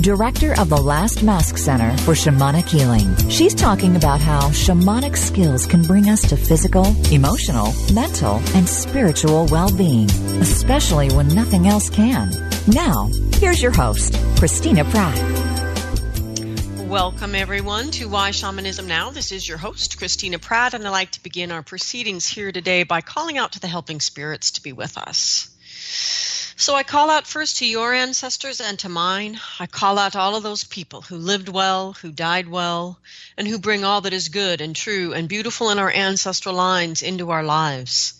director 0.00 0.58
of 0.60 0.68
the 0.68 0.76
Last 0.76 1.22
Mask 1.22 1.56
Center 1.56 1.96
for 1.98 2.12
Shamanic 2.12 2.68
Healing. 2.68 3.16
She's 3.28 3.54
talking 3.54 3.96
about 3.96 4.20
how 4.20 4.48
shamanic 4.50 5.16
skills 5.16 5.66
can 5.66 5.82
bring 5.82 6.08
us 6.08 6.22
to 6.28 6.36
physical, 6.36 6.86
emotional, 7.10 7.72
mental, 7.92 8.42
and 8.54 8.68
spiritual 8.68 9.46
well-being, 9.46 10.10
especially 10.40 11.10
when 11.10 11.28
nothing 11.28 11.68
else 11.68 11.88
can. 11.88 12.30
Now, 12.66 13.10
here's 13.34 13.62
your 13.62 13.72
host, 13.72 14.18
Christina 14.36 14.84
Pratt. 14.84 15.18
Welcome, 16.88 17.34
everyone, 17.34 17.90
to 17.92 18.08
Why 18.08 18.30
Shamanism 18.30 18.86
Now. 18.86 19.10
This 19.10 19.32
is 19.32 19.48
your 19.48 19.58
host, 19.58 19.98
Christina 19.98 20.38
Pratt, 20.38 20.74
and 20.74 20.86
I'd 20.86 20.90
like 20.90 21.10
to 21.12 21.22
begin 21.22 21.50
our 21.50 21.62
proceedings 21.62 22.26
here 22.26 22.52
today 22.52 22.82
by 22.84 23.00
calling 23.00 23.38
out 23.38 23.52
to 23.52 23.60
the 23.60 23.68
helping 23.68 24.00
spirits 24.00 24.52
to 24.52 24.62
be 24.62 24.72
with 24.72 24.96
us. 24.98 25.48
So 26.56 26.76
I 26.76 26.84
call 26.84 27.10
out 27.10 27.26
first 27.26 27.56
to 27.58 27.66
your 27.66 27.92
ancestors 27.92 28.60
and 28.60 28.78
to 28.78 28.88
mine. 28.88 29.40
I 29.58 29.66
call 29.66 29.98
out 29.98 30.14
all 30.14 30.36
of 30.36 30.44
those 30.44 30.62
people 30.62 31.02
who 31.02 31.16
lived 31.16 31.48
well, 31.48 31.94
who 31.94 32.12
died 32.12 32.48
well, 32.48 33.00
and 33.36 33.48
who 33.48 33.58
bring 33.58 33.84
all 33.84 34.02
that 34.02 34.12
is 34.12 34.28
good 34.28 34.60
and 34.60 34.74
true 34.74 35.12
and 35.12 35.28
beautiful 35.28 35.70
in 35.70 35.80
our 35.80 35.90
ancestral 35.90 36.54
lines 36.54 37.02
into 37.02 37.30
our 37.30 37.42
lives. 37.42 38.14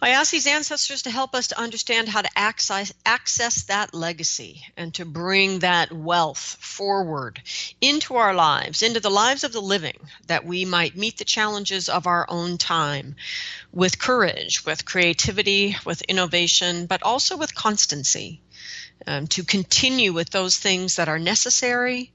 I 0.00 0.10
ask 0.10 0.30
these 0.30 0.46
ancestors 0.46 1.02
to 1.02 1.10
help 1.10 1.34
us 1.34 1.48
to 1.48 1.58
understand 1.58 2.08
how 2.08 2.22
to 2.22 2.30
access, 2.36 2.92
access 3.04 3.64
that 3.64 3.94
legacy 3.94 4.62
and 4.76 4.94
to 4.94 5.04
bring 5.04 5.58
that 5.60 5.92
wealth 5.92 6.56
forward 6.60 7.42
into 7.80 8.14
our 8.14 8.32
lives, 8.32 8.82
into 8.82 9.00
the 9.00 9.10
lives 9.10 9.42
of 9.42 9.52
the 9.52 9.60
living, 9.60 9.98
that 10.28 10.44
we 10.44 10.64
might 10.64 10.96
meet 10.96 11.18
the 11.18 11.24
challenges 11.24 11.88
of 11.88 12.06
our 12.06 12.26
own 12.28 12.58
time 12.58 13.16
with 13.72 13.98
courage, 13.98 14.64
with 14.64 14.84
creativity, 14.84 15.76
with 15.84 16.02
innovation, 16.02 16.86
but 16.86 17.02
also 17.02 17.36
with 17.36 17.54
constancy. 17.54 18.40
Um, 19.06 19.28
to 19.28 19.44
continue 19.44 20.12
with 20.12 20.30
those 20.30 20.56
things 20.56 20.96
that 20.96 21.08
are 21.08 21.20
necessary 21.20 22.12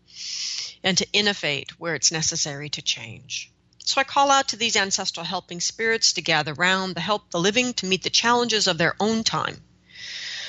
and 0.83 0.97
to 0.97 1.07
innovate 1.13 1.79
where 1.79 1.95
it's 1.95 2.11
necessary 2.11 2.69
to 2.69 2.81
change. 2.81 3.52
So 3.85 3.99
I 3.99 4.05
call 4.05 4.31
out 4.31 4.49
to 4.49 4.55
these 4.55 4.75
ancestral 4.75 5.25
helping 5.25 5.59
spirits 5.59 6.13
to 6.13 6.21
gather 6.21 6.53
round, 6.53 6.95
to 6.95 7.01
help 7.01 7.29
the 7.29 7.39
living 7.39 7.73
to 7.75 7.85
meet 7.85 8.03
the 8.03 8.09
challenges 8.09 8.67
of 8.67 8.77
their 8.77 8.95
own 8.99 9.23
time, 9.23 9.61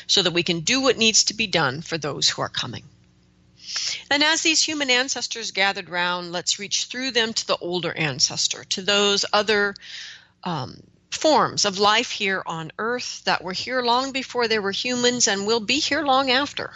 so 0.07 0.23
that 0.23 0.33
we 0.33 0.43
can 0.43 0.61
do 0.61 0.81
what 0.81 0.97
needs 0.97 1.25
to 1.25 1.35
be 1.35 1.47
done 1.47 1.83
for 1.83 1.99
those 1.99 2.29
who 2.29 2.43
are 2.43 2.49
coming. 2.49 2.85
And 4.11 4.23
as 4.23 4.43
these 4.43 4.63
human 4.63 4.91
ancestors 4.91 5.51
gathered 5.51 5.89
round, 5.89 6.33
let's 6.33 6.59
reach 6.59 6.85
through 6.85 7.11
them 7.11 7.33
to 7.33 7.47
the 7.47 7.57
older 7.57 7.93
ancestor, 7.93 8.65
to 8.71 8.83
those 8.83 9.25
other 9.33 9.75
um, 10.45 10.81
forms 11.11 11.65
of 11.65 11.79
life 11.79 12.11
here 12.11 12.43
on 12.47 12.71
earth 12.79 13.23
that 13.25 13.43
were 13.43 13.53
here 13.53 13.83
long 13.83 14.13
before 14.13 14.47
there 14.47 14.63
were 14.63 14.71
humans 14.71 15.27
and 15.27 15.47
will 15.47 15.61
be 15.61 15.81
here 15.81 16.05
long 16.05 16.31
after. 16.31 16.73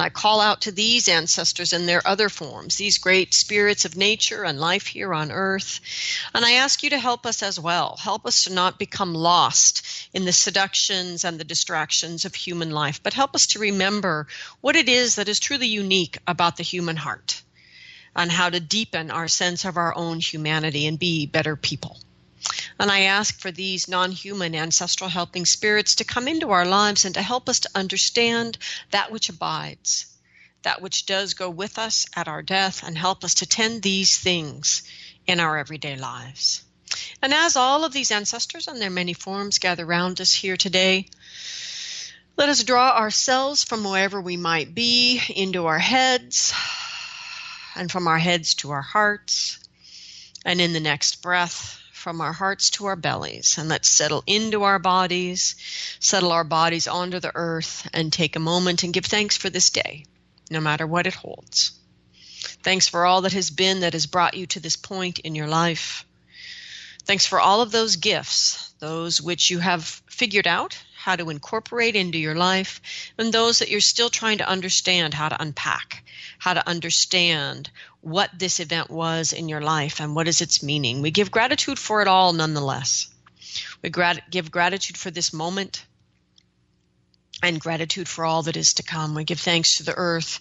I 0.00 0.08
call 0.08 0.40
out 0.40 0.62
to 0.62 0.72
these 0.72 1.08
ancestors 1.08 1.72
in 1.72 1.86
their 1.86 2.06
other 2.06 2.28
forms, 2.28 2.76
these 2.76 2.98
great 2.98 3.34
spirits 3.34 3.84
of 3.84 3.96
nature 3.96 4.44
and 4.44 4.60
life 4.60 4.86
here 4.86 5.12
on 5.12 5.30
earth. 5.30 5.80
And 6.34 6.44
I 6.44 6.52
ask 6.52 6.82
you 6.82 6.90
to 6.90 6.98
help 6.98 7.26
us 7.26 7.42
as 7.42 7.58
well. 7.58 7.96
Help 7.96 8.26
us 8.26 8.44
to 8.44 8.52
not 8.52 8.78
become 8.78 9.14
lost 9.14 10.08
in 10.12 10.24
the 10.24 10.32
seductions 10.32 11.24
and 11.24 11.38
the 11.38 11.44
distractions 11.44 12.24
of 12.24 12.34
human 12.34 12.70
life, 12.70 13.02
but 13.02 13.14
help 13.14 13.34
us 13.34 13.46
to 13.48 13.58
remember 13.58 14.26
what 14.60 14.76
it 14.76 14.88
is 14.88 15.16
that 15.16 15.28
is 15.28 15.40
truly 15.40 15.68
unique 15.68 16.18
about 16.26 16.56
the 16.56 16.62
human 16.62 16.96
heart 16.96 17.42
and 18.14 18.30
how 18.32 18.50
to 18.50 18.60
deepen 18.60 19.10
our 19.10 19.28
sense 19.28 19.64
of 19.64 19.76
our 19.76 19.94
own 19.94 20.20
humanity 20.20 20.86
and 20.86 20.98
be 20.98 21.26
better 21.26 21.56
people. 21.56 21.98
And 22.78 22.90
I 22.90 23.00
ask 23.00 23.38
for 23.40 23.50
these 23.50 23.88
non 23.88 24.12
human 24.12 24.54
ancestral 24.54 25.10
helping 25.10 25.44
spirits 25.44 25.96
to 25.96 26.04
come 26.04 26.28
into 26.28 26.50
our 26.50 26.64
lives 26.64 27.04
and 27.04 27.14
to 27.14 27.22
help 27.22 27.48
us 27.48 27.60
to 27.60 27.70
understand 27.74 28.58
that 28.90 29.10
which 29.10 29.28
abides, 29.28 30.06
that 30.62 30.80
which 30.80 31.06
does 31.06 31.34
go 31.34 31.50
with 31.50 31.78
us 31.78 32.06
at 32.14 32.28
our 32.28 32.42
death, 32.42 32.82
and 32.86 32.96
help 32.96 33.24
us 33.24 33.34
to 33.36 33.46
tend 33.46 33.82
these 33.82 34.18
things 34.18 34.82
in 35.26 35.40
our 35.40 35.58
everyday 35.58 35.96
lives. 35.96 36.62
And 37.20 37.34
as 37.34 37.56
all 37.56 37.84
of 37.84 37.92
these 37.92 38.10
ancestors 38.10 38.68
and 38.68 38.80
their 38.80 38.90
many 38.90 39.12
forms 39.12 39.58
gather 39.58 39.84
round 39.84 40.20
us 40.20 40.32
here 40.32 40.56
today, 40.56 41.08
let 42.36 42.48
us 42.48 42.62
draw 42.62 42.96
ourselves 42.96 43.64
from 43.64 43.82
wherever 43.82 44.20
we 44.20 44.36
might 44.36 44.74
be 44.74 45.20
into 45.34 45.66
our 45.66 45.80
heads, 45.80 46.54
and 47.74 47.90
from 47.90 48.06
our 48.06 48.18
heads 48.18 48.54
to 48.56 48.70
our 48.70 48.82
hearts. 48.82 49.58
And 50.44 50.60
in 50.60 50.72
the 50.72 50.80
next 50.80 51.20
breath, 51.20 51.77
from 51.98 52.20
our 52.20 52.32
hearts 52.32 52.70
to 52.70 52.86
our 52.86 52.96
bellies 52.96 53.58
and 53.58 53.68
let's 53.68 53.90
settle 53.90 54.22
into 54.26 54.62
our 54.62 54.78
bodies, 54.78 55.56
settle 55.98 56.30
our 56.30 56.44
bodies 56.44 56.86
onto 56.86 57.18
the 57.18 57.32
earth, 57.34 57.88
and 57.92 58.12
take 58.12 58.36
a 58.36 58.40
moment 58.40 58.84
and 58.84 58.94
give 58.94 59.04
thanks 59.04 59.36
for 59.36 59.50
this 59.50 59.70
day, 59.70 60.04
no 60.48 60.60
matter 60.60 60.86
what 60.86 61.08
it 61.08 61.14
holds. 61.14 61.72
Thanks 62.62 62.88
for 62.88 63.04
all 63.04 63.22
that 63.22 63.32
has 63.32 63.50
been 63.50 63.80
that 63.80 63.94
has 63.94 64.06
brought 64.06 64.36
you 64.36 64.46
to 64.46 64.60
this 64.60 64.76
point 64.76 65.18
in 65.18 65.34
your 65.34 65.48
life. 65.48 66.06
Thanks 67.04 67.26
for 67.26 67.40
all 67.40 67.62
of 67.62 67.72
those 67.72 67.96
gifts, 67.96 68.72
those 68.78 69.20
which 69.20 69.50
you 69.50 69.58
have 69.58 69.84
figured 69.84 70.46
out 70.46 70.78
how 70.96 71.16
to 71.16 71.30
incorporate 71.30 71.96
into 71.96 72.18
your 72.18 72.34
life, 72.34 72.80
and 73.18 73.32
those 73.32 73.58
that 73.58 73.70
you're 73.70 73.80
still 73.80 74.10
trying 74.10 74.38
to 74.38 74.48
understand 74.48 75.14
how 75.14 75.28
to 75.28 75.42
unpack, 75.42 76.04
how 76.38 76.54
to 76.54 76.68
understand 76.68 77.70
what 78.00 78.30
this 78.38 78.60
event 78.60 78.90
was 78.90 79.32
in 79.32 79.48
your 79.48 79.60
life 79.60 80.00
and 80.00 80.14
what 80.14 80.28
is 80.28 80.40
its 80.40 80.62
meaning. 80.62 81.02
We 81.02 81.10
give 81.10 81.30
gratitude 81.30 81.78
for 81.78 82.00
it 82.00 82.08
all 82.08 82.32
nonetheless. 82.32 83.08
We 83.82 83.90
grat- 83.90 84.30
give 84.30 84.50
gratitude 84.50 84.96
for 84.96 85.10
this 85.10 85.32
moment 85.32 85.84
and 87.42 87.60
gratitude 87.60 88.08
for 88.08 88.24
all 88.24 88.42
that 88.44 88.56
is 88.56 88.74
to 88.74 88.82
come. 88.82 89.14
We 89.14 89.24
give 89.24 89.40
thanks 89.40 89.76
to 89.76 89.84
the 89.84 89.94
earth 89.94 90.40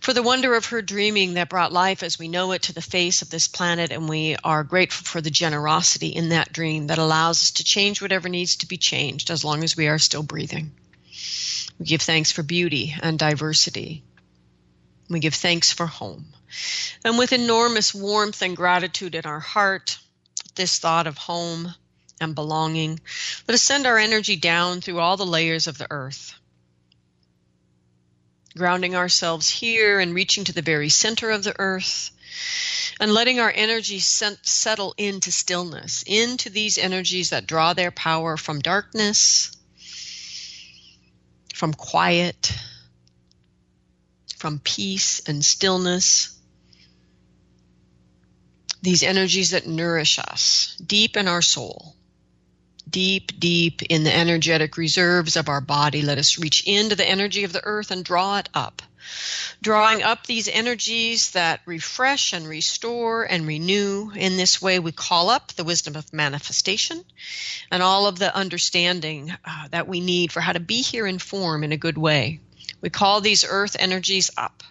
for 0.00 0.12
the 0.12 0.22
wonder 0.22 0.54
of 0.54 0.66
her 0.66 0.82
dreaming 0.82 1.34
that 1.34 1.48
brought 1.48 1.72
life 1.72 2.02
as 2.02 2.18
we 2.18 2.28
know 2.28 2.52
it 2.52 2.62
to 2.62 2.74
the 2.74 2.82
face 2.82 3.22
of 3.22 3.30
this 3.30 3.48
planet, 3.48 3.90
and 3.90 4.08
we 4.08 4.36
are 4.44 4.64
grateful 4.64 5.06
for 5.06 5.20
the 5.20 5.30
generosity 5.30 6.08
in 6.08 6.30
that 6.30 6.52
dream 6.52 6.88
that 6.88 6.98
allows 6.98 7.42
us 7.42 7.50
to 7.52 7.64
change 7.64 8.00
whatever 8.02 8.28
needs 8.28 8.56
to 8.56 8.66
be 8.66 8.76
changed 8.76 9.30
as 9.30 9.44
long 9.44 9.64
as 9.64 9.76
we 9.76 9.88
are 9.88 9.98
still 9.98 10.22
breathing. 10.22 10.72
We 11.78 11.86
give 11.86 12.02
thanks 12.02 12.32
for 12.32 12.42
beauty 12.42 12.94
and 13.00 13.18
diversity. 13.18 14.02
We 15.08 15.20
give 15.20 15.34
thanks 15.34 15.72
for 15.72 15.86
home. 15.86 16.26
And 17.04 17.18
with 17.18 17.32
enormous 17.32 17.94
warmth 17.94 18.42
and 18.42 18.56
gratitude 18.56 19.14
in 19.14 19.26
our 19.26 19.40
heart, 19.40 19.98
this 20.54 20.78
thought 20.78 21.06
of 21.06 21.18
home 21.18 21.74
and 22.20 22.34
belonging, 22.34 23.00
let 23.46 23.54
us 23.54 23.62
send 23.62 23.86
our 23.86 23.98
energy 23.98 24.36
down 24.36 24.80
through 24.80 25.00
all 25.00 25.16
the 25.16 25.26
layers 25.26 25.66
of 25.66 25.78
the 25.78 25.88
earth. 25.90 26.34
Grounding 28.56 28.94
ourselves 28.94 29.50
here 29.50 29.98
and 29.98 30.14
reaching 30.14 30.44
to 30.44 30.52
the 30.52 30.62
very 30.62 30.88
center 30.88 31.30
of 31.30 31.42
the 31.42 31.54
earth, 31.58 32.10
and 33.00 33.12
letting 33.12 33.40
our 33.40 33.52
energy 33.54 33.98
settle 33.98 34.94
into 34.96 35.32
stillness, 35.32 36.04
into 36.06 36.50
these 36.50 36.78
energies 36.78 37.30
that 37.30 37.46
draw 37.46 37.74
their 37.74 37.90
power 37.90 38.36
from 38.36 38.60
darkness, 38.60 39.50
from 41.52 41.74
quiet, 41.74 42.52
from 44.44 44.58
peace 44.58 45.22
and 45.26 45.42
stillness 45.42 46.38
these 48.82 49.02
energies 49.02 49.52
that 49.52 49.66
nourish 49.66 50.18
us 50.18 50.76
deep 50.86 51.16
in 51.16 51.28
our 51.28 51.40
soul, 51.40 51.96
deep, 52.90 53.40
deep 53.40 53.80
in 53.84 54.04
the 54.04 54.14
energetic 54.14 54.76
reserves 54.76 55.36
of 55.36 55.48
our 55.48 55.62
body. 55.62 56.02
Let 56.02 56.18
us 56.18 56.38
reach 56.38 56.62
into 56.66 56.94
the 56.94 57.08
energy 57.08 57.44
of 57.44 57.54
the 57.54 57.64
earth 57.64 57.90
and 57.90 58.04
draw 58.04 58.36
it 58.36 58.50
up. 58.52 58.82
Drawing 59.62 60.02
up 60.02 60.26
these 60.26 60.46
energies 60.46 61.30
that 61.30 61.62
refresh 61.64 62.34
and 62.34 62.46
restore 62.46 63.24
and 63.24 63.46
renew. 63.46 64.10
In 64.14 64.36
this 64.36 64.60
way, 64.60 64.78
we 64.78 64.92
call 64.92 65.30
up 65.30 65.52
the 65.52 65.64
wisdom 65.64 65.96
of 65.96 66.12
manifestation 66.12 67.02
and 67.70 67.82
all 67.82 68.06
of 68.06 68.18
the 68.18 68.36
understanding 68.36 69.32
uh, 69.42 69.68
that 69.68 69.88
we 69.88 70.00
need 70.00 70.32
for 70.32 70.40
how 70.40 70.52
to 70.52 70.60
be 70.60 70.82
here 70.82 71.06
in 71.06 71.18
form 71.18 71.64
in 71.64 71.72
a 71.72 71.78
good 71.78 71.96
way. 71.96 72.40
We 72.80 72.90
call 72.90 73.20
these 73.20 73.44
earth 73.48 73.76
energies 73.78 74.30
up 74.36 74.62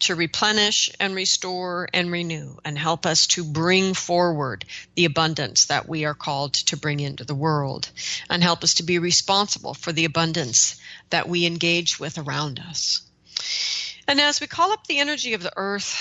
to 0.00 0.14
replenish 0.16 0.90
and 0.98 1.14
restore 1.14 1.88
and 1.92 2.10
renew 2.10 2.56
and 2.64 2.76
help 2.76 3.06
us 3.06 3.26
to 3.28 3.44
bring 3.44 3.94
forward 3.94 4.64
the 4.96 5.04
abundance 5.04 5.66
that 5.66 5.88
we 5.88 6.04
are 6.04 6.14
called 6.14 6.54
to 6.54 6.76
bring 6.76 6.98
into 6.98 7.24
the 7.24 7.34
world 7.34 7.88
and 8.28 8.42
help 8.42 8.64
us 8.64 8.74
to 8.74 8.82
be 8.82 8.98
responsible 8.98 9.74
for 9.74 9.92
the 9.92 10.04
abundance 10.04 10.76
that 11.10 11.28
we 11.28 11.46
engage 11.46 12.00
with 12.00 12.18
around 12.18 12.58
us. 12.58 13.02
And 14.08 14.20
as 14.20 14.40
we 14.40 14.48
call 14.48 14.72
up 14.72 14.86
the 14.86 14.98
energy 14.98 15.34
of 15.34 15.42
the 15.42 15.52
earth, 15.56 15.96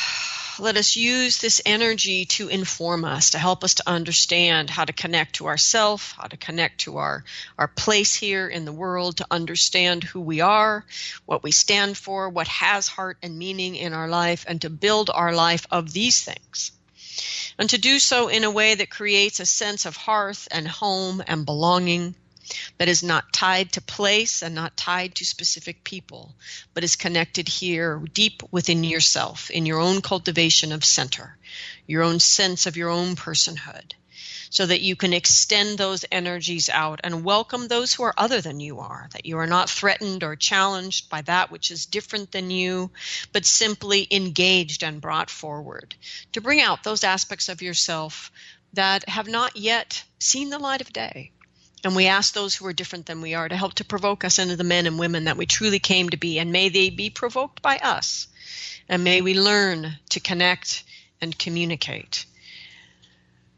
let 0.62 0.78
us 0.78 0.96
use 0.96 1.40
this 1.40 1.60
energy 1.66 2.26
to 2.26 2.48
inform 2.48 3.04
us, 3.04 3.32
to 3.32 3.40
help 3.40 3.64
us 3.64 3.74
to 3.76 3.90
understand 3.90 4.70
how 4.70 4.86
to 4.86 4.94
connect 4.94 5.36
to 5.36 5.48
ourself, 5.48 6.14
how 6.18 6.28
to 6.28 6.38
connect 6.38 6.82
to 6.82 6.98
our, 6.98 7.24
our 7.58 7.68
place 7.68 8.14
here 8.14 8.48
in 8.48 8.64
the 8.66 8.72
world, 8.72 9.18
to 9.18 9.26
understand 9.32 10.04
who 10.04 10.22
we 10.22 10.40
are, 10.40 10.86
what 11.26 11.42
we 11.42 11.52
stand 11.52 11.98
for, 11.98 12.30
what 12.30 12.48
has 12.48 12.88
heart 12.88 13.18
and 13.24 13.40
meaning 13.40 13.76
in 13.76 13.94
our 13.94 14.08
life, 14.08 14.46
and 14.48 14.62
to 14.62 14.70
build 14.70 15.10
our 15.10 15.34
life 15.34 15.66
of 15.72 15.92
these 15.92 16.24
things. 16.24 16.72
And 17.58 17.70
to 17.72 17.80
do 17.80 18.00
so 18.00 18.28
in 18.28 18.44
a 18.44 18.52
way 18.52 18.76
that 18.76 18.90
creates 18.90 19.40
a 19.40 19.46
sense 19.48 19.88
of 19.88 19.98
hearth 19.98 20.48
and 20.52 20.68
home 20.68 21.24
and 21.26 21.44
belonging, 21.44 22.16
that 22.78 22.90
is 22.90 23.04
not 23.04 23.32
tied 23.34 23.72
to 23.72 23.82
place 23.82 24.42
and 24.42 24.56
not 24.56 24.78
tied 24.78 25.16
to 25.16 25.26
specific 25.26 25.84
people, 25.84 26.36
but 26.74 26.84
is 26.84 26.96
connected 26.96 27.48
here 27.48 28.02
deep 28.14 28.44
within 28.52 28.84
yourself, 28.84 29.50
in 29.50 29.66
your 29.66 29.80
own 29.80 30.02
cultivation 30.02 30.72
of 30.72 30.84
center, 30.84 31.38
your 31.88 32.04
own 32.04 32.20
sense 32.20 32.66
of 32.66 32.78
your 32.78 32.90
own 32.90 33.16
personhood, 33.16 33.94
so 34.50 34.66
that 34.66 34.82
you 34.82 34.96
can 34.96 35.14
extend 35.14 35.78
those 35.78 36.06
energies 36.12 36.70
out 36.70 37.00
and 37.04 37.24
welcome 37.24 37.68
those 37.68 37.94
who 37.94 38.04
are 38.04 38.14
other 38.18 38.42
than 38.42 38.60
you 38.60 38.80
are, 38.80 39.08
that 39.14 39.26
you 39.26 39.38
are 39.38 39.48
not 39.48 39.70
threatened 39.70 40.24
or 40.24 40.36
challenged 40.36 41.10
by 41.10 41.22
that 41.22 41.52
which 41.52 41.72
is 41.72 41.86
different 41.86 42.32
than 42.32 42.52
you, 42.52 42.92
but 43.32 43.46
simply 43.46 44.08
engaged 44.12 44.84
and 44.84 45.02
brought 45.02 45.30
forward 45.30 45.96
to 46.34 46.42
bring 46.42 46.62
out 46.62 46.84
those 46.84 47.04
aspects 47.04 47.48
of 47.48 47.62
yourself 47.62 48.32
that 48.74 49.08
have 49.08 49.28
not 49.28 49.56
yet 49.56 50.04
seen 50.20 50.50
the 50.50 50.60
light 50.60 50.82
of 50.82 50.94
day 50.94 51.32
and 51.84 51.96
we 51.96 52.08
ask 52.08 52.34
those 52.34 52.54
who 52.54 52.66
are 52.68 52.74
different 52.74 53.08
than 53.08 53.22
we 53.22 53.34
are 53.34 53.50
to 53.50 53.58
help 53.58 53.76
to 53.76 53.86
provoke 53.86 54.24
us 54.24 54.38
into 54.38 54.56
the 54.56 54.64
men 54.64 54.86
and 54.86 55.00
women 55.00 55.24
that 55.24 55.38
we 55.38 55.46
truly 55.46 55.80
came 55.80 56.10
to 56.10 56.18
be. 56.18 56.38
And 56.38 56.52
may 56.52 56.70
they 56.70 56.90
be 56.90 57.10
provoked 57.10 57.62
by 57.62 57.78
us. 57.78 58.28
And 58.88 59.04
may 59.04 59.22
we 59.22 59.40
learn 59.40 59.94
to 60.10 60.20
connect 60.20 60.84
and 61.22 61.38
communicate 61.38 62.26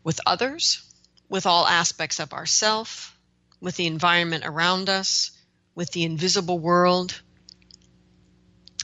with 0.04 0.22
others, 0.26 0.82
with 1.28 1.46
all 1.46 1.68
aspects 1.68 2.20
of 2.20 2.34
ourself, 2.34 3.18
with 3.60 3.76
the 3.76 3.88
environment 3.88 4.44
around 4.46 4.90
us, 4.90 5.32
with 5.76 5.92
the 5.92 6.04
invisible 6.04 6.60
world, 6.60 7.20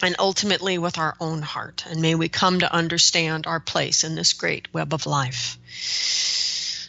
and 0.01 0.15
ultimately 0.17 0.77
with 0.77 0.97
our 0.97 1.15
own 1.19 1.41
heart. 1.41 1.85
And 1.87 2.01
may 2.01 2.15
we 2.15 2.29
come 2.29 2.59
to 2.59 2.73
understand 2.73 3.47
our 3.47 3.59
place 3.59 4.03
in 4.03 4.15
this 4.15 4.33
great 4.33 4.73
web 4.73 4.93
of 4.93 5.05
life. 5.05 5.57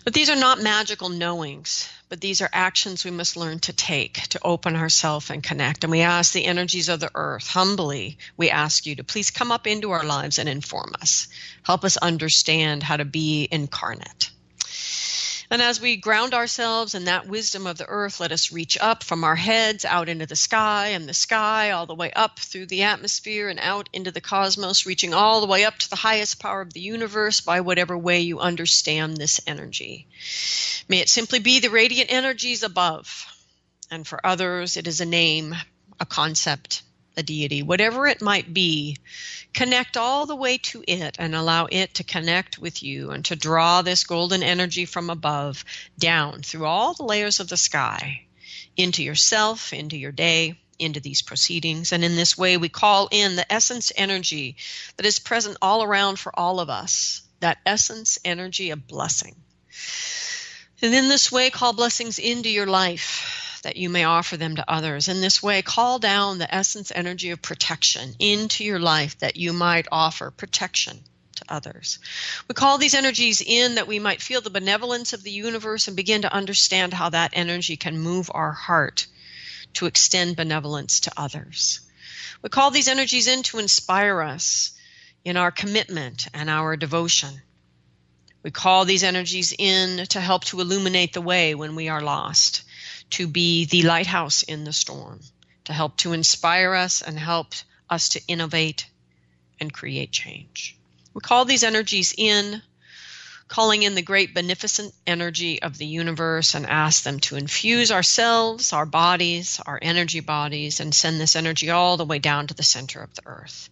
But 0.04 0.14
these 0.14 0.30
are 0.30 0.36
not 0.36 0.62
magical 0.62 1.10
knowings 1.10 1.88
but 2.10 2.20
these 2.20 2.42
are 2.42 2.50
actions 2.52 3.04
we 3.04 3.10
must 3.12 3.36
learn 3.36 3.60
to 3.60 3.72
take 3.72 4.14
to 4.28 4.40
open 4.42 4.74
ourselves 4.74 5.30
and 5.30 5.42
connect. 5.42 5.84
And 5.84 5.90
we 5.92 6.00
ask 6.00 6.32
the 6.32 6.44
energies 6.44 6.88
of 6.88 6.98
the 6.98 7.10
earth, 7.14 7.46
humbly, 7.46 8.18
we 8.36 8.50
ask 8.50 8.84
you 8.84 8.96
to 8.96 9.04
please 9.04 9.30
come 9.30 9.52
up 9.52 9.66
into 9.68 9.92
our 9.92 10.04
lives 10.04 10.38
and 10.38 10.48
inform 10.48 10.92
us. 11.00 11.28
Help 11.62 11.84
us 11.84 11.96
understand 11.96 12.82
how 12.82 12.96
to 12.96 13.04
be 13.04 13.48
incarnate. 13.50 14.30
And 15.52 15.60
as 15.60 15.80
we 15.80 15.96
ground 15.96 16.32
ourselves 16.32 16.94
in 16.94 17.06
that 17.06 17.26
wisdom 17.26 17.66
of 17.66 17.76
the 17.76 17.86
earth, 17.86 18.20
let 18.20 18.30
us 18.30 18.52
reach 18.52 18.78
up 18.80 19.02
from 19.02 19.24
our 19.24 19.34
heads 19.34 19.84
out 19.84 20.08
into 20.08 20.24
the 20.26 20.36
sky 20.36 20.88
and 20.88 21.08
the 21.08 21.14
sky 21.14 21.72
all 21.72 21.86
the 21.86 21.94
way 21.94 22.12
up 22.12 22.38
through 22.38 22.66
the 22.66 22.84
atmosphere 22.84 23.48
and 23.48 23.58
out 23.58 23.88
into 23.92 24.12
the 24.12 24.20
cosmos, 24.20 24.86
reaching 24.86 25.12
all 25.12 25.40
the 25.40 25.48
way 25.48 25.64
up 25.64 25.76
to 25.78 25.90
the 25.90 25.96
highest 25.96 26.38
power 26.38 26.60
of 26.60 26.72
the 26.72 26.80
universe 26.80 27.40
by 27.40 27.62
whatever 27.62 27.98
way 27.98 28.20
you 28.20 28.38
understand 28.38 29.16
this 29.16 29.40
energy. 29.44 30.06
May 30.88 31.00
it 31.00 31.08
simply 31.08 31.40
be 31.40 31.58
the 31.58 31.70
radiant 31.70 32.12
energies 32.12 32.62
above. 32.62 33.26
And 33.90 34.06
for 34.06 34.24
others, 34.24 34.76
it 34.76 34.86
is 34.86 35.00
a 35.00 35.06
name, 35.06 35.56
a 35.98 36.06
concept, 36.06 36.82
deity, 37.22 37.62
whatever 37.62 38.06
it 38.06 38.22
might 38.22 38.52
be, 38.52 38.96
connect 39.52 39.96
all 39.96 40.26
the 40.26 40.36
way 40.36 40.58
to 40.58 40.82
it 40.86 41.16
and 41.18 41.34
allow 41.34 41.66
it 41.70 41.94
to 41.94 42.04
connect 42.04 42.58
with 42.58 42.82
you 42.82 43.10
and 43.10 43.24
to 43.26 43.36
draw 43.36 43.82
this 43.82 44.04
golden 44.04 44.42
energy 44.42 44.84
from 44.84 45.10
above 45.10 45.64
down 45.98 46.42
through 46.42 46.66
all 46.66 46.94
the 46.94 47.04
layers 47.04 47.40
of 47.40 47.48
the 47.48 47.56
sky 47.56 48.22
into 48.76 49.02
yourself, 49.02 49.72
into 49.72 49.96
your 49.96 50.12
day, 50.12 50.58
into 50.78 51.00
these 51.00 51.22
proceedings. 51.22 51.92
And 51.92 52.04
in 52.04 52.16
this 52.16 52.38
way, 52.38 52.56
we 52.56 52.68
call 52.68 53.08
in 53.10 53.36
the 53.36 53.52
essence 53.52 53.92
energy 53.94 54.56
that 54.96 55.06
is 55.06 55.18
present 55.18 55.56
all 55.60 55.82
around 55.82 56.18
for 56.18 56.36
all 56.38 56.60
of 56.60 56.70
us, 56.70 57.22
that 57.40 57.58
essence 57.66 58.18
energy 58.24 58.70
of 58.70 58.86
blessing. 58.86 59.36
And 60.82 60.94
in 60.94 61.08
this 61.08 61.30
way, 61.30 61.50
call 61.50 61.74
blessings 61.74 62.18
into 62.18 62.48
your 62.48 62.66
life 62.66 63.49
that 63.62 63.76
you 63.76 63.90
may 63.90 64.04
offer 64.04 64.36
them 64.36 64.56
to 64.56 64.70
others. 64.70 65.08
In 65.08 65.20
this 65.20 65.42
way, 65.42 65.62
call 65.62 65.98
down 65.98 66.38
the 66.38 66.52
essence 66.52 66.90
energy 66.94 67.30
of 67.30 67.42
protection 67.42 68.14
into 68.18 68.64
your 68.64 68.78
life 68.78 69.18
that 69.18 69.36
you 69.36 69.52
might 69.52 69.86
offer 69.92 70.30
protection 70.30 70.98
to 71.36 71.44
others. 71.48 71.98
We 72.48 72.54
call 72.54 72.78
these 72.78 72.94
energies 72.94 73.42
in 73.44 73.74
that 73.74 73.88
we 73.88 73.98
might 73.98 74.22
feel 74.22 74.40
the 74.40 74.50
benevolence 74.50 75.12
of 75.12 75.22
the 75.22 75.30
universe 75.30 75.88
and 75.88 75.96
begin 75.96 76.22
to 76.22 76.32
understand 76.32 76.94
how 76.94 77.10
that 77.10 77.32
energy 77.34 77.76
can 77.76 77.98
move 77.98 78.30
our 78.32 78.52
heart 78.52 79.06
to 79.74 79.86
extend 79.86 80.36
benevolence 80.36 81.00
to 81.00 81.12
others. 81.16 81.80
We 82.42 82.48
call 82.48 82.70
these 82.70 82.88
energies 82.88 83.26
in 83.26 83.42
to 83.44 83.58
inspire 83.58 84.22
us 84.22 84.72
in 85.24 85.36
our 85.36 85.50
commitment 85.50 86.28
and 86.32 86.48
our 86.48 86.76
devotion. 86.76 87.42
We 88.42 88.50
call 88.50 88.86
these 88.86 89.04
energies 89.04 89.52
in 89.56 90.06
to 90.06 90.20
help 90.20 90.44
to 90.44 90.60
illuminate 90.60 91.12
the 91.12 91.20
way 91.20 91.54
when 91.54 91.76
we 91.76 91.88
are 91.88 92.00
lost 92.00 92.62
to 93.10 93.26
be 93.26 93.64
the 93.66 93.82
lighthouse 93.82 94.42
in 94.42 94.64
the 94.64 94.72
storm, 94.72 95.20
to 95.64 95.72
help 95.72 95.96
to 95.98 96.12
inspire 96.12 96.74
us 96.74 97.02
and 97.02 97.18
help 97.18 97.54
us 97.88 98.10
to 98.10 98.20
innovate 98.26 98.86
and 99.60 99.72
create 99.72 100.12
change. 100.12 100.76
We 101.12 101.20
call 101.20 101.44
these 101.44 101.64
energies 101.64 102.14
in, 102.16 102.62
calling 103.50 103.82
in 103.82 103.96
the 103.96 104.02
great 104.02 104.32
beneficent 104.32 104.94
energy 105.08 105.60
of 105.60 105.76
the 105.76 105.86
universe 105.86 106.54
and 106.54 106.64
ask 106.66 107.02
them 107.02 107.18
to 107.18 107.34
infuse 107.34 107.90
ourselves, 107.90 108.72
our 108.72 108.86
bodies, 108.86 109.60
our 109.66 109.78
energy 109.82 110.20
bodies, 110.20 110.78
and 110.78 110.94
send 110.94 111.20
this 111.20 111.34
energy 111.34 111.68
all 111.68 111.96
the 111.96 112.04
way 112.04 112.20
down 112.20 112.46
to 112.46 112.54
the 112.54 112.62
center 112.62 113.02
of 113.02 113.12
the 113.16 113.26
earth. 113.26 113.68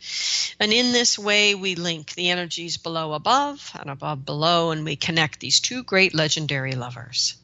And 0.59 0.73
in 0.73 0.91
this 0.91 1.17
way, 1.17 1.55
we 1.55 1.77
link 1.77 2.13
the 2.15 2.31
energies 2.31 2.77
below 2.77 3.13
above 3.13 3.71
and 3.79 3.89
above 3.89 4.25
below, 4.25 4.73
and 4.73 4.85
we 4.85 4.97
connect 4.97 5.39
these 5.39 5.61
two 5.61 5.85
great 5.85 6.13
legendary 6.13 6.73
lovers. 6.73 7.37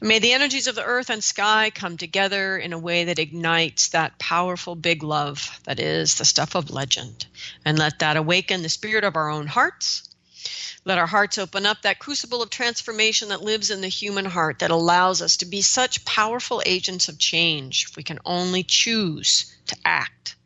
May 0.00 0.18
the 0.18 0.32
energies 0.32 0.66
of 0.66 0.74
the 0.74 0.84
earth 0.84 1.08
and 1.08 1.24
sky 1.24 1.70
come 1.74 1.96
together 1.96 2.58
in 2.58 2.72
a 2.72 2.78
way 2.78 3.04
that 3.04 3.18
ignites 3.18 3.88
that 3.88 4.18
powerful 4.18 4.74
big 4.74 5.02
love 5.02 5.60
that 5.64 5.80
is 5.80 6.16
the 6.16 6.24
stuff 6.24 6.54
of 6.54 6.70
legend. 6.70 7.26
And 7.64 7.78
let 7.78 8.00
that 8.00 8.16
awaken 8.16 8.62
the 8.62 8.68
spirit 8.68 9.04
of 9.04 9.16
our 9.16 9.30
own 9.30 9.46
hearts. 9.46 10.02
Let 10.84 10.98
our 10.98 11.06
hearts 11.06 11.38
open 11.38 11.66
up 11.66 11.82
that 11.82 11.98
crucible 11.98 12.42
of 12.42 12.50
transformation 12.50 13.30
that 13.30 13.42
lives 13.42 13.70
in 13.70 13.80
the 13.80 13.88
human 13.88 14.24
heart 14.24 14.60
that 14.60 14.70
allows 14.70 15.20
us 15.22 15.38
to 15.38 15.46
be 15.46 15.62
such 15.62 16.04
powerful 16.04 16.62
agents 16.64 17.08
of 17.08 17.18
change 17.18 17.86
if 17.88 17.96
we 17.96 18.02
can 18.02 18.20
only 18.24 18.62
choose 18.62 19.52
to 19.66 19.76
act 19.84 20.36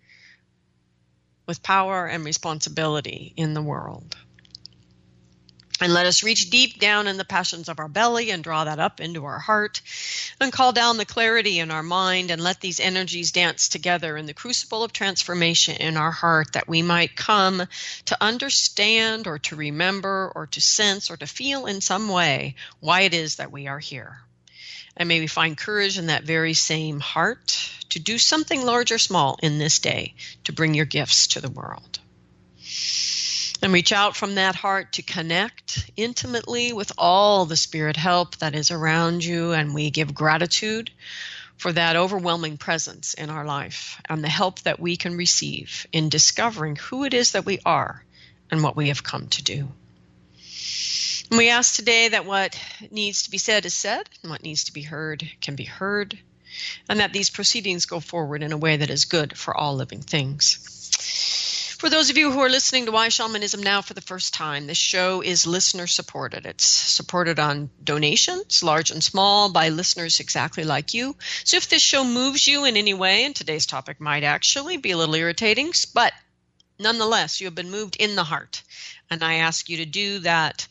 with 1.47 1.63
power 1.63 2.07
and 2.07 2.25
responsibility 2.25 3.35
in 3.37 3.53
the 3.53 3.61
world. 3.63 4.17
And 5.83 5.95
let 5.95 6.05
us 6.05 6.23
reach 6.23 6.51
deep 6.51 6.79
down 6.79 7.07
in 7.07 7.17
the 7.17 7.25
passions 7.25 7.71
of 7.71 7.79
our 7.79 7.89
belly 7.89 8.31
and 8.31 8.45
draw 8.45 8.65
that 8.65 8.79
up 8.79 9.01
into 9.01 9.25
our 9.25 9.39
heart 9.39 9.81
and 10.39 10.53
call 10.53 10.73
down 10.73 10.99
the 10.99 11.07
clarity 11.07 11.59
in 11.59 11.71
our 11.71 11.83
mind 11.83 12.31
and 12.31 12.43
let 12.43 12.61
these 12.61 12.81
energies 12.81 13.33
dance 13.33 13.67
together 13.67 14.19
in 14.19 14.27
the 14.27 14.35
crucible 14.35 14.85
of 14.85 14.93
transformation 14.93 15.77
in 15.77 15.97
our 15.97 16.11
heart 16.11 16.53
that 16.53 16.69
we 16.69 16.83
might 16.83 17.17
come 17.17 17.63
to 18.05 18.23
understand 18.23 19.27
or 19.27 19.39
to 19.39 19.57
remember 19.57 20.31
or 20.35 20.47
to 20.49 20.61
sense 20.61 21.11
or 21.11 21.17
to 21.17 21.27
feel 21.27 21.65
in 21.65 21.81
some 21.81 22.11
way 22.11 22.57
why 22.81 23.03
it 23.03 23.15
is 23.15 23.37
that 23.37 23.51
we 23.51 23.67
are 23.67 23.79
here. 23.79 24.19
And 24.99 25.09
may 25.09 25.21
we 25.21 25.29
find 25.29 25.57
courage 25.57 25.97
in 25.97 26.09
that 26.09 26.25
very 26.25 26.53
same 26.53 27.01
heart 27.01 27.71
to 27.89 27.99
do 27.99 28.19
something 28.19 28.67
large 28.67 28.93
or 28.93 28.99
small 28.99 29.39
in 29.43 29.59
this 29.59 29.79
day 29.79 30.15
to 30.45 30.53
bring 30.53 30.75
your 30.75 30.85
gifts 30.85 31.29
to 31.29 31.41
the 31.41 31.51
world 31.51 32.01
and 33.63 33.73
reach 33.73 33.93
out 33.93 34.17
from 34.17 34.37
that 34.37 34.55
heart 34.55 34.95
to 34.95 35.03
connect 35.03 35.91
intimately 35.97 36.73
with 36.73 36.93
all 36.97 37.45
the 37.45 37.57
spirit 37.57 37.97
help 37.97 38.37
that 38.37 38.55
is 38.55 38.71
around 38.71 39.25
you. 39.25 39.53
And 39.53 39.75
we 39.75 39.91
give 39.91 40.15
gratitude 40.15 40.91
for 41.57 41.73
that 41.73 41.97
overwhelming 41.97 42.57
presence 42.57 43.13
in 43.15 43.29
our 43.29 43.45
life 43.45 44.01
and 44.09 44.25
the 44.25 44.29
help 44.29 44.61
that 44.61 44.81
we 44.81 44.97
can 44.97 45.17
receive 45.17 45.87
in 45.93 46.09
discovering 46.09 46.77
who 46.77 47.05
it 47.05 47.13
is 47.13 47.33
that 47.33 47.45
we 47.45 47.59
are 47.67 48.03
and 48.51 48.63
what 48.63 48.77
we 48.77 48.89
have 48.89 49.05
come 49.05 49.27
to 49.29 49.43
do. 49.43 49.69
And 51.31 51.39
we 51.39 51.51
ask 51.51 51.77
today 51.77 52.09
that 52.09 52.25
what 52.25 52.59
needs 52.91 53.25
to 53.25 53.31
be 53.31 53.39
said 53.39 53.65
is 53.67 53.75
said, 53.75 54.09
and 54.23 54.31
what 54.31 54.43
needs 54.43 54.65
to 54.65 54.73
be 54.73 54.83
heard 54.83 55.31
can 55.41 55.55
be 55.55 55.65
heard, 55.65 56.19
and 56.89 56.99
that 56.99 57.13
these 57.13 57.31
proceedings 57.31 57.87
go 57.87 58.01
forward 58.01 58.43
in 58.43 58.53
a 58.53 58.57
way 58.59 58.79
that 58.79 58.91
is 58.91 59.05
good 59.05 59.39
for 59.39 59.57
all 59.57 59.77
living 59.77 60.01
things. 60.01 60.80
For 61.81 61.89
those 61.89 62.11
of 62.11 62.19
you 62.19 62.31
who 62.31 62.41
are 62.41 62.51
listening 62.51 62.85
to 62.85 62.93
Why 62.93 63.09
Shamanism 63.09 63.63
Now 63.63 63.81
for 63.81 63.95
the 63.95 64.03
first 64.03 64.35
time, 64.35 64.67
this 64.67 64.77
show 64.77 65.23
is 65.23 65.47
listener 65.47 65.87
supported. 65.87 66.45
It's 66.45 66.67
supported 66.67 67.39
on 67.39 67.71
donations, 67.83 68.63
large 68.63 68.91
and 68.91 69.03
small, 69.03 69.51
by 69.51 69.71
listeners 69.71 70.21
exactly 70.21 70.65
like 70.65 70.93
you. 70.93 71.17
So 71.45 71.57
if 71.57 71.71
this 71.71 71.81
show 71.81 72.05
moves 72.05 72.47
you 72.47 72.67
in 72.67 72.77
any 72.77 72.93
way, 72.93 73.25
and 73.25 73.35
today's 73.35 73.65
topic 73.65 73.99
might 73.99 74.25
actually 74.25 74.77
be 74.77 74.91
a 74.91 74.99
little 74.99 75.15
irritating, 75.15 75.73
but 75.95 76.13
Nonetheless, 76.79 77.41
you 77.41 77.47
have 77.47 77.55
been 77.55 77.71
moved 77.71 77.97
in 77.97 78.15
the 78.15 78.25
heart. 78.25 78.63
And 79.09 79.25
I 79.25 79.37
ask 79.37 79.71
you 79.71 79.79
to 79.79 79.87
do 79.87 80.19
that 80.19 80.69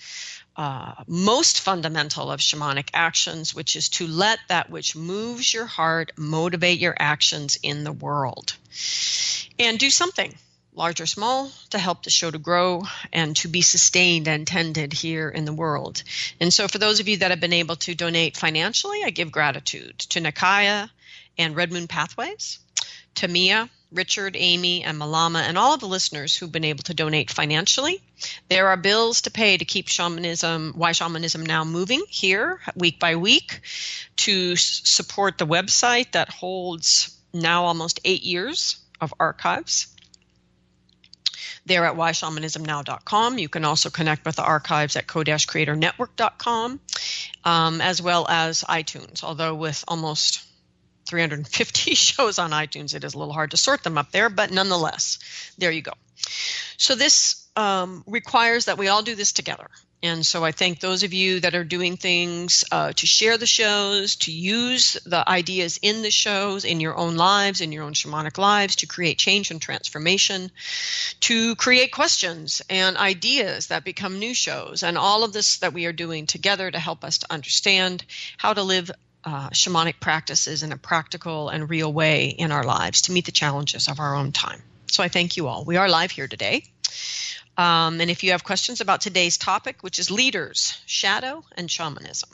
uh, 0.55 0.93
most 1.07 1.59
fundamental 1.59 2.29
of 2.29 2.39
shamanic 2.39 2.89
actions, 2.93 3.55
which 3.55 3.75
is 3.75 3.89
to 3.89 4.05
let 4.05 4.37
that 4.47 4.69
which 4.69 4.95
moves 4.95 5.51
your 5.51 5.65
heart 5.65 6.11
motivate 6.17 6.77
your 6.77 6.95
actions 6.99 7.57
in 7.63 7.83
the 7.83 7.91
world. 7.91 8.55
And 9.57 9.79
do 9.79 9.89
something, 9.89 10.37
large 10.79 11.01
or 11.01 11.05
small, 11.05 11.51
to 11.69 11.77
help 11.77 12.03
the 12.03 12.09
show 12.09 12.31
to 12.31 12.39
grow 12.39 12.81
and 13.11 13.35
to 13.35 13.49
be 13.49 13.61
sustained 13.61 14.29
and 14.29 14.47
tended 14.47 14.93
here 14.93 15.29
in 15.29 15.43
the 15.43 15.53
world. 15.53 16.01
And 16.39 16.53
so, 16.53 16.69
for 16.69 16.77
those 16.77 17.01
of 17.01 17.07
you 17.09 17.17
that 17.17 17.31
have 17.31 17.41
been 17.41 17.53
able 17.53 17.75
to 17.75 17.93
donate 17.93 18.37
financially, 18.37 19.01
I 19.03 19.09
give 19.09 19.29
gratitude 19.31 19.99
to 19.99 20.21
Nakaya 20.21 20.89
and 21.37 21.55
Red 21.55 21.73
Moon 21.73 21.87
Pathways, 21.87 22.59
to 23.15 23.27
Mia, 23.27 23.69
Richard, 23.91 24.37
Amy, 24.37 24.83
and 24.83 24.97
Malama, 24.97 25.41
and 25.41 25.57
all 25.57 25.73
of 25.73 25.81
the 25.81 25.87
listeners 25.87 26.35
who've 26.35 26.51
been 26.51 26.63
able 26.63 26.83
to 26.83 26.93
donate 26.93 27.29
financially. 27.29 28.01
There 28.47 28.67
are 28.67 28.77
bills 28.77 29.21
to 29.21 29.31
pay 29.31 29.57
to 29.57 29.65
keep 29.65 29.89
shamanism, 29.89 30.73
why 30.77 30.93
shamanism 30.93 31.45
now 31.45 31.65
moving 31.65 32.03
here 32.07 32.61
week 32.75 32.99
by 32.99 33.17
week, 33.17 33.59
to 34.17 34.55
support 34.55 35.37
the 35.37 35.47
website 35.47 36.13
that 36.13 36.29
holds 36.29 37.17
now 37.33 37.65
almost 37.65 37.99
eight 38.05 38.23
years 38.23 38.77
of 39.01 39.13
archives. 39.19 39.87
There 41.69 41.85
at 41.85 41.95
whyshamanismnow.com. 41.95 43.37
You 43.37 43.47
can 43.47 43.63
also 43.63 43.89
connect 43.89 44.25
with 44.25 44.35
the 44.35 44.43
archives 44.43 44.95
at 44.95 45.05
co-creatornetwork.com, 45.05 46.79
um, 47.45 47.81
as 47.81 48.01
well 48.01 48.25
as 48.27 48.63
iTunes. 48.63 49.23
Although 49.23 49.53
with 49.53 49.85
almost 49.87 50.43
350 51.05 51.93
shows 51.95 52.39
on 52.39 52.51
iTunes. 52.51 52.95
It 52.95 53.03
is 53.03 53.13
a 53.13 53.17
little 53.19 53.33
hard 53.33 53.51
to 53.51 53.57
sort 53.57 53.83
them 53.83 53.97
up 53.97 54.11
there, 54.11 54.29
but 54.29 54.51
nonetheless, 54.51 55.19
there 55.57 55.71
you 55.71 55.83
go. 55.83 55.93
So 56.77 56.95
this 56.95 57.47
um, 57.55 58.03
requires 58.07 58.65
that 58.65 58.77
we 58.77 58.87
all 58.87 59.03
do 59.03 59.15
this 59.15 59.31
together. 59.31 59.67
And 60.01 60.25
so 60.25 60.45
I 60.45 60.53
thank 60.53 60.79
those 60.79 61.03
of 61.03 61.13
you 61.13 61.41
that 61.41 61.55
are 61.55 61.65
doing 61.65 61.97
things 61.97 62.63
uh, 62.71 62.93
to 62.93 63.05
share 63.05 63.37
the 63.37 63.45
shows, 63.45 64.15
to 64.17 64.31
use 64.31 64.93
the 65.05 65.27
ideas 65.27 65.77
in 65.81 66.01
the 66.03 66.11
shows 66.11 66.63
in 66.63 66.79
your 66.79 66.95
own 66.95 67.17
lives, 67.17 67.59
in 67.59 67.73
your 67.73 67.83
own 67.83 67.93
shamanic 67.93 68.37
lives, 68.37 68.77
to 68.77 68.87
create 68.87 69.17
change 69.17 69.51
and 69.51 69.61
transformation, 69.61 70.51
to 71.19 71.55
create 71.55 71.91
questions 71.91 72.61
and 72.69 72.95
ideas 72.95 73.67
that 73.67 73.83
become 73.83 74.19
new 74.19 74.33
shows, 74.33 74.83
and 74.83 74.97
all 74.97 75.25
of 75.25 75.33
this 75.33 75.57
that 75.59 75.73
we 75.73 75.85
are 75.85 75.93
doing 75.93 76.25
together 76.25 76.71
to 76.71 76.79
help 76.79 77.03
us 77.03 77.17
to 77.17 77.33
understand 77.33 78.05
how 78.37 78.53
to 78.53 78.63
live 78.63 78.89
uh, 79.25 79.49
shamanic 79.49 79.99
practices 79.99 80.63
in 80.63 80.71
a 80.71 80.77
practical 80.77 81.49
and 81.49 81.69
real 81.69 81.91
way 81.91 82.27
in 82.27 82.53
our 82.53 82.63
lives 82.63 83.01
to 83.01 83.11
meet 83.11 83.25
the 83.25 83.33
challenges 83.33 83.89
of 83.89 83.99
our 83.99 84.15
own 84.15 84.31
time. 84.31 84.61
So 84.87 85.03
I 85.03 85.09
thank 85.09 85.35
you 85.35 85.47
all. 85.47 85.65
We 85.65 85.75
are 85.75 85.89
live 85.89 86.11
here 86.11 86.27
today. 86.27 86.63
Um, 87.59 87.99
and 87.99 88.09
if 88.09 88.23
you 88.23 88.31
have 88.31 88.45
questions 88.45 88.79
about 88.79 89.01
today's 89.01 89.37
topic, 89.37 89.83
which 89.83 89.99
is 89.99 90.09
leaders, 90.09 90.81
shadow, 90.85 91.43
and 91.57 91.69
shamanism. 91.69 92.29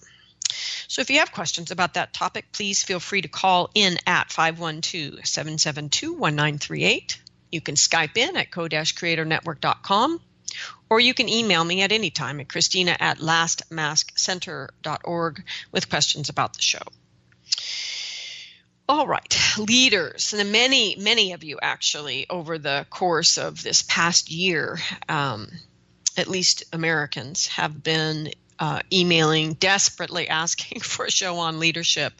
So 0.88 1.02
if 1.02 1.10
you 1.10 1.18
have 1.18 1.32
questions 1.32 1.72
about 1.72 1.96
that 1.96 2.14
topic, 2.14 2.52
please 2.52 2.84
feel 2.84 3.00
free 3.00 3.24
to 3.24 3.28
call 3.28 3.72
in 3.74 3.98
at 4.06 4.32
512 4.32 5.26
772 5.26 6.12
1938. 6.12 7.20
You 7.52 7.60
can 7.60 7.74
Skype 7.74 8.18
in 8.18 8.38
at 8.38 8.52
co-creatornetwork.com 8.52 10.22
or 10.92 11.00
you 11.00 11.16
can 11.16 11.28
email 11.28 11.64
me 11.64 11.82
at 11.82 11.92
any 11.92 12.12
time 12.12 12.40
at 12.40 12.48
Christina 12.48 12.96
at 13.00 13.18
lastmaskcenter.org 13.18 15.44
with 15.72 15.90
questions 15.90 16.30
about 16.30 16.54
the 16.54 16.62
show. 16.62 16.84
All 18.88 19.08
right, 19.08 19.36
leaders, 19.58 20.34
and 20.34 20.52
many, 20.52 20.96
many 20.96 21.32
of 21.32 21.44
you 21.44 21.58
actually 21.60 22.28
over 22.30 22.60
the 22.60 22.86
course 22.92 23.40
of 23.40 23.64
this 23.64 23.82
past 23.82 24.30
year, 24.30 24.78
um, 25.10 25.48
at 26.18 26.28
least 26.28 26.66
Americans, 26.72 27.48
have 27.48 27.82
been 27.82 28.30
uh, 28.60 28.82
emailing, 28.94 29.54
desperately 29.54 30.30
asking 30.30 30.82
for 30.82 31.06
a 31.06 31.12
show 31.12 31.38
on 31.38 31.60
leadership. 31.60 32.14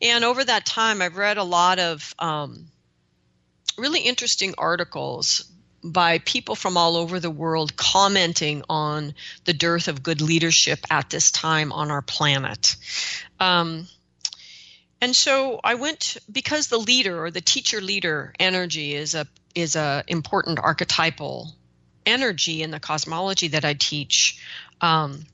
And 0.00 0.24
over 0.24 0.42
that 0.42 0.64
time, 0.64 1.02
I've 1.02 1.18
read 1.18 1.36
a 1.36 1.44
lot 1.44 1.78
of 1.78 2.14
um, 2.18 2.68
really 3.76 4.00
interesting 4.00 4.54
articles 4.56 5.44
by 5.84 6.20
people 6.20 6.54
from 6.54 6.78
all 6.78 6.96
over 6.96 7.20
the 7.20 7.30
world 7.30 7.76
commenting 7.76 8.62
on 8.66 9.14
the 9.44 9.52
dearth 9.52 9.88
of 9.88 10.02
good 10.02 10.22
leadership 10.22 10.78
at 10.90 11.10
this 11.10 11.30
time 11.30 11.70
on 11.70 11.90
our 11.90 12.02
planet. 12.02 12.76
Um, 13.38 13.88
and 15.02 15.16
so 15.16 15.58
I 15.64 15.74
went 15.74 16.16
because 16.30 16.68
the 16.68 16.78
leader 16.78 17.24
or 17.24 17.32
the 17.32 17.40
teacher 17.40 17.80
leader 17.80 18.32
energy 18.38 18.94
is 18.94 19.16
a 19.16 19.26
is 19.52 19.74
a 19.74 20.04
important 20.06 20.60
archetypal 20.60 21.52
energy 22.06 22.62
in 22.62 22.70
the 22.70 22.78
cosmology 22.78 23.48
that 23.48 23.64
I 23.64 23.74
teach. 23.74 24.40
Um, 24.80 25.26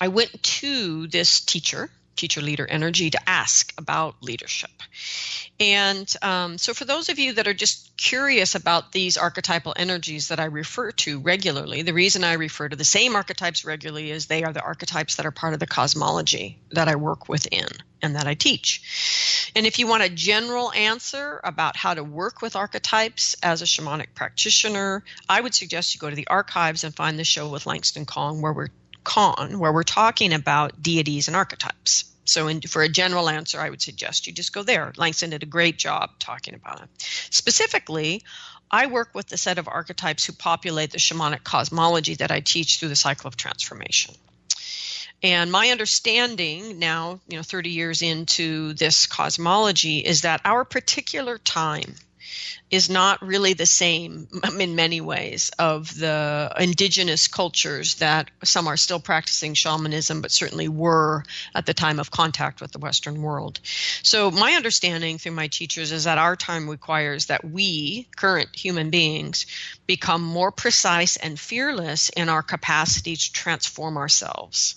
I 0.00 0.08
went 0.08 0.42
to 0.42 1.06
this 1.06 1.40
teacher 1.40 1.90
teacher 2.16 2.40
leader 2.40 2.66
energy 2.66 3.10
to 3.10 3.28
ask 3.28 3.72
about 3.78 4.16
leadership. 4.20 4.77
And 5.60 6.12
um, 6.22 6.56
so, 6.56 6.72
for 6.72 6.84
those 6.84 7.08
of 7.08 7.18
you 7.18 7.32
that 7.34 7.48
are 7.48 7.54
just 7.54 7.96
curious 7.96 8.54
about 8.54 8.92
these 8.92 9.16
archetypal 9.16 9.74
energies 9.76 10.28
that 10.28 10.38
I 10.38 10.44
refer 10.44 10.92
to 10.92 11.18
regularly, 11.18 11.82
the 11.82 11.92
reason 11.92 12.22
I 12.22 12.34
refer 12.34 12.68
to 12.68 12.76
the 12.76 12.84
same 12.84 13.16
archetypes 13.16 13.64
regularly 13.64 14.12
is 14.12 14.26
they 14.26 14.44
are 14.44 14.52
the 14.52 14.62
archetypes 14.62 15.16
that 15.16 15.26
are 15.26 15.32
part 15.32 15.54
of 15.54 15.60
the 15.60 15.66
cosmology 15.66 16.60
that 16.70 16.86
I 16.86 16.94
work 16.94 17.28
within 17.28 17.66
and 18.00 18.14
that 18.14 18.28
I 18.28 18.34
teach. 18.34 19.50
And 19.56 19.66
if 19.66 19.80
you 19.80 19.88
want 19.88 20.04
a 20.04 20.08
general 20.08 20.72
answer 20.72 21.40
about 21.42 21.76
how 21.76 21.94
to 21.94 22.04
work 22.04 22.40
with 22.40 22.54
archetypes 22.54 23.34
as 23.42 23.60
a 23.60 23.64
shamanic 23.64 24.14
practitioner, 24.14 25.02
I 25.28 25.40
would 25.40 25.54
suggest 25.54 25.94
you 25.94 25.98
go 25.98 26.10
to 26.10 26.14
the 26.14 26.28
archives 26.28 26.84
and 26.84 26.94
find 26.94 27.18
the 27.18 27.24
show 27.24 27.48
with 27.48 27.66
Langston 27.66 28.06
Kong 28.06 28.42
where 28.42 28.52
we're 28.52 28.68
Kong, 29.04 29.58
where 29.58 29.72
we're 29.72 29.84
talking 29.84 30.34
about 30.34 30.82
deities 30.82 31.28
and 31.28 31.36
archetypes. 31.36 32.04
So, 32.28 32.48
in, 32.48 32.60
for 32.60 32.82
a 32.82 32.88
general 32.88 33.28
answer, 33.28 33.60
I 33.60 33.70
would 33.70 33.82
suggest 33.82 34.26
you 34.26 34.32
just 34.32 34.52
go 34.52 34.62
there. 34.62 34.92
Langston 34.96 35.30
did 35.30 35.42
a 35.42 35.46
great 35.46 35.78
job 35.78 36.10
talking 36.18 36.54
about 36.54 36.82
it. 36.82 36.88
Specifically, 37.30 38.22
I 38.70 38.86
work 38.86 39.14
with 39.14 39.28
the 39.28 39.38
set 39.38 39.58
of 39.58 39.68
archetypes 39.68 40.24
who 40.24 40.32
populate 40.32 40.90
the 40.90 40.98
shamanic 40.98 41.42
cosmology 41.42 42.14
that 42.16 42.30
I 42.30 42.40
teach 42.40 42.78
through 42.78 42.90
the 42.90 42.96
cycle 42.96 43.28
of 43.28 43.36
transformation. 43.36 44.14
And 45.22 45.50
my 45.50 45.70
understanding 45.70 46.78
now, 46.78 47.20
you 47.28 47.38
know, 47.38 47.42
30 47.42 47.70
years 47.70 48.02
into 48.02 48.74
this 48.74 49.06
cosmology, 49.06 49.98
is 49.98 50.20
that 50.20 50.42
our 50.44 50.64
particular 50.64 51.38
time 51.38 51.94
is 52.70 52.90
not 52.90 53.22
really 53.22 53.54
the 53.54 53.66
same 53.66 54.28
in 54.58 54.76
many 54.76 55.00
ways 55.00 55.50
of 55.58 55.94
the 55.98 56.52
indigenous 56.58 57.26
cultures 57.26 57.96
that 57.96 58.30
some 58.44 58.66
are 58.66 58.76
still 58.76 59.00
practicing 59.00 59.54
shamanism, 59.54 60.20
but 60.20 60.30
certainly 60.30 60.68
were 60.68 61.24
at 61.54 61.66
the 61.66 61.74
time 61.74 61.98
of 61.98 62.10
contact 62.10 62.60
with 62.60 62.70
the 62.72 62.78
Western 62.78 63.22
world. 63.22 63.60
So, 64.02 64.30
my 64.30 64.52
understanding 64.52 65.18
through 65.18 65.32
my 65.32 65.48
teachers 65.48 65.92
is 65.92 66.04
that 66.04 66.18
our 66.18 66.36
time 66.36 66.68
requires 66.68 67.26
that 67.26 67.44
we, 67.44 68.06
current 68.16 68.54
human 68.54 68.90
beings, 68.90 69.46
become 69.86 70.22
more 70.22 70.52
precise 70.52 71.16
and 71.16 71.40
fearless 71.40 72.10
in 72.10 72.28
our 72.28 72.42
capacity 72.42 73.16
to 73.16 73.32
transform 73.32 73.96
ourselves 73.96 74.76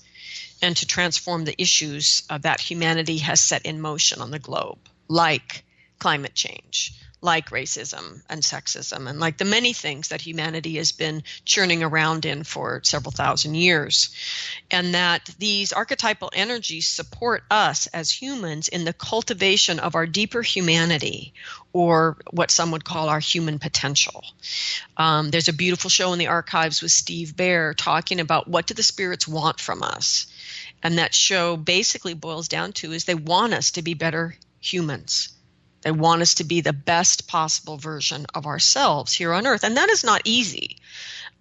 and 0.61 0.77
to 0.77 0.85
transform 0.85 1.43
the 1.43 1.59
issues 1.61 2.23
uh, 2.29 2.37
that 2.37 2.61
humanity 2.61 3.17
has 3.17 3.41
set 3.41 3.65
in 3.65 3.81
motion 3.81 4.21
on 4.21 4.31
the 4.31 4.39
globe, 4.39 4.77
like 5.07 5.63
climate 5.99 6.33
change 6.33 6.93
like 7.21 7.51
racism 7.51 8.21
and 8.29 8.41
sexism 8.41 9.07
and 9.07 9.19
like 9.19 9.37
the 9.37 9.45
many 9.45 9.73
things 9.73 10.07
that 10.07 10.21
humanity 10.21 10.77
has 10.77 10.91
been 10.91 11.21
churning 11.45 11.83
around 11.83 12.25
in 12.25 12.43
for 12.43 12.81
several 12.83 13.11
thousand 13.11 13.53
years. 13.53 14.09
And 14.71 14.95
that 14.95 15.29
these 15.37 15.71
archetypal 15.71 16.31
energies 16.33 16.87
support 16.87 17.43
us 17.51 17.85
as 17.87 18.09
humans 18.09 18.67
in 18.67 18.85
the 18.85 18.93
cultivation 18.93 19.79
of 19.79 19.93
our 19.93 20.07
deeper 20.07 20.41
humanity 20.41 21.33
or 21.73 22.17
what 22.31 22.49
some 22.49 22.71
would 22.71 22.83
call 22.83 23.07
our 23.07 23.19
human 23.19 23.59
potential. 23.59 24.23
Um, 24.97 25.29
there's 25.29 25.47
a 25.47 25.53
beautiful 25.53 25.91
show 25.91 26.13
in 26.13 26.19
the 26.19 26.27
archives 26.27 26.81
with 26.81 26.91
Steve 26.91 27.37
Bear 27.37 27.75
talking 27.75 28.19
about 28.19 28.47
what 28.47 28.65
do 28.65 28.73
the 28.73 28.83
spirits 28.83 29.27
want 29.27 29.59
from 29.59 29.83
us. 29.83 30.25
And 30.81 30.97
that 30.97 31.13
show 31.13 31.55
basically 31.55 32.15
boils 32.15 32.47
down 32.47 32.73
to 32.73 32.91
is 32.91 33.05
they 33.05 33.13
want 33.13 33.53
us 33.53 33.71
to 33.71 33.83
be 33.83 33.93
better 33.93 34.35
humans 34.59 35.29
they 35.81 35.91
want 35.91 36.21
us 36.21 36.35
to 36.35 36.43
be 36.43 36.61
the 36.61 36.73
best 36.73 37.27
possible 37.27 37.77
version 37.77 38.25
of 38.33 38.45
ourselves 38.45 39.13
here 39.13 39.33
on 39.33 39.47
earth. 39.47 39.63
And 39.63 39.77
that 39.77 39.89
is 39.89 40.03
not 40.03 40.21
easy. 40.25 40.77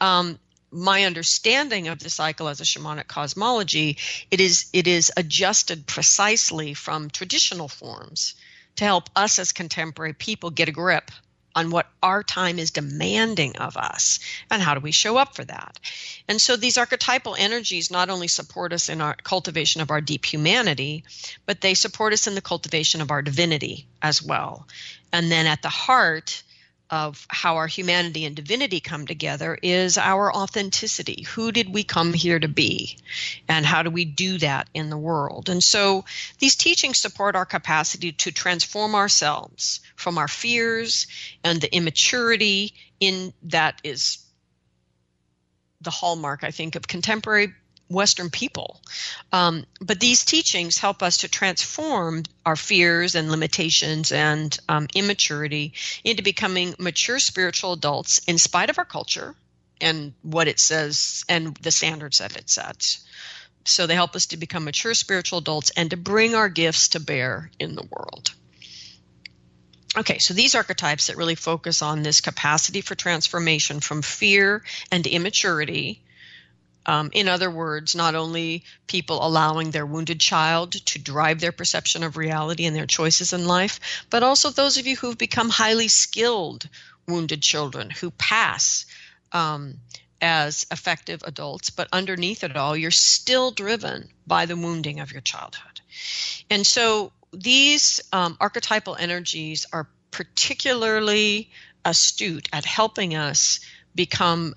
Um, 0.00 0.38
my 0.70 1.04
understanding 1.04 1.88
of 1.88 1.98
the 1.98 2.10
cycle 2.10 2.48
as 2.48 2.60
a 2.60 2.64
shamanic 2.64 3.08
cosmology, 3.08 3.98
it 4.30 4.40
is 4.40 4.70
it 4.72 4.86
is 4.86 5.12
adjusted 5.16 5.86
precisely 5.86 6.74
from 6.74 7.10
traditional 7.10 7.68
forms 7.68 8.34
to 8.76 8.84
help 8.84 9.10
us 9.16 9.38
as 9.38 9.52
contemporary 9.52 10.12
people 10.12 10.50
get 10.50 10.68
a 10.68 10.72
grip 10.72 11.10
on 11.54 11.70
what 11.70 11.86
our 12.02 12.22
time 12.22 12.58
is 12.58 12.70
demanding 12.70 13.56
of 13.56 13.76
us 13.76 14.18
and 14.50 14.62
how 14.62 14.74
do 14.74 14.80
we 14.80 14.92
show 14.92 15.16
up 15.16 15.34
for 15.34 15.44
that. 15.44 15.78
And 16.28 16.40
so 16.40 16.56
these 16.56 16.78
archetypal 16.78 17.34
energies 17.38 17.90
not 17.90 18.10
only 18.10 18.28
support 18.28 18.72
us 18.72 18.88
in 18.88 19.00
our 19.00 19.16
cultivation 19.16 19.80
of 19.80 19.90
our 19.90 20.00
deep 20.00 20.24
humanity, 20.24 21.04
but 21.46 21.60
they 21.60 21.74
support 21.74 22.12
us 22.12 22.26
in 22.26 22.34
the 22.34 22.40
cultivation 22.40 23.00
of 23.00 23.10
our 23.10 23.22
divinity 23.22 23.86
as 24.02 24.22
well. 24.22 24.66
And 25.12 25.30
then 25.30 25.46
at 25.46 25.62
the 25.62 25.68
heart, 25.68 26.42
of 26.90 27.24
how 27.28 27.56
our 27.56 27.68
humanity 27.68 28.24
and 28.24 28.34
divinity 28.34 28.80
come 28.80 29.06
together 29.06 29.56
is 29.62 29.96
our 29.96 30.34
authenticity. 30.34 31.22
Who 31.34 31.52
did 31.52 31.72
we 31.72 31.84
come 31.84 32.12
here 32.12 32.38
to 32.38 32.48
be? 32.48 32.98
And 33.48 33.64
how 33.64 33.84
do 33.84 33.90
we 33.90 34.04
do 34.04 34.38
that 34.38 34.68
in 34.74 34.90
the 34.90 34.98
world? 34.98 35.48
And 35.48 35.62
so 35.62 36.04
these 36.40 36.56
teachings 36.56 37.00
support 37.00 37.36
our 37.36 37.46
capacity 37.46 38.12
to 38.12 38.32
transform 38.32 38.96
ourselves 38.96 39.80
from 39.94 40.18
our 40.18 40.28
fears 40.28 41.06
and 41.44 41.60
the 41.60 41.74
immaturity 41.74 42.74
in 42.98 43.32
that 43.44 43.80
is 43.84 44.18
the 45.80 45.90
hallmark, 45.90 46.44
I 46.44 46.50
think, 46.50 46.74
of 46.74 46.86
contemporary 46.86 47.54
Western 47.90 48.30
people. 48.30 48.80
Um, 49.32 49.66
but 49.80 49.98
these 49.98 50.24
teachings 50.24 50.78
help 50.78 51.02
us 51.02 51.18
to 51.18 51.28
transform 51.28 52.22
our 52.46 52.56
fears 52.56 53.16
and 53.16 53.30
limitations 53.30 54.12
and 54.12 54.56
um, 54.68 54.86
immaturity 54.94 55.74
into 56.04 56.22
becoming 56.22 56.74
mature 56.78 57.18
spiritual 57.18 57.72
adults 57.72 58.20
in 58.26 58.38
spite 58.38 58.70
of 58.70 58.78
our 58.78 58.84
culture 58.84 59.34
and 59.80 60.12
what 60.22 60.46
it 60.46 60.60
says 60.60 61.24
and 61.28 61.56
the 61.56 61.72
standards 61.72 62.18
that 62.18 62.36
it 62.36 62.48
sets. 62.48 63.04
So 63.64 63.86
they 63.86 63.94
help 63.94 64.14
us 64.14 64.26
to 64.26 64.36
become 64.36 64.64
mature 64.64 64.94
spiritual 64.94 65.40
adults 65.40 65.70
and 65.76 65.90
to 65.90 65.96
bring 65.96 66.34
our 66.34 66.48
gifts 66.48 66.88
to 66.90 67.00
bear 67.00 67.50
in 67.58 67.74
the 67.74 67.86
world. 67.90 68.32
Okay, 69.96 70.18
so 70.18 70.34
these 70.34 70.54
archetypes 70.54 71.08
that 71.08 71.16
really 71.16 71.34
focus 71.34 71.82
on 71.82 72.02
this 72.02 72.20
capacity 72.20 72.80
for 72.80 72.94
transformation 72.94 73.80
from 73.80 74.02
fear 74.02 74.62
and 74.92 75.04
immaturity 75.06 76.00
um, 76.86 77.10
in 77.12 77.28
other 77.28 77.50
words, 77.50 77.94
not 77.94 78.14
only 78.14 78.64
people 78.86 79.24
allowing 79.24 79.70
their 79.70 79.86
wounded 79.86 80.20
child 80.20 80.72
to 80.72 80.98
drive 80.98 81.40
their 81.40 81.52
perception 81.52 82.02
of 82.02 82.16
reality 82.16 82.64
and 82.64 82.74
their 82.74 82.86
choices 82.86 83.32
in 83.32 83.46
life, 83.46 84.06
but 84.08 84.22
also 84.22 84.50
those 84.50 84.78
of 84.78 84.86
you 84.86 84.96
who've 84.96 85.18
become 85.18 85.48
highly 85.48 85.88
skilled 85.88 86.68
wounded 87.06 87.42
children 87.42 87.90
who 87.90 88.10
pass 88.12 88.86
um, 89.32 89.74
as 90.20 90.66
effective 90.70 91.22
adults, 91.24 91.70
but 91.70 91.88
underneath 91.92 92.44
it 92.44 92.56
all, 92.56 92.76
you're 92.76 92.90
still 92.90 93.50
driven 93.50 94.08
by 94.26 94.46
the 94.46 94.56
wounding 94.56 95.00
of 95.00 95.12
your 95.12 95.22
childhood. 95.22 95.80
And 96.50 96.66
so 96.66 97.12
these 97.32 98.00
um, 98.12 98.36
archetypal 98.40 98.96
energies 98.98 99.66
are 99.72 99.88
particularly 100.10 101.50
astute 101.84 102.48
at 102.52 102.64
helping 102.64 103.14
us 103.14 103.60
become 103.94 104.54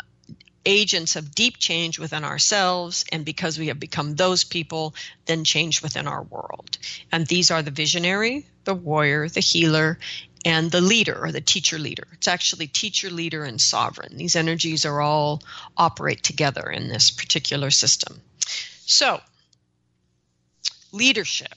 agents 0.66 1.16
of 1.16 1.36
deep 1.36 1.58
change 1.58 2.00
within 2.00 2.24
ourselves, 2.24 3.06
and 3.12 3.26
because 3.26 3.60
we 3.60 3.68
have 3.68 3.80
become 3.80 4.16
those 4.16 4.44
people, 4.44 4.96
then 5.26 5.44
change 5.44 5.82
within 5.82 6.08
our 6.08 6.24
world. 6.24 6.78
And 7.12 7.28
these 7.28 7.52
are 7.52 7.62
the 7.62 7.72
visionary, 7.72 8.46
the 8.64 8.74
warrior, 8.74 9.28
the 9.28 9.42
healer, 9.42 10.00
and 10.46 10.72
the 10.72 10.82
leader 10.82 11.18
or 11.24 11.32
the 11.32 11.42
teacher 11.42 11.80
leader. 11.80 12.08
It's 12.14 12.28
actually 12.28 12.68
teacher, 12.68 13.10
leader, 13.10 13.44
and 13.44 13.60
sovereign. 13.60 14.18
These 14.18 14.36
energies 14.36 14.86
are 14.86 15.02
all 15.02 15.42
operate 15.78 16.24
together 16.24 16.70
in 16.70 16.88
this 16.88 17.12
particular 17.12 17.72
system. 17.72 18.22
So, 18.86 19.22
leadership 20.92 21.54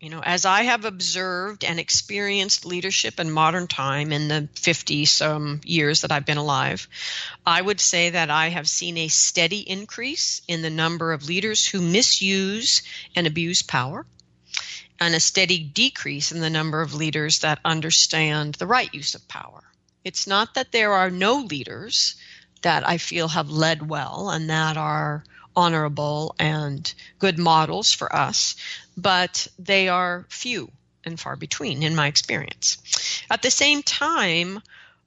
you 0.00 0.08
know, 0.08 0.22
as 0.24 0.46
I 0.46 0.62
have 0.62 0.86
observed 0.86 1.62
and 1.62 1.78
experienced 1.78 2.64
leadership 2.64 3.20
in 3.20 3.30
modern 3.30 3.66
time 3.66 4.12
in 4.12 4.28
the 4.28 4.48
50 4.54 5.04
some 5.04 5.60
years 5.62 6.00
that 6.00 6.10
I've 6.10 6.24
been 6.24 6.38
alive, 6.38 6.88
I 7.44 7.60
would 7.60 7.80
say 7.80 8.08
that 8.08 8.30
I 8.30 8.48
have 8.48 8.66
seen 8.66 8.96
a 8.96 9.08
steady 9.08 9.60
increase 9.60 10.40
in 10.48 10.62
the 10.62 10.70
number 10.70 11.12
of 11.12 11.28
leaders 11.28 11.66
who 11.66 11.82
misuse 11.82 12.82
and 13.14 13.26
abuse 13.26 13.60
power, 13.60 14.06
and 14.98 15.14
a 15.14 15.20
steady 15.20 15.58
decrease 15.58 16.32
in 16.32 16.40
the 16.40 16.50
number 16.50 16.80
of 16.80 16.94
leaders 16.94 17.40
that 17.40 17.60
understand 17.62 18.54
the 18.54 18.66
right 18.66 18.92
use 18.94 19.14
of 19.14 19.28
power. 19.28 19.62
It's 20.02 20.26
not 20.26 20.54
that 20.54 20.72
there 20.72 20.92
are 20.92 21.10
no 21.10 21.40
leaders 21.40 22.16
that 22.62 22.88
I 22.88 22.96
feel 22.96 23.28
have 23.28 23.50
led 23.50 23.86
well 23.86 24.30
and 24.30 24.48
that 24.48 24.78
are 24.78 25.24
honorable 25.56 26.34
and 26.38 26.92
good 27.18 27.38
models 27.38 27.92
for 27.92 28.14
us, 28.14 28.54
but 28.96 29.46
they 29.58 29.88
are 29.88 30.26
few 30.28 30.70
and 31.04 31.18
far 31.18 31.36
between 31.36 31.82
in 31.82 31.94
my 31.94 32.06
experience. 32.06 32.78
At 33.30 33.42
the 33.42 33.50
same 33.50 33.82
time, 33.82 34.60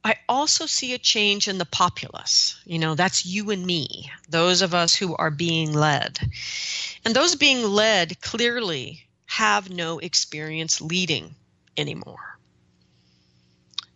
I 0.04 0.16
also 0.28 0.66
see 0.66 0.94
a 0.94 0.98
change 0.98 1.48
in 1.48 1.58
the 1.58 1.66
populace. 1.66 2.60
You 2.66 2.80
know, 2.80 2.96
that's 2.96 3.26
you 3.26 3.52
and 3.52 3.66
me, 3.66 4.12
those 4.30 4.62
of 4.62 4.74
us 4.74 4.96
who 4.96 5.16
are 5.16 5.32
being 5.32 5.72
led. 5.74 6.20
And 7.06 7.16
those 7.16 7.36
being 7.36 7.64
led 7.64 8.20
clearly 8.22 9.08
have 9.26 9.70
no 9.70 10.00
experience 10.00 10.82
leading 10.82 11.36
anymore 11.78 12.33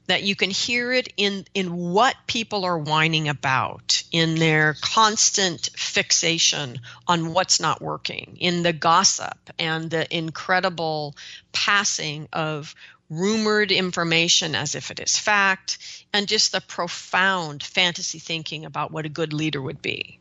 that 0.07 0.23
you 0.23 0.35
can 0.35 0.49
hear 0.49 0.91
it 0.91 1.13
in 1.17 1.45
in 1.53 1.75
what 1.75 2.15
people 2.25 2.65
are 2.65 2.77
whining 2.77 3.29
about 3.29 4.01
in 4.11 4.35
their 4.35 4.75
constant 4.81 5.69
fixation 5.75 6.79
on 7.07 7.33
what's 7.33 7.59
not 7.59 7.81
working 7.81 8.37
in 8.39 8.63
the 8.63 8.73
gossip 8.73 9.37
and 9.59 9.89
the 9.89 10.15
incredible 10.15 11.15
passing 11.51 12.27
of 12.33 12.73
rumored 13.09 13.71
information 13.71 14.55
as 14.55 14.75
if 14.75 14.91
it 14.91 14.99
is 14.99 15.17
fact 15.17 15.77
and 16.13 16.27
just 16.27 16.51
the 16.51 16.61
profound 16.61 17.63
fantasy 17.63 18.19
thinking 18.19 18.65
about 18.65 18.91
what 18.91 19.05
a 19.05 19.09
good 19.09 19.33
leader 19.33 19.61
would 19.61 19.81
be. 19.81 20.19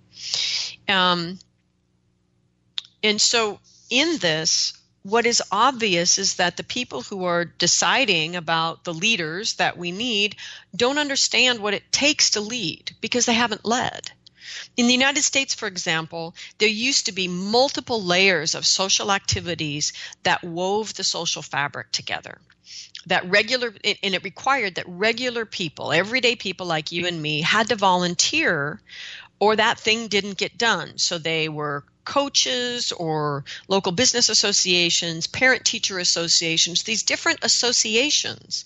Um, 0.89 1.39
and 3.03 3.21
so 3.21 3.59
in 3.91 4.19
this 4.19 4.73
what 5.09 5.25
is 5.25 5.41
obvious 5.53 6.19
is 6.19 6.35
that 6.35 6.57
the 6.57 6.65
people 6.65 7.01
who 7.01 7.25
are 7.25 7.45
deciding 7.45 8.35
about 8.35 8.83
the 8.83 8.93
leaders 8.93 9.55
that 9.55 9.79
we 9.79 9.93
need 9.93 10.35
don't 10.75 10.99
understand 10.99 11.61
what 11.61 11.75
it 11.75 11.93
takes 11.93 12.31
to 12.31 12.41
lead 12.41 12.91
because 13.01 13.25
they 13.25 13.35
haven't 13.35 13.65
led. 13.65 14.11
In 14.77 14.89
the 14.89 14.93
United 14.93 15.23
States, 15.23 15.55
for 15.55 15.69
example, 15.69 16.35
there 16.59 16.69
used 16.69 17.07
to 17.07 17.13
be 17.13 17.29
multiple 17.29 18.03
layers 18.03 18.57
of 18.57 18.67
social 18.67 19.13
activities 19.13 19.93
that 20.25 20.43
wove 20.43 20.95
the 20.95 21.05
social 21.05 21.43
fabric 21.43 21.93
together. 21.93 22.41
That 23.07 23.31
regular, 23.31 23.69
and 23.85 24.15
it 24.15 24.25
required 24.25 24.75
that 24.75 24.89
regular 24.89 25.47
people, 25.47 25.93
everyday 25.93 26.35
people 26.35 26.67
like 26.67 26.91
you 26.91 27.07
and 27.07 27.23
me, 27.23 27.43
had 27.43 27.69
to 27.69 27.77
volunteer 27.77 28.81
or 29.39 29.55
that 29.55 29.79
thing 29.79 30.09
didn't 30.09 30.39
get 30.39 30.59
done. 30.59 30.99
So 30.99 31.19
they 31.19 31.49
were 31.49 31.85
coaches 32.07 32.93
or 32.93 33.45
local 33.69 33.93
business 33.93 34.31
associations, 34.31 35.27
parent 35.27 35.65
teacher 35.67 35.99
associations, 35.99 36.85
these 36.85 37.03
different 37.03 37.41
associations 37.43 38.65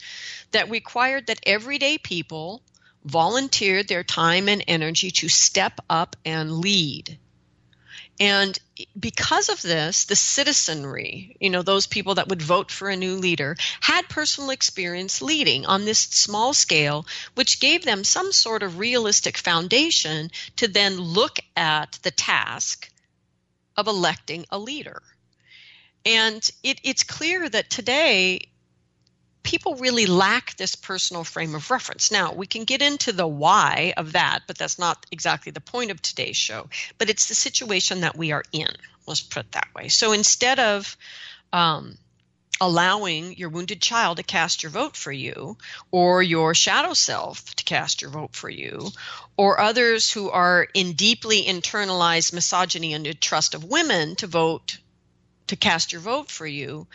that 0.53 0.71
required 0.71 1.27
that 1.27 1.41
everyday 1.45 1.99
people 1.99 2.63
volunteered 3.05 3.89
their 3.89 4.05
time 4.05 4.49
and 4.49 4.63
energy 4.69 5.11
to 5.11 5.29
step 5.29 5.81
up 5.89 6.17
and 6.25 6.53
lead. 6.59 7.19
And 8.21 8.59
because 8.99 9.49
of 9.49 9.63
this, 9.63 10.05
the 10.05 10.15
citizenry, 10.15 11.37
you 11.41 11.49
know, 11.49 11.63
those 11.63 11.87
people 11.87 12.17
that 12.17 12.29
would 12.29 12.43
vote 12.43 12.71
for 12.71 12.91
a 12.91 12.97
new 12.97 13.17
leader, 13.17 13.57
had 13.81 14.11
personal 14.11 14.51
experience 14.51 15.23
leading 15.23 15.65
on 15.65 15.87
this 15.87 16.01
small 16.01 16.53
scale, 16.53 17.07
which 17.35 17.61
gave 17.61 17.83
them 17.83 18.05
some 18.05 18.31
sort 18.31 18.63
of 18.63 18.79
realistic 18.79 19.39
foundation 19.39 20.31
to 20.57 20.69
then 20.69 20.99
look 20.99 21.39
at 21.57 21.99
the 22.03 22.11
task 22.11 22.91
of 23.81 23.89
electing 23.89 24.47
a 24.51 24.59
leader. 24.59 25.03
And 26.07 26.49
it, 26.63 26.81
it's 26.85 27.03
clear 27.03 27.49
that 27.49 27.71
today 27.71 28.49
people 29.43 29.77
really 29.77 30.07
lack 30.07 30.57
this 30.57 30.75
personal 30.75 31.25
frame 31.25 31.55
of 31.55 31.71
reference. 31.71 32.13
Now, 32.13 32.33
we 32.33 32.47
can 32.47 32.65
get 32.65 32.83
into 32.83 33.13
the 33.13 33.27
why 33.27 33.95
of 33.97 34.13
that, 34.13 34.41
but 34.47 34.59
that's 34.59 34.79
not 34.79 35.07
exactly 35.11 35.53
the 35.53 35.61
point 35.61 35.91
of 35.91 36.01
today's 36.01 36.37
show. 36.37 36.69
But 36.99 37.11
it's 37.11 37.27
the 37.27 37.35
situation 37.35 38.03
that 38.03 38.17
we 38.17 38.33
are 38.33 38.45
in, 38.53 38.69
let's 39.07 39.23
put 39.23 39.47
it 39.47 39.53
that 39.53 39.69
way. 39.75 39.89
So 39.89 40.13
instead 40.13 40.59
of 40.59 40.97
um, 41.53 41.97
allowing 42.61 43.37
your 43.37 43.49
wounded 43.49 43.81
child 43.81 44.19
to 44.19 44.23
cast 44.23 44.63
your 44.63 44.71
vote 44.71 44.97
for 44.97 45.13
you, 45.13 45.57
or 45.91 46.23
your 46.23 46.55
shadow 46.55 46.93
self 46.93 47.55
to 47.55 47.65
cast 47.65 48.03
your 48.03 48.11
vote 48.11 48.35
for 48.35 48.51
you, 48.51 48.91
or 49.37 49.61
others 49.61 50.13
who 50.13 50.31
are 50.31 50.69
in 50.75 50.93
deeply 50.93 51.43
internalized 51.43 52.33
misogyny 52.33 52.93
and 52.93 53.05
distrust 53.05 53.55
of 53.55 53.65
women 53.65 54.15
to 54.17 54.27
vote 54.27 54.79
to 55.47 55.57
cast 55.57 55.93
your 55.93 56.01
vote 56.01 56.31
for 56.31 56.47
you, 56.47 56.87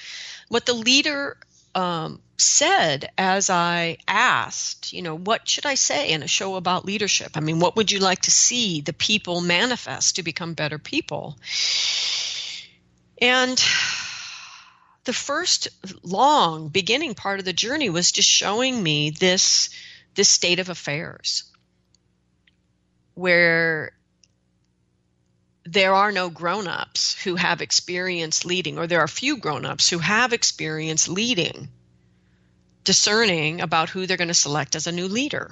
what 0.50 0.66
the 0.66 0.74
leader 0.74 1.38
um, 1.74 2.22
said 2.38 3.12
as 3.18 3.50
I 3.50 3.98
asked, 4.08 4.94
you 4.94 5.02
know, 5.02 5.16
what 5.16 5.48
should 5.48 5.66
I 5.66 5.76
say 5.76 6.12
in 6.12 6.24
a 6.24 6.28
show 6.28 6.56
about 6.56 6.86
leadership? 6.86 7.32
I 7.36 7.42
mean, 7.42 7.60
what 7.60 7.76
would 7.76 7.92
you 7.92 8.00
like 8.00 8.22
to 8.22 8.32
see 8.32 8.82
the 8.82 8.94
people 8.94 9.42
manifest 9.42 10.16
to 10.16 10.24
become 10.24 10.54
better 10.54 10.80
people? 10.80 11.38
And 13.22 13.62
the 15.06 15.14
first 15.14 15.68
long 16.04 16.68
beginning 16.68 17.14
part 17.16 17.40
of 17.40 17.46
the 17.46 17.54
journey 17.54 17.90
was 17.90 18.12
just 18.12 18.30
showing 18.30 18.82
me 18.82 19.12
this 19.12 19.70
this 20.16 20.30
state 20.30 20.60
of 20.60 20.70
affairs 20.70 21.44
where 23.14 23.92
there 25.66 25.94
are 25.94 26.12
no 26.12 26.30
grown-ups 26.30 27.22
who 27.24 27.36
have 27.36 27.62
experience 27.62 28.46
leading 28.46 28.78
or 28.78 28.88
there 28.88 29.00
are 29.00 29.08
few 29.08 29.38
grown-ups 29.38 29.90
who 29.90 30.00
have 30.00 30.34
experience 30.34 31.08
leading 31.08 31.70
discerning 32.84 33.62
about 33.62 33.90
who 33.90 34.06
they're 34.06 34.18
going 34.18 34.28
to 34.28 34.34
select 34.34 34.76
as 34.76 34.86
a 34.86 34.92
new 34.92 35.08
leader. 35.08 35.52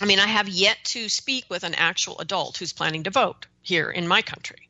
I 0.00 0.04
mean, 0.04 0.18
I 0.20 0.26
have 0.26 0.48
yet 0.48 0.78
to 0.84 1.08
speak 1.08 1.44
with 1.48 1.64
an 1.64 1.74
actual 1.74 2.18
adult 2.20 2.56
who's 2.56 2.72
planning 2.72 3.04
to 3.04 3.10
vote 3.10 3.46
here 3.62 3.90
in 3.90 4.08
my 4.08 4.22
country. 4.22 4.68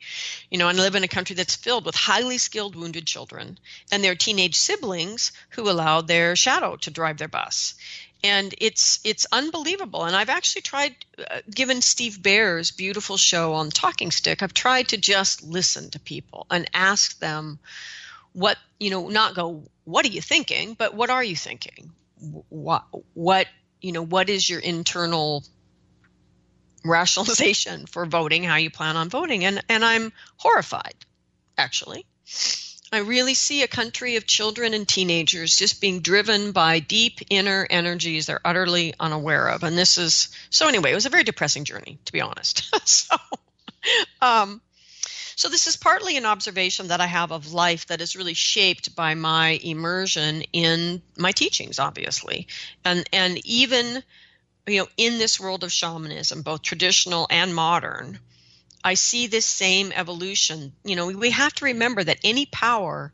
You 0.50 0.58
know, 0.58 0.68
I 0.68 0.72
live 0.72 0.94
in 0.94 1.04
a 1.04 1.08
country 1.08 1.36
that's 1.36 1.54
filled 1.54 1.84
with 1.84 1.94
highly 1.94 2.38
skilled 2.38 2.74
wounded 2.74 3.06
children 3.06 3.58
and 3.92 4.02
their 4.02 4.14
teenage 4.14 4.56
siblings 4.56 5.32
who 5.50 5.70
allow 5.70 6.00
their 6.00 6.34
shadow 6.34 6.76
to 6.76 6.90
drive 6.90 7.18
their 7.18 7.28
bus. 7.28 7.74
And 8.24 8.52
it's 8.58 8.98
it's 9.04 9.26
unbelievable. 9.30 10.04
And 10.04 10.16
I've 10.16 10.28
actually 10.28 10.62
tried, 10.62 10.96
uh, 11.18 11.40
given 11.48 11.80
Steve 11.82 12.20
Bear's 12.20 12.72
beautiful 12.72 13.16
show 13.16 13.54
on 13.54 13.70
Talking 13.70 14.10
Stick, 14.10 14.42
I've 14.42 14.54
tried 14.54 14.88
to 14.88 14.96
just 14.96 15.44
listen 15.44 15.90
to 15.90 16.00
people 16.00 16.46
and 16.50 16.68
ask 16.74 17.16
them 17.20 17.60
what 18.32 18.58
you 18.80 18.90
know, 18.90 19.08
not 19.08 19.34
go, 19.34 19.62
what 19.84 20.04
are 20.04 20.10
you 20.10 20.20
thinking, 20.20 20.74
but 20.74 20.94
what 20.94 21.10
are 21.10 21.22
you 21.22 21.36
thinking? 21.36 21.92
What 22.48 22.84
what 23.14 23.46
you 23.80 23.92
know, 23.92 24.02
what 24.02 24.28
is 24.28 24.48
your 24.48 24.60
internal 24.60 25.44
rationalization 26.84 27.86
for 27.86 28.06
voting, 28.06 28.44
how 28.44 28.56
you 28.56 28.70
plan 28.70 28.96
on 28.96 29.08
voting? 29.08 29.44
And 29.44 29.62
and 29.68 29.84
I'm 29.84 30.12
horrified, 30.36 30.94
actually. 31.56 32.06
I 32.90 32.98
really 32.98 33.34
see 33.34 33.62
a 33.62 33.68
country 33.68 34.16
of 34.16 34.26
children 34.26 34.72
and 34.72 34.88
teenagers 34.88 35.56
just 35.56 35.80
being 35.80 36.00
driven 36.00 36.52
by 36.52 36.78
deep 36.78 37.20
inner 37.28 37.66
energies 37.68 38.26
they're 38.26 38.40
utterly 38.44 38.94
unaware 38.98 39.48
of. 39.48 39.62
And 39.62 39.76
this 39.76 39.98
is 39.98 40.30
so 40.50 40.68
anyway, 40.68 40.92
it 40.92 40.94
was 40.94 41.06
a 41.06 41.10
very 41.10 41.24
depressing 41.24 41.64
journey, 41.64 41.98
to 42.06 42.12
be 42.12 42.20
honest. 42.20 42.74
so 42.88 43.16
um 44.22 44.60
so 45.38 45.48
this 45.48 45.68
is 45.68 45.76
partly 45.76 46.16
an 46.16 46.26
observation 46.26 46.88
that 46.88 47.00
I 47.00 47.06
have 47.06 47.30
of 47.30 47.52
life 47.52 47.86
that 47.86 48.00
is 48.00 48.16
really 48.16 48.34
shaped 48.34 48.96
by 48.96 49.14
my 49.14 49.50
immersion 49.62 50.42
in 50.52 51.00
my 51.16 51.30
teachings, 51.30 51.78
obviously, 51.78 52.48
and 52.84 53.08
and 53.12 53.40
even 53.46 54.02
you 54.66 54.80
know 54.80 54.88
in 54.96 55.18
this 55.18 55.38
world 55.38 55.62
of 55.62 55.72
shamanism, 55.72 56.42
both 56.42 56.62
traditional 56.62 57.28
and 57.30 57.54
modern, 57.54 58.18
I 58.82 58.94
see 58.94 59.28
this 59.28 59.46
same 59.46 59.92
evolution. 59.94 60.72
You 60.82 60.96
know, 60.96 61.06
we 61.06 61.30
have 61.30 61.52
to 61.54 61.66
remember 61.66 62.02
that 62.02 62.18
any 62.24 62.46
power 62.46 63.12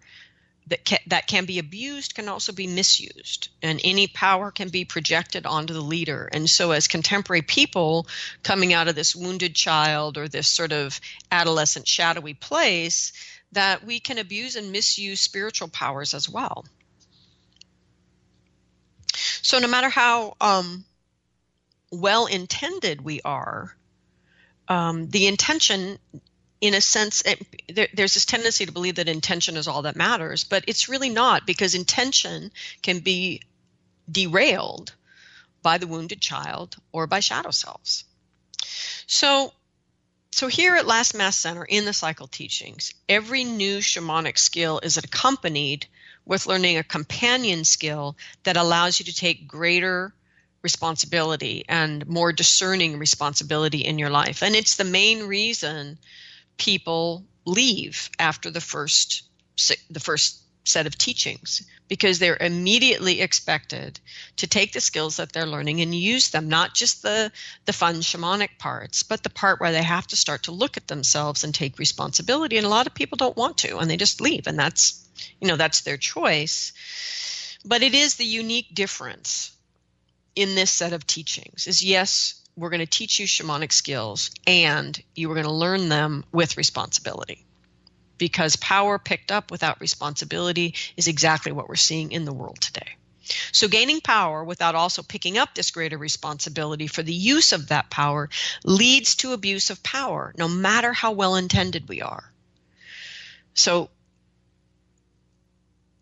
that 0.66 0.84
can, 0.84 0.98
that 1.08 1.26
can 1.26 1.44
be 1.44 1.58
abused 1.58 2.14
can 2.14 2.28
also 2.28 2.52
be 2.52 2.66
misused 2.66 3.48
and 3.62 3.80
any 3.84 4.06
power 4.06 4.50
can 4.50 4.68
be 4.68 4.84
projected 4.84 5.44
onto 5.44 5.74
the 5.74 5.80
leader. 5.80 6.28
And 6.32 6.48
so 6.48 6.70
as 6.70 6.88
contemporary 6.88 7.42
people 7.42 8.06
coming 8.42 8.72
out 8.72 8.88
of 8.88 8.94
this 8.94 9.14
wounded 9.14 9.54
child 9.54 10.16
or 10.16 10.26
this 10.26 10.54
sort 10.54 10.72
of 10.72 11.00
adolescent 11.30 11.86
shadowy 11.86 12.34
place 12.34 13.12
that 13.52 13.84
we 13.84 14.00
can 14.00 14.18
abuse 14.18 14.56
and 14.56 14.72
misuse 14.72 15.20
spiritual 15.20 15.68
powers 15.68 16.14
as 16.14 16.28
well. 16.28 16.64
So 19.42 19.58
no 19.58 19.68
matter 19.68 19.90
how 19.90 20.34
um, 20.40 20.84
well 21.92 22.26
intended 22.26 23.02
we 23.02 23.20
are 23.24 23.76
um, 24.68 25.08
the 25.10 25.26
intention 25.26 25.98
in 26.64 26.72
a 26.72 26.80
sense, 26.80 27.20
it, 27.26 27.46
there, 27.68 27.88
there's 27.92 28.14
this 28.14 28.24
tendency 28.24 28.64
to 28.64 28.72
believe 28.72 28.94
that 28.94 29.06
intention 29.06 29.58
is 29.58 29.68
all 29.68 29.82
that 29.82 29.96
matters, 29.96 30.44
but 30.44 30.64
it's 30.66 30.88
really 30.88 31.10
not 31.10 31.46
because 31.46 31.74
intention 31.74 32.50
can 32.80 33.00
be 33.00 33.42
derailed 34.10 34.94
by 35.60 35.76
the 35.76 35.86
wounded 35.86 36.22
child 36.22 36.74
or 36.90 37.06
by 37.06 37.20
shadow 37.20 37.50
selves. 37.50 38.04
So, 39.06 39.52
so 40.30 40.46
here 40.48 40.74
at 40.76 40.86
Last 40.86 41.14
Mask 41.14 41.38
Center 41.38 41.66
in 41.66 41.84
the 41.84 41.92
cycle 41.92 42.28
teachings, 42.28 42.94
every 43.10 43.44
new 43.44 43.80
shamanic 43.80 44.38
skill 44.38 44.80
is 44.82 44.96
accompanied 44.96 45.86
with 46.24 46.46
learning 46.46 46.78
a 46.78 46.82
companion 46.82 47.66
skill 47.66 48.16
that 48.44 48.56
allows 48.56 48.98
you 48.98 49.04
to 49.04 49.14
take 49.14 49.46
greater 49.46 50.14
responsibility 50.62 51.66
and 51.68 52.06
more 52.06 52.32
discerning 52.32 52.98
responsibility 52.98 53.84
in 53.84 53.98
your 53.98 54.08
life. 54.08 54.42
And 54.42 54.56
it's 54.56 54.76
the 54.76 54.84
main 54.84 55.24
reason 55.24 55.98
people 56.56 57.24
leave 57.44 58.10
after 58.18 58.50
the 58.50 58.60
first 58.60 59.22
the 59.90 60.00
first 60.00 60.40
set 60.64 60.86
of 60.86 60.96
teachings 60.96 61.62
because 61.88 62.18
they're 62.18 62.38
immediately 62.40 63.20
expected 63.20 64.00
to 64.36 64.46
take 64.46 64.72
the 64.72 64.80
skills 64.80 65.16
that 65.16 65.32
they're 65.32 65.46
learning 65.46 65.82
and 65.82 65.94
use 65.94 66.30
them 66.30 66.48
not 66.48 66.74
just 66.74 67.02
the 67.02 67.30
the 67.66 67.72
fun 67.72 67.96
shamanic 67.96 68.58
parts 68.58 69.02
but 69.02 69.22
the 69.22 69.30
part 69.30 69.60
where 69.60 69.72
they 69.72 69.82
have 69.82 70.06
to 70.06 70.16
start 70.16 70.44
to 70.44 70.52
look 70.52 70.76
at 70.76 70.88
themselves 70.88 71.44
and 71.44 71.54
take 71.54 71.78
responsibility. 71.78 72.56
And 72.56 72.66
a 72.66 72.70
lot 72.70 72.86
of 72.86 72.94
people 72.94 73.16
don't 73.16 73.36
want 73.36 73.58
to 73.58 73.78
and 73.78 73.90
they 73.90 73.96
just 73.96 74.20
leave 74.20 74.46
and 74.46 74.58
that's 74.58 75.06
you 75.40 75.48
know 75.48 75.56
that's 75.56 75.82
their 75.82 75.98
choice. 75.98 76.72
But 77.64 77.82
it 77.82 77.94
is 77.94 78.16
the 78.16 78.24
unique 78.24 78.74
difference 78.74 79.52
in 80.34 80.54
this 80.54 80.72
set 80.72 80.92
of 80.92 81.06
teachings 81.06 81.66
is 81.66 81.84
yes 81.84 82.43
we're 82.56 82.70
going 82.70 82.80
to 82.80 82.86
teach 82.86 83.18
you 83.18 83.26
shamanic 83.26 83.72
skills 83.72 84.30
and 84.46 85.00
you 85.14 85.30
are 85.30 85.34
going 85.34 85.46
to 85.46 85.52
learn 85.52 85.88
them 85.88 86.24
with 86.32 86.56
responsibility. 86.56 87.44
Because 88.16 88.56
power 88.56 88.98
picked 88.98 89.32
up 89.32 89.50
without 89.50 89.80
responsibility 89.80 90.74
is 90.96 91.08
exactly 91.08 91.50
what 91.50 91.68
we're 91.68 91.74
seeing 91.74 92.12
in 92.12 92.24
the 92.24 92.32
world 92.32 92.60
today. 92.60 92.96
So, 93.52 93.68
gaining 93.68 94.00
power 94.02 94.44
without 94.44 94.74
also 94.74 95.02
picking 95.02 95.38
up 95.38 95.54
this 95.54 95.70
greater 95.70 95.96
responsibility 95.96 96.86
for 96.86 97.02
the 97.02 97.14
use 97.14 97.52
of 97.52 97.68
that 97.68 97.90
power 97.90 98.28
leads 98.64 99.16
to 99.16 99.32
abuse 99.32 99.70
of 99.70 99.82
power, 99.82 100.34
no 100.36 100.46
matter 100.46 100.92
how 100.92 101.12
well 101.12 101.34
intended 101.34 101.88
we 101.88 102.02
are. 102.02 102.30
So, 103.54 103.88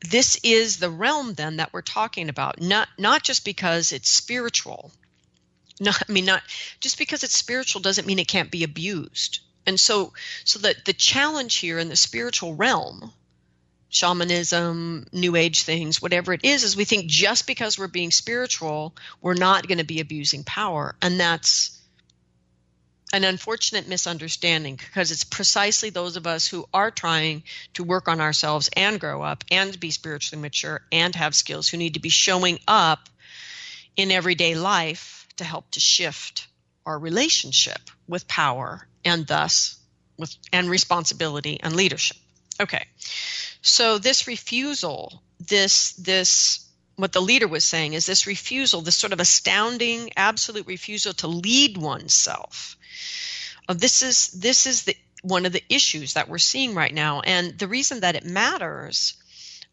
this 0.01 0.39
is 0.43 0.79
the 0.79 0.91
realm 0.91 1.35
then 1.35 1.57
that 1.57 1.73
we're 1.73 1.81
talking 1.81 2.29
about, 2.29 2.61
not, 2.61 2.89
not 2.99 3.23
just 3.23 3.45
because 3.45 3.93
it's 3.93 4.11
spiritual, 4.11 4.91
not 5.81 6.03
i 6.09 6.13
mean 6.13 6.25
not 6.25 6.43
just 6.81 6.99
because 6.99 7.23
it's 7.23 7.37
spiritual 7.37 7.81
doesn't 7.81 8.07
mean 8.07 8.19
it 8.19 8.29
can't 8.29 8.51
be 8.51 8.65
abused. 8.65 9.41
And 9.67 9.79
so 9.79 10.13
so 10.45 10.59
that 10.61 10.85
the 10.85 10.93
challenge 10.93 11.59
here 11.59 11.79
in 11.79 11.89
the 11.89 11.97
spiritual 11.97 12.55
realm 12.55 13.13
shamanism 13.89 15.07
new 15.13 15.37
age 15.37 15.65
things 15.65 16.01
whatever 16.01 16.33
it 16.33 16.45
is 16.45 16.65
is 16.65 16.77
we 16.77 16.85
think 16.85 17.05
just 17.07 17.47
because 17.47 17.79
we're 17.79 17.89
being 17.89 18.11
spiritual 18.11 18.95
we're 19.21 19.35
not 19.35 19.69
going 19.69 19.79
to 19.79 19.85
be 19.85 20.01
abusing 20.01 20.45
power. 20.45 20.97
And 21.03 21.21
that's 21.21 21.79
an 23.13 23.25
unfortunate 23.25 23.87
misunderstanding 23.87 24.77
because 24.77 25.13
it's 25.13 25.25
precisely 25.25 25.91
those 25.91 26.17
of 26.17 26.27
us 26.27 26.49
who 26.49 26.67
are 26.73 26.91
trying 26.91 27.43
to 27.75 27.85
work 27.85 28.09
on 28.09 28.21
ourselves 28.21 28.71
and 28.75 28.99
grow 28.99 29.23
up 29.23 29.45
and 29.51 29.79
be 29.79 29.91
spiritually 29.91 30.41
mature 30.41 30.81
and 30.91 31.15
have 31.15 31.35
skills 31.35 31.69
who 31.69 31.77
need 31.77 31.95
to 31.95 32.01
be 32.01 32.09
showing 32.09 32.59
up 32.67 33.11
in 33.97 34.11
everyday 34.11 34.55
life 34.55 35.22
to 35.43 35.49
help 35.49 35.71
to 35.73 35.81
shift 35.81 36.47
our 36.87 36.99
relationship 36.99 37.81
with 38.09 38.27
power 38.29 38.87
and 39.05 39.27
thus 39.27 39.77
with 40.17 40.35
and 40.53 40.71
responsibility 40.71 41.59
and 41.61 41.75
leadership. 41.75 42.17
Okay. 42.61 42.87
So 43.61 43.99
this 43.99 44.27
refusal, 44.27 45.23
this 45.41 45.93
this 45.95 46.69
what 46.97 47.13
the 47.13 47.21
leader 47.21 47.49
was 47.49 47.65
saying 47.65 47.95
is 47.95 48.07
this 48.07 48.27
refusal, 48.27 48.81
this 48.83 48.99
sort 48.99 49.13
of 49.13 49.21
astounding 49.21 50.11
absolute 50.17 50.67
refusal 50.67 51.13
to 51.15 51.27
lead 51.27 51.79
oneself. 51.79 52.77
Uh, 53.69 53.75
this 53.75 54.03
is 54.03 54.29
this 54.29 54.67
is 54.67 54.85
the 54.85 54.97
one 55.23 55.47
of 55.47 55.53
the 55.53 55.63
issues 55.69 56.15
that 56.15 56.29
we're 56.29 56.39
seeing 56.39 56.75
right 56.75 56.93
now, 56.95 57.21
and 57.21 57.59
the 57.59 57.69
reason 57.69 58.01
that 58.01 58.17
it 58.17 58.25
matters 58.25 59.15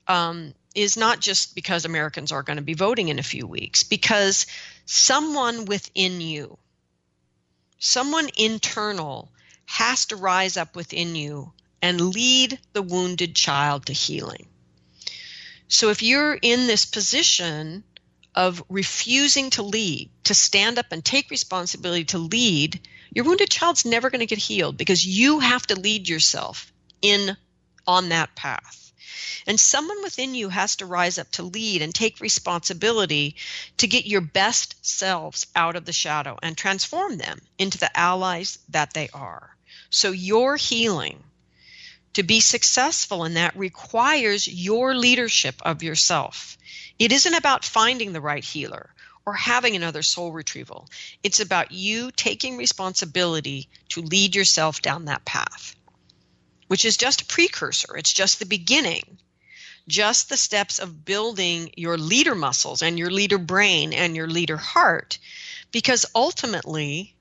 um, 0.08 0.53
is 0.75 0.95
not 0.95 1.19
just 1.19 1.55
because 1.55 1.86
Americans 1.86 2.32
are 2.32 2.43
going 2.43 2.58
to 2.58 2.63
be 2.63 2.75
voting 2.75 3.10
in 3.10 3.19
a 3.19 3.23
few 3.23 3.47
weeks, 3.47 3.84
because 3.84 4.45
someone 4.89 5.65
within 5.65 6.19
you, 6.19 6.58
someone 7.78 8.28
internal, 8.36 9.32
has 9.65 10.08
to 10.08 10.15
rise 10.15 10.58
up 10.58 10.75
within 10.75 11.15
you 11.15 11.54
and 11.80 12.13
lead 12.15 12.58
the 12.73 12.82
wounded 12.82 13.36
child 13.36 13.86
to 13.86 13.93
healing. 13.93 14.47
So 15.67 15.91
if 15.91 16.02
you're 16.02 16.34
in 16.34 16.65
this 16.65 16.86
position 16.86 17.84
of 18.34 18.63
refusing 18.67 19.52
to 19.52 19.62
lead, 19.62 20.10
to 20.23 20.34
stand 20.34 20.80
up 20.80 20.88
and 20.91 21.06
take 21.06 21.30
responsibility 21.30 22.06
to 22.06 22.17
lead, 22.17 22.88
your 23.13 23.25
wounded 23.25 23.52
child's 23.52 23.86
never 23.86 24.10
going 24.10 24.21
to 24.21 24.25
get 24.25 24.39
healed 24.39 24.75
because 24.75 25.06
you 25.06 25.39
have 25.39 25.67
to 25.67 25.80
lead 25.80 26.10
yourself 26.10 26.73
in 27.04 27.38
on 27.86 28.10
that 28.10 28.36
path. 28.36 28.88
And 29.47 29.59
someone 29.59 30.03
within 30.03 30.35
you 30.35 30.49
has 30.49 30.75
to 30.77 30.85
rise 30.85 31.17
up 31.17 31.31
to 31.31 31.43
lead 31.43 31.81
and 31.81 31.93
take 31.93 32.19
responsibility 32.19 33.35
to 33.77 33.87
get 33.87 34.05
your 34.05 34.21
best 34.21 34.75
selves 34.85 35.47
out 35.55 35.75
of 35.75 35.85
the 35.85 35.93
shadow 35.93 36.37
and 36.41 36.57
transform 36.57 37.17
them 37.17 37.39
into 37.57 37.77
the 37.77 37.97
allies 37.97 38.59
that 38.69 38.93
they 38.93 39.09
are. 39.13 39.55
So 39.89 40.11
your 40.11 40.55
healing 40.55 41.23
to 42.13 42.23
be 42.23 42.39
successful 42.39 43.25
in 43.25 43.35
that 43.35 43.55
requires 43.55 44.47
your 44.47 44.95
leadership 44.95 45.55
of 45.61 45.83
yourself. 45.83 46.57
It 46.97 47.11
isn't 47.11 47.33
about 47.33 47.63
finding 47.63 48.13
the 48.13 48.21
right 48.21 48.43
healer 48.43 48.89
or 49.25 49.33
having 49.33 49.75
another 49.75 50.01
soul 50.01 50.31
retrieval. 50.31 50.87
It's 51.23 51.39
about 51.39 51.71
you 51.71 52.11
taking 52.11 52.57
responsibility 52.57 53.69
to 53.89 54.01
lead 54.01 54.35
yourself 54.35 54.81
down 54.81 55.05
that 55.05 55.23
path, 55.23 55.75
which 56.69 56.86
is 56.86 56.97
just 56.97 57.21
a 57.21 57.25
precursor. 57.25 57.97
It's 57.97 58.13
just 58.13 58.39
the 58.39 58.45
beginning 58.45 59.19
just 59.89 60.29
the 60.29 60.38
steps 60.38 60.79
of 60.79 61.03
building 61.03 61.71
your 61.75 61.97
leader 61.97 62.36
muscles 62.36 62.82
and 62.82 62.97
your 62.97 63.10
leader 63.10 63.39
brain 63.39 63.91
and 63.91 64.15
your 64.15 64.27
leader 64.27 64.55
heart, 64.55 65.17
because 65.71 66.05
ultimately 66.15 67.15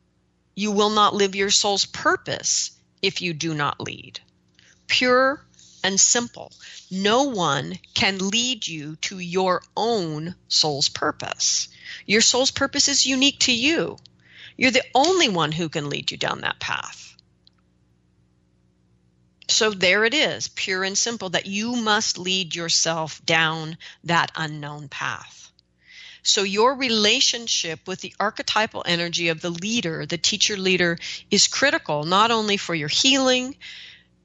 you 0.55 0.71
will 0.71 0.91
not 0.91 1.15
live 1.15 1.35
your 1.35 1.51
soul's 1.51 1.87
purpose 1.87 2.71
if 3.01 3.23
you 3.23 3.33
do 3.33 3.55
not 3.55 3.81
lead. 3.81 4.21
Pure 4.87 5.43
and 5.83 5.99
simple. 5.99 6.53
No 6.91 7.25
one 7.25 7.79
can 7.95 8.19
lead 8.19 8.67
you 8.67 8.97
to 8.97 9.19
your 9.19 9.63
own 9.77 10.35
soul's 10.49 10.89
purpose. 10.89 11.69
Your 12.07 12.21
soul's 12.21 12.51
purpose 12.51 12.89
is 12.89 13.07
unique 13.07 13.41
to 13.41 13.55
you. 13.55 13.97
You're 14.57 14.73
the 14.73 14.85
only 14.95 15.29
one 15.29 15.53
who 15.53 15.69
can 15.69 15.89
lead 15.89 16.11
you 16.11 16.17
down 16.17 16.41
that 16.43 16.61
path. 16.61 17.08
So 19.49 19.71
there 19.71 20.05
it 20.05 20.15
is, 20.15 20.49
pure 20.49 20.85
and 20.85 20.97
simple, 20.97 21.31
that 21.31 21.47
you 21.47 21.75
must 21.75 22.19
lead 22.19 22.55
yourself 22.55 23.25
down 23.25 23.79
that 24.05 24.31
unknown 24.37 24.89
path. 24.89 25.51
So 26.23 26.43
your 26.43 26.75
relationship 26.75 27.87
with 27.87 28.01
the 28.01 28.15
archetypal 28.21 28.83
energy 28.87 29.29
of 29.29 29.41
the 29.41 29.51
leader, 29.51 30.05
the 30.05 30.19
teacher 30.19 30.57
leader, 30.57 30.99
is 31.31 31.47
critical 31.47 32.05
not 32.05 32.31
only 32.31 32.59
for 32.59 32.75
your 32.75 32.89
healing, 32.89 33.57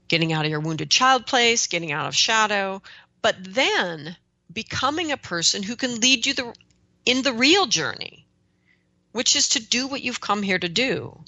getting 0.10 0.34
out 0.34 0.46
of 0.46 0.52
your 0.52 0.60
wounded 0.60 0.92
child 0.92 1.26
place, 1.26 1.68
getting 1.68 1.92
out 1.92 2.08
of 2.08 2.16
shadow, 2.16 2.82
but 3.22 3.36
then 3.40 4.18
becoming 4.52 5.12
a 5.12 5.18
person 5.18 5.64
who 5.64 5.78
can 5.78 6.00
lead 6.02 6.26
you 6.26 6.34
the, 6.34 6.54
in 7.06 7.22
the 7.22 7.34
real 7.34 7.66
journey 7.66 8.24
which 9.14 9.36
is 9.36 9.50
to 9.50 9.60
do 9.62 9.88
what 9.88 10.02
you've 10.02 10.20
come 10.20 10.44
here 10.44 10.60
to 10.60 10.68
do. 10.68 11.24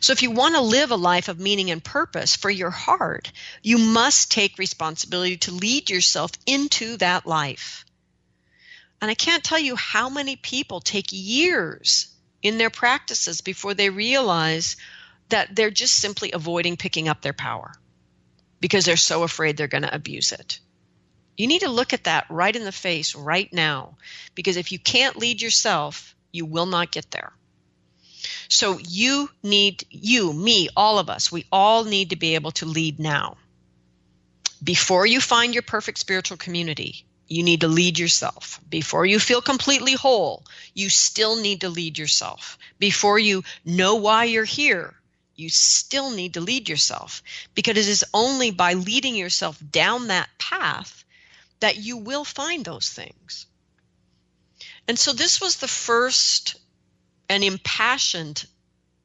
So 0.00 0.12
if 0.12 0.22
you 0.22 0.30
want 0.30 0.54
to 0.54 0.60
live 0.60 0.90
a 0.90 0.96
life 0.96 1.28
of 1.28 1.38
meaning 1.38 1.70
and 1.70 1.82
purpose 1.82 2.36
for 2.36 2.50
your 2.50 2.70
heart, 2.70 3.32
you 3.62 3.78
must 3.78 4.30
take 4.30 4.58
responsibility 4.58 5.36
to 5.38 5.52
lead 5.52 5.90
yourself 5.90 6.32
into 6.46 6.96
that 6.98 7.26
life. 7.26 7.84
And 9.00 9.10
I 9.10 9.14
can't 9.14 9.44
tell 9.44 9.58
you 9.58 9.76
how 9.76 10.08
many 10.08 10.36
people 10.36 10.80
take 10.80 11.06
years 11.10 12.08
in 12.42 12.58
their 12.58 12.70
practices 12.70 13.40
before 13.40 13.74
they 13.74 13.90
realize 13.90 14.76
that 15.28 15.54
they're 15.54 15.70
just 15.70 15.94
simply 15.94 16.32
avoiding 16.32 16.76
picking 16.76 17.08
up 17.08 17.20
their 17.20 17.32
power 17.32 17.72
because 18.60 18.84
they're 18.84 18.96
so 18.96 19.22
afraid 19.22 19.56
they're 19.56 19.68
going 19.68 19.82
to 19.82 19.94
abuse 19.94 20.32
it. 20.32 20.60
You 21.36 21.46
need 21.46 21.60
to 21.60 21.70
look 21.70 21.92
at 21.92 22.04
that 22.04 22.26
right 22.30 22.54
in 22.54 22.64
the 22.64 22.72
face 22.72 23.14
right 23.14 23.52
now 23.52 23.96
because 24.34 24.56
if 24.56 24.72
you 24.72 24.78
can't 24.78 25.16
lead 25.16 25.42
yourself, 25.42 26.14
you 26.32 26.46
will 26.46 26.66
not 26.66 26.92
get 26.92 27.10
there. 27.10 27.32
So 28.48 28.78
you 28.78 29.30
need, 29.42 29.84
you, 29.90 30.32
me, 30.32 30.68
all 30.76 30.98
of 30.98 31.10
us, 31.10 31.32
we 31.32 31.46
all 31.50 31.84
need 31.84 32.10
to 32.10 32.16
be 32.16 32.34
able 32.34 32.52
to 32.52 32.66
lead 32.66 32.98
now. 32.98 33.36
Before 34.62 35.06
you 35.06 35.20
find 35.20 35.54
your 35.54 35.62
perfect 35.62 35.98
spiritual 35.98 36.36
community, 36.36 37.04
you 37.28 37.42
need 37.42 37.62
to 37.62 37.68
lead 37.68 37.98
yourself. 37.98 38.60
Before 38.68 39.04
you 39.04 39.18
feel 39.18 39.42
completely 39.42 39.94
whole, 39.94 40.44
you 40.74 40.88
still 40.88 41.36
need 41.36 41.62
to 41.62 41.68
lead 41.68 41.98
yourself. 41.98 42.56
Before 42.78 43.18
you 43.18 43.42
know 43.64 43.96
why 43.96 44.24
you're 44.24 44.44
here, 44.44 44.94
you 45.34 45.50
still 45.50 46.10
need 46.10 46.34
to 46.34 46.40
lead 46.40 46.68
yourself 46.68 47.22
because 47.54 47.76
it 47.76 47.88
is 47.88 48.04
only 48.14 48.50
by 48.50 48.74
leading 48.74 49.16
yourself 49.16 49.60
down 49.70 50.06
that 50.06 50.28
path 50.38 51.04
that 51.60 51.76
you 51.76 51.96
will 51.96 52.24
find 52.24 52.64
those 52.64 52.88
things. 52.88 53.46
And 54.88 54.98
so 54.98 55.12
this 55.12 55.40
was 55.40 55.56
the 55.56 55.68
first 55.68 56.56
and 57.28 57.44
impassioned 57.44 58.46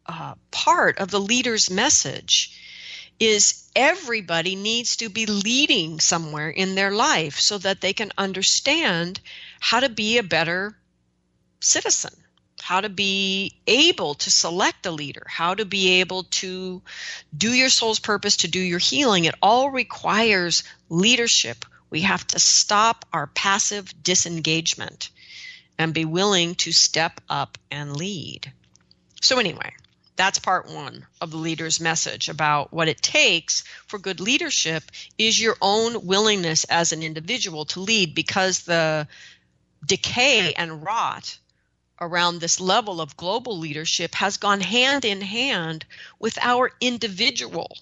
uh, 0.06 0.36
part 0.52 1.00
of 1.00 1.12
the 1.12 1.20
leader's 1.20 1.70
message 1.70 2.58
is 3.20 3.70
everybody 3.76 4.56
needs 4.56 4.98
to 4.98 5.10
be 5.10 5.26
leading 5.26 6.00
somewhere 6.00 6.50
in 6.50 6.76
their 6.76 6.92
life 6.92 7.40
so 7.40 7.58
that 7.58 7.82
they 7.82 7.94
can 7.94 8.12
understand 8.18 9.20
how 9.60 9.80
to 9.80 9.90
be 9.90 10.18
a 10.18 10.24
better 10.24 10.76
citizen 11.60 12.12
how 12.62 12.82
to 12.82 12.90
be 12.90 13.54
able 13.68 14.14
to 14.14 14.32
select 14.32 14.86
a 14.86 14.92
leader, 14.92 15.24
how 15.28 15.54
to 15.54 15.66
be 15.66 16.00
able 16.00 16.24
to 16.24 16.82
do 17.36 17.52
your 17.52 17.70
soul's 17.70 18.00
purpose, 18.00 18.38
to 18.38 18.48
do 18.48 18.60
your 18.60 18.80
healing. 18.80 19.26
It 19.26 19.36
all 19.42 19.70
requires 19.72 20.64
leadership. 20.90 21.66
We 21.90 22.02
have 22.02 22.26
to 22.28 22.40
stop 22.40 23.06
our 23.12 23.28
passive 23.28 23.94
disengagement 24.04 25.10
and 25.78 25.94
be 25.94 26.06
willing 26.06 26.56
to 26.56 26.72
step 26.72 27.22
up 27.30 27.58
and 27.70 27.96
lead. 27.96 28.52
So, 29.22 29.40
anyway, 29.40 29.74
that's 30.16 30.40
part 30.40 30.70
one 30.70 31.06
of 31.20 31.32
the 31.32 31.38
leader's 31.38 31.80
message 31.80 32.30
about 32.30 32.72
what 32.72 32.88
it 32.88 33.02
takes 33.02 33.64
for 33.88 33.98
good 33.98 34.20
leadership 34.20 34.84
is 35.18 35.40
your 35.40 35.58
own 35.62 36.06
willingness 36.06 36.64
as 36.66 36.92
an 36.92 37.02
individual 37.02 37.66
to 37.66 37.80
lead 37.80 38.14
because 38.14 38.60
the 38.60 39.08
decay 39.86 40.54
and 40.54 40.84
rot 40.84 41.40
around 42.00 42.40
this 42.40 42.60
level 42.60 43.02
of 43.02 43.18
global 43.18 43.58
leadership 43.58 44.14
has 44.16 44.38
gone 44.38 44.62
hand 44.62 45.06
in 45.06 45.22
hand 45.22 45.86
with 46.20 46.38
our 46.42 46.72
individual 46.82 47.76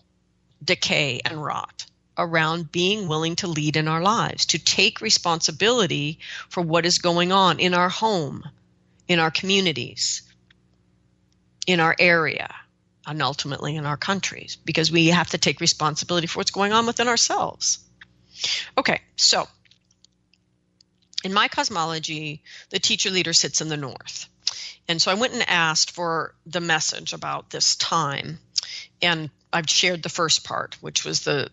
decay 0.64 1.22
and 1.26 1.44
rot 1.44 1.86
around 2.20 2.72
being 2.72 3.08
willing 3.08 3.36
to 3.38 3.48
lead 3.48 3.78
in 3.78 3.88
our 3.88 4.02
lives, 4.02 4.48
to 4.48 4.60
take 4.60 5.02
responsibility 5.02 6.20
for 6.50 6.62
what 6.62 6.86
is 6.86 7.00
going 7.00 7.32
on 7.32 7.60
in 7.60 7.74
our 7.74 7.90
home, 7.90 8.44
in 9.08 9.20
our 9.20 9.32
communities, 9.32 10.22
in 11.66 11.80
our 11.80 11.96
area, 11.98 12.54
and 13.08 13.22
ultimately 13.22 13.76
in 13.76 13.86
our 13.86 13.98
countries, 13.98 14.58
because 14.66 14.92
we 14.92 15.08
have 15.08 15.30
to 15.30 15.38
take 15.38 15.62
responsibility 15.62 16.28
for 16.28 16.40
what's 16.40 16.52
going 16.52 16.74
on 16.74 16.86
within 16.86 17.08
ourselves. 17.08 17.80
Okay, 18.78 19.02
so 19.16 19.48
in 21.24 21.34
my 21.34 21.48
cosmology, 21.48 22.44
the 22.70 22.80
teacher 22.80 23.10
leader 23.10 23.34
sits 23.34 23.62
in 23.62 23.70
the 23.70 23.78
north. 23.78 24.28
And 24.88 25.02
so 25.02 25.12
I 25.12 25.16
went 25.16 25.34
and 25.34 25.48
asked 25.48 25.92
for 25.92 26.34
the 26.46 26.62
message 26.62 27.14
about 27.14 27.50
this 27.50 27.76
time. 27.76 28.40
And 29.02 29.30
I've 29.54 29.70
shared 29.70 30.02
the 30.04 30.10
first 30.10 30.44
part, 30.44 30.78
which 30.82 31.06
was 31.06 31.22
the 31.22 31.50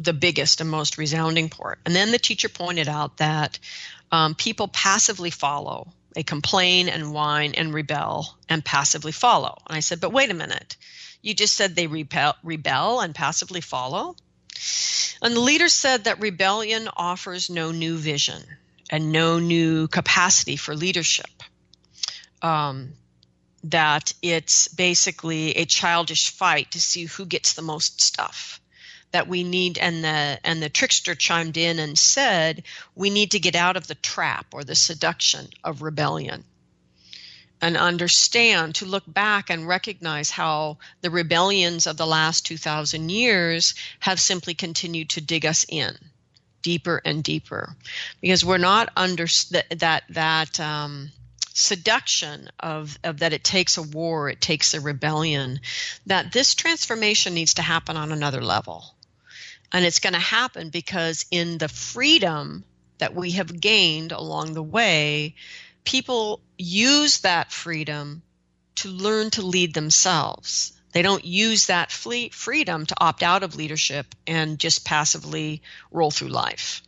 the 0.00 0.12
biggest 0.12 0.60
and 0.60 0.70
most 0.70 0.98
resounding 0.98 1.48
part. 1.48 1.78
And 1.84 1.94
then 1.94 2.10
the 2.10 2.18
teacher 2.18 2.48
pointed 2.48 2.88
out 2.88 3.18
that 3.18 3.58
um, 4.10 4.34
people 4.34 4.68
passively 4.68 5.30
follow. 5.30 5.92
They 6.14 6.22
complain 6.22 6.88
and 6.88 7.12
whine 7.12 7.54
and 7.54 7.74
rebel 7.74 8.36
and 8.48 8.64
passively 8.64 9.12
follow. 9.12 9.58
And 9.68 9.76
I 9.76 9.80
said, 9.80 10.00
but 10.00 10.12
wait 10.12 10.30
a 10.30 10.34
minute. 10.34 10.76
You 11.22 11.34
just 11.34 11.54
said 11.56 11.74
they 11.74 11.86
rebel, 11.86 12.34
rebel 12.42 13.00
and 13.00 13.14
passively 13.14 13.60
follow? 13.60 14.16
And 15.22 15.34
the 15.34 15.40
leader 15.40 15.68
said 15.68 16.04
that 16.04 16.20
rebellion 16.20 16.88
offers 16.96 17.50
no 17.50 17.70
new 17.70 17.96
vision 17.96 18.42
and 18.90 19.10
no 19.10 19.38
new 19.38 19.88
capacity 19.88 20.56
for 20.56 20.76
leadership. 20.76 21.30
Um, 22.42 22.92
that 23.64 24.12
it's 24.20 24.68
basically 24.68 25.56
a 25.56 25.64
childish 25.64 26.30
fight 26.30 26.72
to 26.72 26.80
see 26.80 27.06
who 27.06 27.24
gets 27.24 27.54
the 27.54 27.62
most 27.62 28.02
stuff 28.02 28.60
that 29.14 29.28
we 29.28 29.44
need 29.44 29.78
and 29.78 30.02
the 30.02 30.40
and 30.42 30.60
the 30.60 30.68
trickster 30.68 31.14
chimed 31.14 31.56
in 31.56 31.78
and 31.78 31.96
said 31.96 32.64
we 32.96 33.10
need 33.10 33.30
to 33.30 33.38
get 33.38 33.54
out 33.54 33.76
of 33.76 33.86
the 33.86 33.94
trap 33.94 34.46
or 34.52 34.64
the 34.64 34.74
seduction 34.74 35.46
of 35.62 35.82
rebellion 35.82 36.42
and 37.60 37.76
understand 37.76 38.74
to 38.74 38.84
look 38.84 39.04
back 39.06 39.50
and 39.50 39.68
recognize 39.68 40.30
how 40.30 40.78
the 41.00 41.10
rebellions 41.10 41.86
of 41.86 41.96
the 41.96 42.04
last 42.04 42.44
2000 42.44 43.08
years 43.08 43.74
have 44.00 44.18
simply 44.18 44.52
continued 44.52 45.08
to 45.08 45.20
dig 45.20 45.46
us 45.46 45.64
in 45.68 45.96
deeper 46.62 47.00
and 47.04 47.22
deeper 47.22 47.76
because 48.20 48.44
we're 48.44 48.58
not 48.58 48.88
under 48.96 49.28
that 49.70 50.02
that 50.10 50.58
um, 50.58 51.12
seduction 51.54 52.50
of, 52.58 52.98
of 53.04 53.20
that 53.20 53.32
it 53.32 53.44
takes 53.44 53.76
a 53.76 53.82
war, 53.82 54.28
it 54.28 54.40
takes 54.40 54.74
a 54.74 54.80
rebellion, 54.80 55.60
that 56.06 56.32
this 56.32 56.54
transformation 56.54 57.32
needs 57.32 57.54
to 57.54 57.62
happen 57.62 57.96
on 57.96 58.10
another 58.12 58.42
level. 58.42 58.93
And 59.74 59.84
it's 59.84 59.98
going 59.98 60.12
to 60.12 60.20
happen 60.20 60.70
because 60.70 61.26
in 61.32 61.58
the 61.58 61.66
freedom 61.66 62.62
that 62.98 63.12
we 63.12 63.32
have 63.32 63.60
gained 63.60 64.12
along 64.12 64.52
the 64.54 64.62
way, 64.62 65.34
people 65.82 66.40
use 66.56 67.22
that 67.22 67.50
freedom 67.50 68.22
to 68.76 68.88
learn 68.88 69.30
to 69.30 69.42
lead 69.42 69.74
themselves. 69.74 70.72
They 70.92 71.02
don't 71.02 71.24
use 71.24 71.66
that 71.66 71.90
freedom 71.90 72.86
to 72.86 72.94
opt 73.00 73.24
out 73.24 73.42
of 73.42 73.56
leadership 73.56 74.06
and 74.28 74.60
just 74.60 74.84
passively 74.84 75.60
roll 75.90 76.12
through 76.12 76.28
life. 76.28 76.80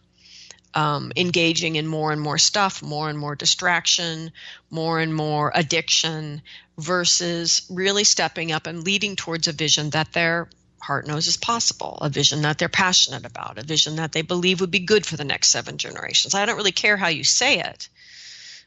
Um, 0.72 1.10
engaging 1.16 1.74
in 1.74 1.88
more 1.88 2.12
and 2.12 2.20
more 2.20 2.38
stuff, 2.38 2.84
more 2.84 3.10
and 3.10 3.18
more 3.18 3.34
distraction, 3.34 4.30
more 4.70 5.00
and 5.00 5.12
more 5.12 5.50
addiction, 5.52 6.40
versus 6.78 7.66
really 7.68 8.04
stepping 8.04 8.52
up 8.52 8.68
and 8.68 8.84
leading 8.84 9.16
towards 9.16 9.48
a 9.48 9.52
vision 9.52 9.90
that 9.90 10.12
they're 10.12 10.48
heart 10.86 11.06
knows 11.06 11.26
is 11.26 11.36
possible, 11.36 11.98
a 12.00 12.08
vision 12.08 12.42
that 12.42 12.58
they're 12.58 12.68
passionate 12.68 13.26
about, 13.26 13.58
a 13.58 13.64
vision 13.64 13.96
that 13.96 14.12
they 14.12 14.22
believe 14.22 14.60
would 14.60 14.70
be 14.70 14.78
good 14.78 15.04
for 15.04 15.16
the 15.16 15.24
next 15.24 15.50
seven 15.50 15.78
generations. 15.78 16.34
I 16.34 16.46
don't 16.46 16.56
really 16.56 16.72
care 16.72 16.96
how 16.96 17.08
you 17.08 17.24
say 17.24 17.58
it, 17.58 17.88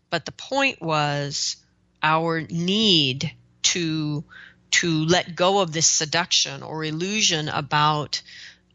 but 0.10 0.26
the 0.26 0.34
point 0.34 0.82
was 0.82 1.56
our 2.04 2.42
need 2.42 3.32
to 3.62 4.24
to 4.72 5.06
let 5.06 5.36
go 5.36 5.62
of 5.62 5.72
this 5.72 5.88
seduction 5.88 6.62
or 6.62 6.84
illusion 6.84 7.48
about 7.50 8.22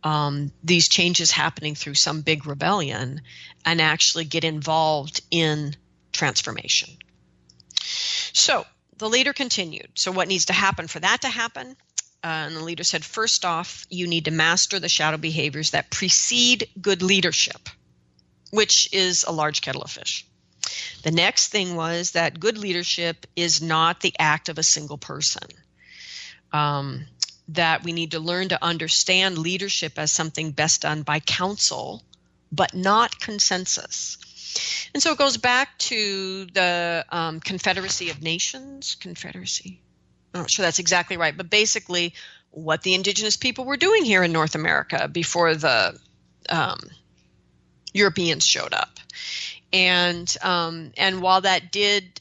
um, 0.03 0.51
these 0.65 0.89
changes 0.89 1.31
happening 1.31 1.75
through 1.75 1.95
some 1.95 2.23
big 2.23 2.47
rebellion 2.47 3.21
and 3.65 3.81
actually 3.81 4.25
get 4.25 4.43
involved 4.43 5.21
in 5.31 5.77
transformation. 6.13 6.91
So 8.33 8.67
the 8.99 9.09
leader 9.09 9.33
continued. 9.33 9.91
So, 9.95 10.13
what 10.13 10.29
needs 10.29 10.47
to 10.47 10.53
happen 10.53 10.89
for 10.89 11.01
that 11.01 11.23
to 11.23 11.29
happen? 11.29 11.77
Uh, 12.25 12.47
and 12.47 12.57
the 12.57 12.65
leader 12.65 12.85
said, 12.85 13.05
first 13.05 13.45
off, 13.45 13.85
you 13.91 14.07
need 14.07 14.25
to 14.25 14.31
master 14.31 14.81
the 14.81 14.89
shadow 14.89 15.19
behaviors 15.19 15.73
that 15.73 15.91
precede 15.91 16.67
good 16.81 17.03
leadership, 17.03 17.69
which 18.51 18.89
is 18.95 19.25
a 19.25 19.33
large 19.33 19.61
kettle 19.61 19.83
of 19.83 19.91
fish. 19.91 20.27
The 21.03 21.11
next 21.11 21.49
thing 21.49 21.77
was 21.77 22.13
that 22.13 22.41
good 22.41 22.57
leadership 22.57 23.27
is 23.37 23.61
not 23.61 24.01
the 24.01 24.15
act 24.19 24.49
of 24.49 24.57
a 24.57 24.63
single 24.63 24.97
person. 24.97 25.47
Um, 26.51 27.05
that 27.49 27.85
we 27.85 27.93
need 27.93 28.13
to 28.13 28.21
learn 28.21 28.49
to 28.49 28.65
understand 28.65 29.37
leadership 29.37 29.99
as 29.99 30.11
something 30.11 30.53
best 30.53 30.81
done 30.81 31.03
by 31.03 31.21
council, 31.21 32.03
but 32.51 32.73
not 32.73 33.21
consensus. 33.21 34.17
And 34.95 35.03
so 35.03 35.13
it 35.13 35.19
goes 35.19 35.37
back 35.37 35.77
to 35.79 36.47
the 36.47 37.05
um, 37.11 37.41
Confederacy 37.41 38.09
of 38.09 38.23
Nations. 38.23 38.95
Confederacy. 38.95 39.83
I'm 40.35 40.41
not 40.41 40.51
sure 40.51 40.65
that's 40.65 40.81
exactly 40.81 41.17
right, 41.17 41.37
but 41.37 41.49
basically 41.49 42.15
what 42.51 42.83
the 42.83 42.95
indigenous 42.95 43.37
people 43.37 43.65
were 43.65 43.77
doing 43.77 44.05
here 44.05 44.23
in 44.23 44.33
North 44.33 44.55
America 44.55 45.09
before 45.09 45.55
the 45.55 45.99
um, 46.49 46.81
Europeans 47.93 48.45
showed 48.45 48.75
up. 48.75 48.99
And 49.73 50.33
um, 50.43 50.93
and 50.97 51.23
while 51.23 51.41
that 51.41 51.73
did 51.73 52.21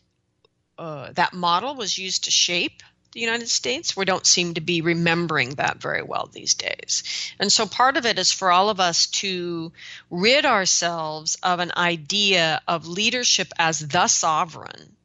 uh, 0.78 1.12
that 1.13 1.34
model 1.34 1.76
was 1.76 1.97
used 1.97 2.26
to 2.26 2.32
shape 2.32 2.82
the 3.13 3.19
United 3.19 3.49
States, 3.49 3.95
we 3.95 4.06
don't 4.06 4.26
seem 4.26 4.56
to 4.56 4.62
be 4.62 4.82
remembering 4.82 5.52
that 5.52 5.78
very 5.78 6.02
well 6.02 6.30
these 6.32 6.56
days. 6.56 7.04
And 7.39 7.52
so 7.52 7.67
part 7.67 7.95
of 7.95 8.08
it 8.08 8.17
is 8.17 8.32
for 8.32 8.52
all 8.52 8.69
of 8.69 8.80
us 8.80 9.06
to 9.08 9.71
rid 10.10 10.45
ourselves 10.45 11.38
of 11.43 11.60
an 11.60 11.71
idea 11.78 12.62
of 12.67 12.88
leadership 12.88 13.54
as 13.60 13.80
the 13.80 14.08
sovereign 14.08 14.95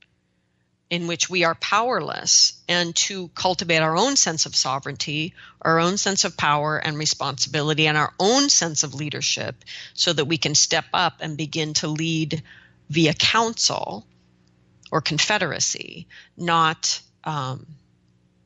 in 0.90 1.06
which 1.06 1.28
we 1.28 1.44
are 1.44 1.54
powerless 1.54 2.54
and 2.68 2.96
to 2.96 3.28
cultivate 3.34 3.80
our 3.80 3.96
own 3.96 4.16
sense 4.16 4.46
of 4.46 4.56
sovereignty, 4.56 5.34
our 5.60 5.78
own 5.78 5.98
sense 5.98 6.24
of 6.24 6.36
power 6.36 6.78
and 6.78 6.96
responsibility, 6.96 7.86
and 7.86 7.98
our 7.98 8.12
own 8.18 8.48
sense 8.48 8.82
of 8.82 8.94
leadership 8.94 9.64
so 9.92 10.12
that 10.12 10.24
we 10.24 10.38
can 10.38 10.54
step 10.54 10.86
up 10.94 11.16
and 11.20 11.36
begin 11.36 11.74
to 11.74 11.88
lead 11.88 12.42
via 12.88 13.12
council 13.12 14.06
or 14.90 15.02
confederacy, 15.02 16.06
not 16.36 17.00
um, 17.24 17.66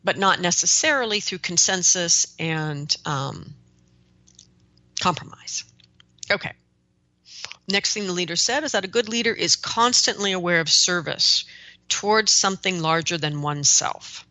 but 0.03 0.19
not 0.19 0.41
necessarily 0.41 1.21
through 1.21 1.39
consensus 1.39 2.35
and 2.41 2.97
um, 3.07 3.55
compromise. 5.01 5.63
Okay. 6.29 6.53
Next 7.69 7.95
thing 7.95 8.09
the 8.09 8.13
leader 8.13 8.35
said 8.35 8.65
is 8.65 8.73
that 8.73 8.85
a 8.85 8.89
good 8.89 9.09
leader 9.09 9.33
is 9.33 9.55
constantly 9.55 10.33
aware 10.33 10.59
of 10.59 10.69
service 10.69 11.45
towards 11.93 12.33
something 12.33 12.81
larger 12.81 13.19
than 13.19 13.43
oneself. 13.43 14.27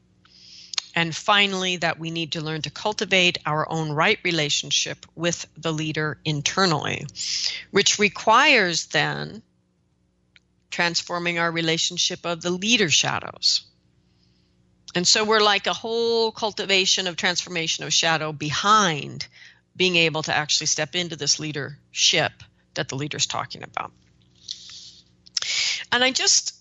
And 0.94 1.16
finally, 1.16 1.78
that 1.78 2.00
we 2.00 2.12
need 2.12 2.34
to 2.34 2.42
learn 2.42 2.64
to 2.64 2.70
cultivate 2.70 3.38
our 3.46 3.70
own 3.70 3.92
right 3.94 4.20
relationship 4.24 5.06
with 5.16 5.46
the 5.58 5.72
leader 5.72 6.18
internally, 6.26 7.06
which 7.72 7.98
requires 7.98 8.88
then 8.88 9.42
transforming 10.70 11.40
our 11.40 11.52
relationship 11.52 12.26
of 12.26 12.42
the 12.42 12.52
leader 12.52 12.90
shadows 12.90 13.62
and 14.94 15.08
so 15.08 15.24
we're 15.24 15.42
like 15.42 15.68
a 15.68 15.74
whole 15.74 16.32
cultivation 16.32 17.08
of 17.08 17.16
transformation 17.16 17.86
of 17.86 17.94
shadow 17.94 18.32
behind 18.32 19.28
being 19.76 19.96
able 19.96 20.24
to 20.24 20.36
actually 20.36 20.68
step 20.68 20.96
into 20.96 21.16
this 21.16 21.40
leadership 21.40 22.32
that 22.74 22.90
the 22.90 22.96
leader's 22.96 23.26
talking 23.26 23.64
about. 23.64 23.92
And 25.92 26.04
I 26.04 26.12
just 26.12 26.54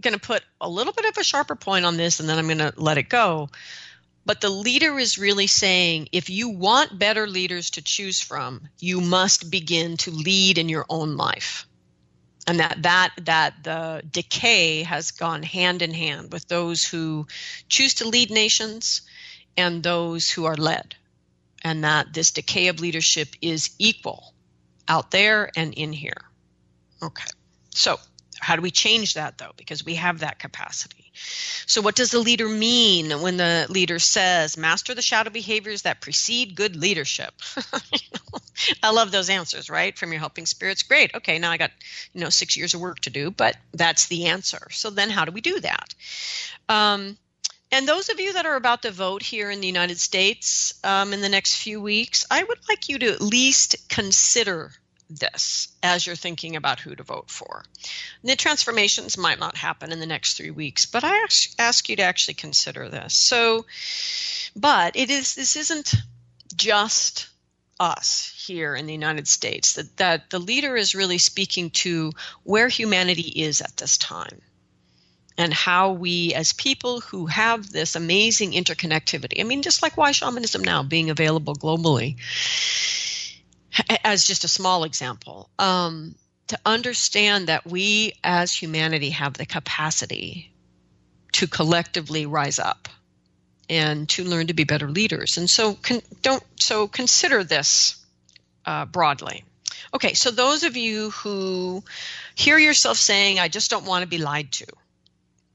going 0.00 0.14
to 0.14 0.20
put 0.20 0.42
a 0.60 0.68
little 0.68 0.92
bit 0.92 1.06
of 1.06 1.16
a 1.18 1.24
sharper 1.24 1.56
point 1.56 1.84
on 1.84 1.96
this 1.96 2.20
and 2.20 2.28
then 2.28 2.38
I'm 2.38 2.46
going 2.46 2.58
to 2.58 2.72
let 2.76 2.98
it 2.98 3.08
go. 3.08 3.48
But 4.26 4.40
the 4.40 4.50
leader 4.50 4.98
is 4.98 5.18
really 5.18 5.46
saying 5.46 6.08
if 6.12 6.30
you 6.30 6.50
want 6.50 6.98
better 6.98 7.26
leaders 7.26 7.70
to 7.70 7.82
choose 7.82 8.20
from, 8.20 8.68
you 8.78 9.00
must 9.00 9.50
begin 9.50 9.96
to 9.98 10.10
lead 10.10 10.58
in 10.58 10.68
your 10.68 10.86
own 10.88 11.16
life. 11.16 11.66
And 12.46 12.60
that 12.60 12.82
that 12.82 13.12
that 13.22 13.64
the 13.64 14.02
decay 14.10 14.82
has 14.82 15.12
gone 15.12 15.42
hand 15.42 15.82
in 15.82 15.94
hand 15.94 16.32
with 16.32 16.48
those 16.48 16.84
who 16.84 17.26
choose 17.68 17.94
to 17.94 18.08
lead 18.08 18.30
nations 18.30 19.02
and 19.56 19.82
those 19.82 20.30
who 20.30 20.44
are 20.46 20.56
led. 20.56 20.96
And 21.62 21.84
that 21.84 22.12
this 22.12 22.30
decay 22.30 22.68
of 22.68 22.80
leadership 22.80 23.28
is 23.42 23.70
equal 23.78 24.34
out 24.88 25.10
there 25.10 25.50
and 25.56 25.74
in 25.74 25.92
here. 25.92 26.24
Okay. 27.02 27.26
So 27.70 27.98
how 28.40 28.56
do 28.56 28.62
we 28.62 28.70
change 28.70 29.14
that 29.14 29.38
though 29.38 29.52
because 29.56 29.84
we 29.84 29.94
have 29.94 30.20
that 30.20 30.38
capacity 30.38 31.12
so 31.66 31.80
what 31.80 31.94
does 31.94 32.10
the 32.10 32.18
leader 32.18 32.48
mean 32.48 33.10
when 33.22 33.36
the 33.36 33.66
leader 33.68 33.98
says 33.98 34.56
master 34.56 34.94
the 34.94 35.02
shadow 35.02 35.30
behaviors 35.30 35.82
that 35.82 36.00
precede 36.00 36.54
good 36.54 36.76
leadership 36.76 37.32
I 38.82 38.90
love 38.90 39.10
those 39.10 39.30
answers, 39.30 39.70
right? 39.70 39.96
From 39.96 40.12
your 40.12 40.20
helping 40.20 40.46
spirits. 40.46 40.82
Great. 40.82 41.14
Okay, 41.14 41.38
now 41.38 41.50
I 41.50 41.56
got, 41.56 41.70
you 42.12 42.20
know, 42.20 42.28
six 42.28 42.56
years 42.56 42.74
of 42.74 42.80
work 42.80 43.00
to 43.00 43.10
do, 43.10 43.30
but 43.30 43.56
that's 43.72 44.06
the 44.06 44.26
answer. 44.26 44.68
So 44.70 44.90
then 44.90 45.10
how 45.10 45.24
do 45.24 45.32
we 45.32 45.40
do 45.40 45.60
that? 45.60 45.94
Um, 46.68 47.16
and 47.72 47.86
those 47.86 48.08
of 48.08 48.18
you 48.18 48.32
that 48.32 48.46
are 48.46 48.56
about 48.56 48.82
to 48.82 48.90
vote 48.90 49.22
here 49.22 49.50
in 49.50 49.60
the 49.60 49.66
United 49.66 49.98
States 49.98 50.74
um, 50.82 51.12
in 51.12 51.20
the 51.20 51.28
next 51.28 51.56
few 51.56 51.80
weeks, 51.80 52.26
I 52.30 52.42
would 52.42 52.58
like 52.68 52.88
you 52.88 52.98
to 52.98 53.12
at 53.12 53.20
least 53.20 53.88
consider 53.88 54.72
this 55.10 55.68
as 55.82 56.06
you're 56.06 56.16
thinking 56.16 56.56
about 56.56 56.80
who 56.80 56.94
to 56.94 57.02
vote 57.02 57.30
for. 57.30 57.64
The 58.22 58.36
transformations 58.36 59.18
might 59.18 59.40
not 59.40 59.56
happen 59.56 59.92
in 59.92 60.00
the 60.00 60.06
next 60.06 60.36
three 60.36 60.50
weeks, 60.50 60.86
but 60.86 61.04
I 61.04 61.26
ask 61.58 61.88
you 61.88 61.96
to 61.96 62.02
actually 62.02 62.34
consider 62.34 62.88
this. 62.88 63.14
So, 63.14 63.66
but 64.54 64.96
it 64.96 65.10
is 65.10 65.34
this 65.34 65.56
isn't 65.56 65.94
just 66.54 67.28
us 67.80 68.32
here 68.46 68.76
in 68.76 68.86
the 68.86 68.92
United 68.92 69.26
States, 69.26 69.74
that, 69.74 69.96
that 69.96 70.30
the 70.30 70.38
leader 70.38 70.76
is 70.76 70.94
really 70.94 71.18
speaking 71.18 71.70
to 71.70 72.12
where 72.44 72.68
humanity 72.68 73.42
is 73.42 73.62
at 73.62 73.76
this 73.78 73.96
time 73.96 74.40
and 75.38 75.54
how 75.54 75.92
we, 75.92 76.34
as 76.34 76.52
people 76.52 77.00
who 77.00 77.24
have 77.26 77.70
this 77.70 77.96
amazing 77.96 78.52
interconnectivity, 78.52 79.40
I 79.40 79.44
mean, 79.44 79.62
just 79.62 79.82
like 79.82 79.96
why 79.96 80.12
shamanism 80.12 80.62
now 80.62 80.82
being 80.82 81.08
available 81.08 81.54
globally, 81.54 82.16
as 84.04 84.24
just 84.24 84.44
a 84.44 84.48
small 84.48 84.84
example, 84.84 85.48
um, 85.58 86.14
to 86.48 86.58
understand 86.66 87.46
that 87.48 87.66
we 87.66 88.12
as 88.24 88.52
humanity 88.52 89.10
have 89.10 89.34
the 89.34 89.46
capacity 89.46 90.52
to 91.32 91.46
collectively 91.46 92.26
rise 92.26 92.58
up 92.58 92.88
and 93.68 94.08
to 94.08 94.24
learn 94.24 94.48
to 94.48 94.54
be 94.54 94.64
better 94.64 94.90
leaders. 94.90 95.36
And 95.36 95.48
so, 95.48 95.74
con- 95.74 96.02
don't 96.22 96.42
so 96.56 96.88
consider 96.88 97.44
this 97.44 98.04
uh, 98.66 98.84
broadly. 98.86 99.44
Okay, 99.94 100.14
so 100.14 100.30
those 100.30 100.64
of 100.64 100.76
you 100.76 101.10
who 101.10 101.82
hear 102.34 102.58
yourself 102.58 102.96
saying, 102.96 103.38
"I 103.38 103.48
just 103.48 103.70
don't 103.70 103.86
want 103.86 104.02
to 104.02 104.08
be 104.08 104.18
lied 104.18 104.52
to," 104.52 104.66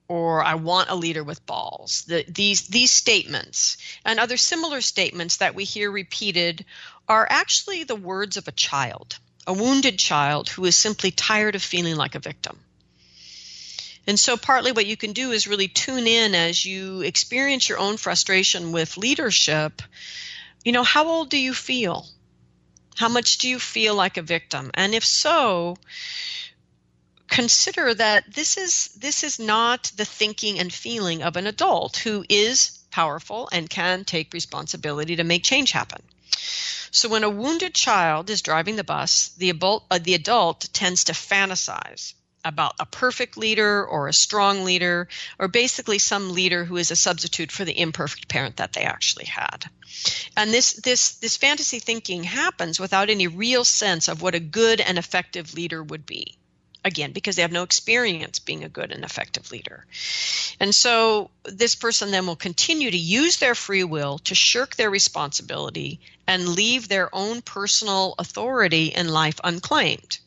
or 0.08 0.44
"I 0.44 0.56
want 0.56 0.90
a 0.90 0.96
leader 0.96 1.24
with 1.24 1.46
balls," 1.46 2.04
the, 2.08 2.26
these 2.28 2.68
these 2.68 2.92
statements 2.92 3.78
and 4.06 4.20
other 4.20 4.38
similar 4.38 4.82
statements 4.82 5.38
that 5.38 5.56
we 5.56 5.64
hear 5.66 5.92
repeated 5.92 6.66
are 7.08 7.28
actually 7.30 7.84
the 7.84 7.96
words 7.96 8.38
of 8.38 8.48
a 8.48 8.52
child, 8.52 9.18
a 9.46 9.54
wounded 9.54 9.98
child 10.00 10.50
who 10.50 10.66
is 10.66 10.78
simply 10.78 11.12
tired 11.12 11.56
of 11.56 11.62
feeling 11.62 11.96
like 11.96 12.16
a 12.16 12.20
victim. 12.20 12.60
And 14.08 14.20
so, 14.20 14.38
partly 14.38 14.72
what 14.72 14.86
you 14.86 14.98
can 14.98 15.14
do 15.14 15.32
is 15.32 15.48
really 15.48 15.68
tune 15.68 16.06
in 16.06 16.36
as 16.36 16.64
you 16.64 17.02
experience 17.02 17.68
your 17.68 17.80
own 17.80 17.98
frustration 17.98 18.72
with 18.72 18.98
leadership. 18.98 19.82
You 20.64 20.72
know, 20.72 20.84
how 20.84 21.08
old 21.08 21.30
do 21.30 21.40
you 21.40 21.54
feel? 21.54 22.08
How 22.96 23.10
much 23.10 23.40
do 23.40 23.50
you 23.50 23.60
feel 23.60 23.96
like 23.96 24.18
a 24.18 24.22
victim? 24.22 24.72
And 24.74 24.94
if 24.94 25.04
so, 25.04 25.78
consider 27.28 27.94
that 27.94 28.34
this 28.34 28.58
is 28.58 28.90
this 29.00 29.24
is 29.24 29.40
not 29.40 29.92
the 29.98 30.06
thinking 30.06 30.60
and 30.60 30.72
feeling 30.72 31.24
of 31.24 31.36
an 31.36 31.48
adult 31.48 31.98
who 31.98 32.24
is 32.30 32.80
powerful 32.92 33.50
and 33.52 33.70
can 33.70 34.06
take 34.06 34.34
responsibility 34.34 35.18
to 35.18 35.24
make 35.24 35.44
change 35.44 35.72
happen. 35.72 36.02
So 36.92 37.10
when 37.10 37.24
a 37.24 37.30
wounded 37.30 37.74
child 37.74 38.30
is 38.30 38.42
driving 38.42 38.76
the 38.76 38.84
bus, 38.84 39.30
the 39.38 39.50
adult, 39.50 39.86
uh, 39.92 40.00
the 40.02 40.14
adult 40.14 40.70
tends 40.74 41.06
to 41.06 41.14
fantasize 41.14 42.14
about 42.44 42.76
a 42.80 42.86
perfect 42.86 43.38
leader 43.38 43.86
or 43.86 44.08
a 44.08 44.14
strong 44.14 44.64
leader 44.64 45.08
or 45.40 45.48
basically 45.48 46.00
some 46.00 46.32
leader 46.32 46.64
who 46.64 46.78
is 46.78 46.92
a 46.92 46.96
substitute 46.96 47.52
for 47.52 47.66
the 47.66 47.80
imperfect 47.80 48.28
parent 48.28 48.58
that 48.58 48.74
they 48.74 48.84
actually 48.84 49.26
had 49.26 49.66
and 50.38 50.54
this 50.54 50.74
this 50.74 51.16
this 51.16 51.38
fantasy 51.38 51.80
thinking 51.80 52.24
happens 52.24 52.80
without 52.80 53.10
any 53.10 53.28
real 53.28 53.64
sense 53.64 54.08
of 54.08 54.22
what 54.22 54.36
a 54.36 54.40
good 54.40 54.80
and 54.80 55.00
effective 55.00 55.56
leader 55.56 55.82
would 55.84 56.06
be 56.06 56.38
again 56.86 57.12
because 57.12 57.36
they 57.36 57.42
have 57.42 57.52
no 57.52 57.64
experience 57.64 58.40
being 58.40 58.64
a 58.64 58.70
good 58.70 58.92
and 58.92 59.04
effective 59.04 59.52
leader. 59.52 59.86
And 60.60 60.74
so 60.74 61.32
this 61.44 61.76
person 61.76 62.12
then 62.12 62.28
will 62.28 62.36
continue 62.36 62.90
to 62.90 62.98
use 62.98 63.38
their 63.38 63.56
free 63.56 63.84
will 63.84 64.20
to 64.20 64.36
shirk 64.36 64.76
their 64.76 64.90
responsibility 64.90 66.00
and 66.28 66.50
leave 66.50 66.88
their 66.88 67.14
own 67.14 67.42
personal 67.42 68.16
authority 68.18 68.88
in 68.88 69.10
life 69.10 69.40
unclaimed. 69.44 70.20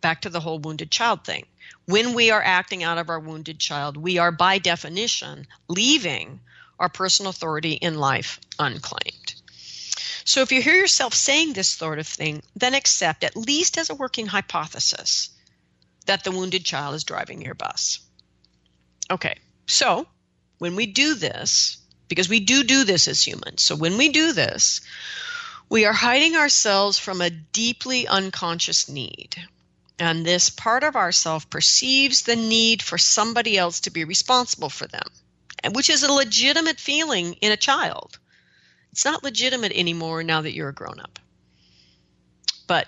Back 0.00 0.22
to 0.22 0.30
the 0.30 0.40
whole 0.40 0.58
wounded 0.58 0.90
child 0.90 1.24
thing. 1.24 1.46
When 1.86 2.14
we 2.14 2.30
are 2.30 2.42
acting 2.42 2.82
out 2.82 2.98
of 2.98 3.08
our 3.08 3.20
wounded 3.20 3.58
child, 3.58 3.96
we 3.96 4.18
are 4.18 4.32
by 4.32 4.58
definition 4.58 5.46
leaving 5.68 6.40
our 6.78 6.88
personal 6.88 7.30
authority 7.30 7.72
in 7.72 7.96
life 7.96 8.40
unclaimed. 8.58 9.34
So 10.24 10.42
if 10.42 10.52
you 10.52 10.62
hear 10.62 10.76
yourself 10.76 11.14
saying 11.14 11.52
this 11.52 11.72
sort 11.72 11.98
of 11.98 12.06
thing, 12.06 12.42
then 12.54 12.74
accept, 12.74 13.24
at 13.24 13.36
least 13.36 13.78
as 13.78 13.90
a 13.90 13.94
working 13.94 14.26
hypothesis, 14.26 15.30
that 16.06 16.24
the 16.24 16.30
wounded 16.30 16.64
child 16.64 16.94
is 16.94 17.04
driving 17.04 17.42
your 17.42 17.54
bus. 17.54 18.00
Okay, 19.10 19.36
so 19.72 20.06
when 20.58 20.76
we 20.76 20.86
do 20.86 21.14
this, 21.14 21.78
because 22.08 22.28
we 22.28 22.40
do 22.40 22.62
do 22.62 22.84
this 22.84 23.08
as 23.08 23.26
humans, 23.26 23.64
so 23.64 23.74
when 23.74 23.96
we 23.96 24.10
do 24.10 24.32
this, 24.32 24.80
we 25.68 25.86
are 25.86 25.92
hiding 25.92 26.36
ourselves 26.36 26.98
from 26.98 27.20
a 27.20 27.30
deeply 27.30 28.06
unconscious 28.06 28.88
need. 28.88 29.34
And 29.98 30.26
this 30.26 30.50
part 30.50 30.84
of 30.84 30.96
ourself 30.96 31.48
perceives 31.48 32.22
the 32.22 32.36
need 32.36 32.82
for 32.82 32.98
somebody 32.98 33.56
else 33.56 33.80
to 33.80 33.90
be 33.90 34.04
responsible 34.04 34.68
for 34.68 34.86
them, 34.86 35.08
and 35.62 35.74
which 35.74 35.88
is 35.88 36.02
a 36.02 36.12
legitimate 36.12 36.78
feeling 36.78 37.34
in 37.34 37.52
a 37.52 37.56
child. 37.56 38.18
It's 38.90 39.04
not 39.04 39.24
legitimate 39.24 39.72
anymore 39.72 40.22
now 40.22 40.42
that 40.42 40.52
you're 40.52 40.68
a 40.68 40.74
grown 40.74 41.00
up. 41.00 41.18
But 42.66 42.86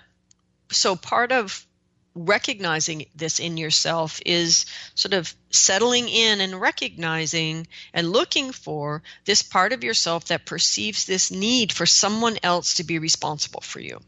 so 0.70 0.96
part 0.96 1.32
of 1.32 1.66
recognizing 2.14 3.06
this 3.14 3.40
in 3.40 3.56
yourself 3.56 4.20
is 4.24 4.66
sort 4.94 5.14
of 5.14 5.34
settling 5.50 6.08
in 6.08 6.40
and 6.40 6.60
recognizing 6.60 7.66
and 7.92 8.10
looking 8.10 8.52
for 8.52 9.02
this 9.24 9.42
part 9.42 9.72
of 9.72 9.82
yourself 9.82 10.26
that 10.26 10.46
perceives 10.46 11.06
this 11.06 11.30
need 11.30 11.72
for 11.72 11.86
someone 11.86 12.38
else 12.42 12.74
to 12.74 12.84
be 12.84 12.98
responsible 12.98 13.60
for 13.60 13.80
you. 13.80 14.00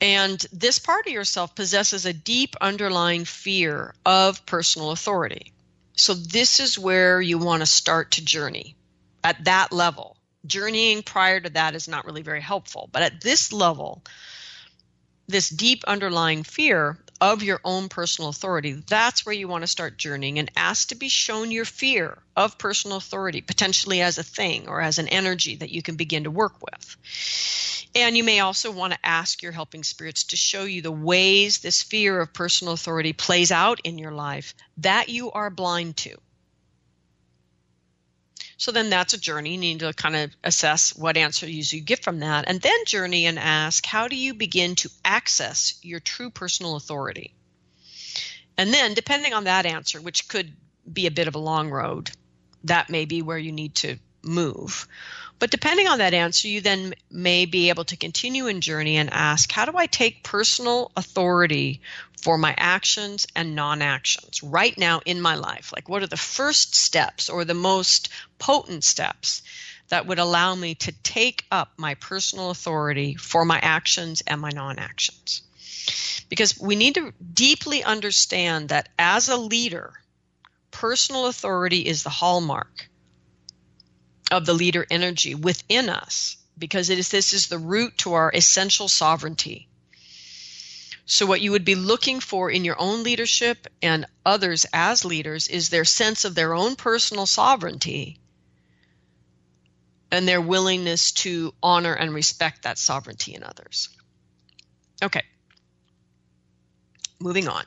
And 0.00 0.44
this 0.52 0.78
part 0.78 1.06
of 1.06 1.12
yourself 1.12 1.54
possesses 1.54 2.06
a 2.06 2.12
deep 2.14 2.56
underlying 2.60 3.26
fear 3.26 3.94
of 4.06 4.46
personal 4.46 4.92
authority. 4.92 5.52
So, 5.96 6.14
this 6.14 6.60
is 6.60 6.78
where 6.78 7.20
you 7.20 7.36
want 7.36 7.60
to 7.60 7.66
start 7.66 8.12
to 8.12 8.24
journey 8.24 8.76
at 9.22 9.44
that 9.44 9.72
level. 9.72 10.16
Journeying 10.46 11.02
prior 11.02 11.38
to 11.40 11.50
that 11.50 11.74
is 11.74 11.86
not 11.86 12.06
really 12.06 12.22
very 12.22 12.40
helpful. 12.40 12.88
But 12.90 13.02
at 13.02 13.20
this 13.20 13.52
level, 13.52 14.02
this 15.30 15.48
deep 15.48 15.84
underlying 15.86 16.42
fear 16.42 16.98
of 17.20 17.42
your 17.42 17.60
own 17.64 17.88
personal 17.88 18.30
authority, 18.30 18.72
that's 18.72 19.26
where 19.26 19.34
you 19.34 19.46
want 19.46 19.62
to 19.62 19.68
start 19.68 19.98
journeying 19.98 20.38
and 20.38 20.50
ask 20.56 20.88
to 20.88 20.94
be 20.94 21.08
shown 21.08 21.50
your 21.50 21.64
fear 21.64 22.18
of 22.34 22.58
personal 22.58 22.96
authority, 22.96 23.42
potentially 23.42 24.00
as 24.00 24.18
a 24.18 24.22
thing 24.22 24.68
or 24.68 24.80
as 24.80 24.98
an 24.98 25.08
energy 25.08 25.56
that 25.56 25.70
you 25.70 25.82
can 25.82 25.96
begin 25.96 26.24
to 26.24 26.30
work 26.30 26.54
with. 26.62 26.96
And 27.94 28.16
you 28.16 28.24
may 28.24 28.40
also 28.40 28.70
want 28.70 28.92
to 28.92 28.98
ask 29.06 29.42
your 29.42 29.52
helping 29.52 29.82
spirits 29.82 30.24
to 30.24 30.36
show 30.36 30.64
you 30.64 30.80
the 30.80 30.92
ways 30.92 31.58
this 31.58 31.82
fear 31.82 32.20
of 32.20 32.32
personal 32.32 32.72
authority 32.72 33.12
plays 33.12 33.50
out 33.50 33.80
in 33.84 33.98
your 33.98 34.12
life 34.12 34.54
that 34.78 35.08
you 35.08 35.30
are 35.32 35.50
blind 35.50 35.96
to. 35.98 36.16
So 38.60 38.72
then 38.72 38.90
that's 38.90 39.14
a 39.14 39.18
journey. 39.18 39.52
You 39.52 39.58
need 39.58 39.80
to 39.80 39.94
kind 39.94 40.14
of 40.14 40.36
assess 40.44 40.94
what 40.94 41.16
answers 41.16 41.72
you 41.72 41.80
get 41.80 42.04
from 42.04 42.20
that. 42.20 42.44
And 42.46 42.60
then 42.60 42.84
journey 42.84 43.24
and 43.24 43.38
ask 43.38 43.86
how 43.86 44.06
do 44.06 44.14
you 44.14 44.34
begin 44.34 44.74
to 44.76 44.90
access 45.02 45.80
your 45.80 45.98
true 45.98 46.28
personal 46.28 46.76
authority? 46.76 47.32
And 48.58 48.70
then, 48.74 48.92
depending 48.92 49.32
on 49.32 49.44
that 49.44 49.64
answer, 49.64 49.98
which 49.98 50.28
could 50.28 50.52
be 50.92 51.06
a 51.06 51.10
bit 51.10 51.26
of 51.26 51.36
a 51.36 51.38
long 51.38 51.70
road, 51.70 52.10
that 52.64 52.90
may 52.90 53.06
be 53.06 53.22
where 53.22 53.38
you 53.38 53.50
need 53.50 53.76
to 53.76 53.96
move. 54.22 54.86
But 55.40 55.50
depending 55.50 55.88
on 55.88 55.98
that 55.98 56.12
answer, 56.12 56.48
you 56.48 56.60
then 56.60 56.94
may 57.10 57.46
be 57.46 57.70
able 57.70 57.86
to 57.86 57.96
continue 57.96 58.46
in 58.46 58.60
journey 58.60 58.98
and 58.98 59.08
ask, 59.10 59.50
how 59.50 59.64
do 59.64 59.72
I 59.74 59.86
take 59.86 60.22
personal 60.22 60.92
authority 60.96 61.80
for 62.20 62.36
my 62.36 62.54
actions 62.58 63.26
and 63.34 63.56
non 63.56 63.80
actions 63.80 64.42
right 64.42 64.76
now 64.76 65.00
in 65.06 65.18
my 65.18 65.36
life? 65.36 65.72
Like, 65.74 65.88
what 65.88 66.02
are 66.02 66.06
the 66.06 66.18
first 66.18 66.74
steps 66.74 67.30
or 67.30 67.46
the 67.46 67.54
most 67.54 68.10
potent 68.38 68.84
steps 68.84 69.40
that 69.88 70.06
would 70.06 70.18
allow 70.18 70.54
me 70.54 70.74
to 70.74 70.92
take 71.02 71.46
up 71.50 71.72
my 71.78 71.94
personal 71.94 72.50
authority 72.50 73.14
for 73.14 73.46
my 73.46 73.58
actions 73.60 74.22
and 74.26 74.42
my 74.42 74.50
non 74.50 74.78
actions? 74.78 75.40
Because 76.28 76.60
we 76.60 76.76
need 76.76 76.96
to 76.96 77.14
deeply 77.32 77.82
understand 77.82 78.68
that 78.68 78.90
as 78.98 79.30
a 79.30 79.38
leader, 79.38 79.94
personal 80.70 81.28
authority 81.28 81.86
is 81.86 82.02
the 82.02 82.10
hallmark 82.10 82.90
of 84.30 84.46
the 84.46 84.54
leader 84.54 84.86
energy 84.90 85.34
within 85.34 85.88
us 85.88 86.36
because 86.58 86.90
it 86.90 86.98
is 86.98 87.08
this 87.08 87.32
is 87.32 87.48
the 87.48 87.58
root 87.58 87.98
to 87.98 88.12
our 88.12 88.30
essential 88.32 88.88
sovereignty. 88.88 89.68
So 91.06 91.26
what 91.26 91.40
you 91.40 91.50
would 91.50 91.64
be 91.64 91.74
looking 91.74 92.20
for 92.20 92.50
in 92.50 92.64
your 92.64 92.78
own 92.78 93.02
leadership 93.02 93.66
and 93.82 94.06
others 94.24 94.66
as 94.72 95.04
leaders 95.04 95.48
is 95.48 95.68
their 95.68 95.84
sense 95.84 96.24
of 96.24 96.36
their 96.36 96.54
own 96.54 96.76
personal 96.76 97.26
sovereignty 97.26 98.20
and 100.12 100.28
their 100.28 100.40
willingness 100.40 101.12
to 101.12 101.52
honor 101.62 101.94
and 101.94 102.14
respect 102.14 102.62
that 102.62 102.78
sovereignty 102.78 103.34
in 103.34 103.42
others. 103.42 103.88
Okay. 105.02 105.22
Moving 107.18 107.48
on. 107.48 107.64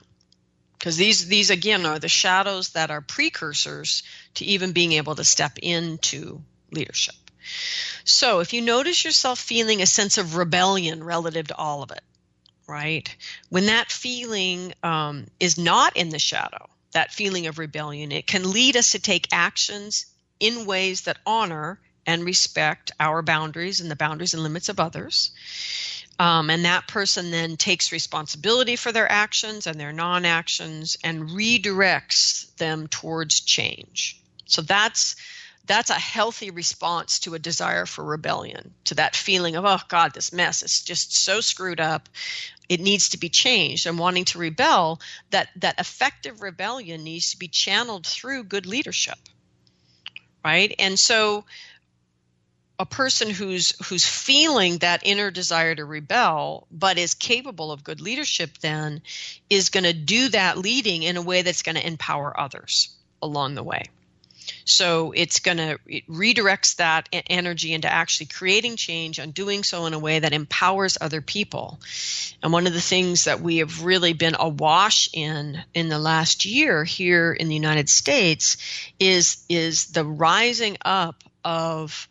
Because 0.77 0.97
these 0.97 1.27
these 1.27 1.49
again 1.49 1.85
are 1.85 1.99
the 1.99 2.09
shadows 2.09 2.69
that 2.71 2.91
are 2.91 3.01
precursors 3.01 4.03
to 4.35 4.45
even 4.45 4.73
being 4.73 4.93
able 4.93 5.15
to 5.15 5.23
step 5.23 5.57
into 5.61 6.43
leadership. 6.73 7.15
So 8.05 8.39
if 8.39 8.53
you 8.53 8.61
notice 8.61 9.03
yourself 9.03 9.39
feeling 9.39 9.81
a 9.81 9.85
sense 9.85 10.17
of 10.17 10.35
rebellion 10.35 11.03
relative 11.03 11.47
to 11.47 11.55
all 11.55 11.83
of 11.83 11.91
it, 11.91 12.03
right? 12.67 13.13
When 13.49 13.67
that 13.67 13.91
feeling 13.91 14.73
um, 14.83 15.27
is 15.39 15.57
not 15.57 15.95
in 15.97 16.09
the 16.09 16.19
shadow, 16.19 16.69
that 16.93 17.13
feeling 17.13 17.47
of 17.47 17.59
rebellion, 17.59 18.11
it 18.11 18.27
can 18.27 18.51
lead 18.51 18.77
us 18.77 18.91
to 18.91 18.99
take 18.99 19.27
actions 19.31 20.05
in 20.39 20.65
ways 20.65 21.01
that 21.01 21.17
honor 21.25 21.79
and 22.05 22.25
respect 22.25 22.91
our 22.99 23.21
boundaries 23.21 23.79
and 23.79 23.89
the 23.89 23.95
boundaries 23.95 24.33
and 24.33 24.43
limits 24.43 24.69
of 24.69 24.79
others. 24.79 25.31
Um, 26.19 26.49
and 26.49 26.65
that 26.65 26.87
person 26.87 27.31
then 27.31 27.57
takes 27.57 27.91
responsibility 27.91 28.75
for 28.75 28.91
their 28.91 29.11
actions 29.11 29.65
and 29.65 29.79
their 29.79 29.93
non 29.93 30.25
actions 30.25 30.97
and 31.03 31.29
redirects 31.29 32.55
them 32.57 32.87
towards 32.87 33.39
change. 33.39 34.21
So 34.45 34.61
that's 34.61 35.15
that's 35.65 35.89
a 35.89 35.93
healthy 35.93 36.51
response 36.51 37.19
to 37.19 37.35
a 37.35 37.39
desire 37.39 37.85
for 37.85 38.03
rebellion, 38.03 38.73
to 38.85 38.95
that 38.95 39.15
feeling 39.15 39.55
of, 39.55 39.65
oh 39.65 39.79
God, 39.87 40.13
this 40.13 40.33
mess 40.33 40.61
is 40.61 40.81
just 40.81 41.23
so 41.23 41.39
screwed 41.39 41.79
up. 41.79 42.09
It 42.67 42.81
needs 42.81 43.09
to 43.09 43.17
be 43.17 43.29
changed 43.29 43.87
and 43.87 43.97
wanting 43.97 44.25
to 44.25 44.39
rebel, 44.39 44.99
that, 45.29 45.49
that 45.57 45.79
effective 45.79 46.41
rebellion 46.41 47.03
needs 47.03 47.31
to 47.31 47.37
be 47.37 47.47
channeled 47.47 48.05
through 48.05 48.45
good 48.45 48.65
leadership. 48.65 49.17
Right? 50.43 50.75
And 50.79 50.99
so 50.99 51.45
a 52.79 52.85
person 52.85 53.29
who's 53.29 53.73
who's 53.87 54.03
feeling 54.03 54.79
that 54.79 55.05
inner 55.05 55.31
desire 55.31 55.73
to 55.75 55.85
rebel 55.85 56.67
but 56.71 56.97
is 56.97 57.13
capable 57.13 57.71
of 57.71 57.83
good 57.83 58.01
leadership 58.01 58.57
then 58.57 59.01
is 59.49 59.69
going 59.69 59.83
to 59.83 59.93
do 59.93 60.27
that 60.29 60.57
leading 60.57 61.03
in 61.03 61.15
a 61.15 61.21
way 61.21 61.43
that's 61.43 61.61
going 61.61 61.75
to 61.75 61.87
empower 61.87 62.37
others 62.37 62.89
along 63.21 63.53
the 63.53 63.63
way 63.63 63.83
so 64.65 65.11
it's 65.15 65.39
going 65.39 65.57
to, 65.57 65.79
it 65.85 66.07
redirects 66.07 66.77
that 66.77 67.09
energy 67.29 67.73
into 67.73 67.91
actually 67.91 68.27
creating 68.27 68.75
change 68.75 69.19
and 69.19 69.33
doing 69.33 69.63
so 69.63 69.85
in 69.85 69.93
a 69.93 69.99
way 69.99 70.19
that 70.19 70.33
empowers 70.33 70.97
other 70.99 71.21
people. 71.21 71.79
And 72.41 72.53
one 72.53 72.67
of 72.67 72.73
the 72.73 72.81
things 72.81 73.25
that 73.25 73.41
we 73.41 73.57
have 73.57 73.83
really 73.83 74.13
been 74.13 74.35
awash 74.37 75.09
in 75.13 75.61
in 75.73 75.89
the 75.89 75.99
last 75.99 76.45
year 76.45 76.83
here 76.83 77.31
in 77.33 77.47
the 77.47 77.55
United 77.55 77.89
States 77.89 78.57
is, 78.99 79.43
is 79.49 79.87
the 79.87 80.05
rising 80.05 80.77
up 80.83 81.23
of 81.43 82.07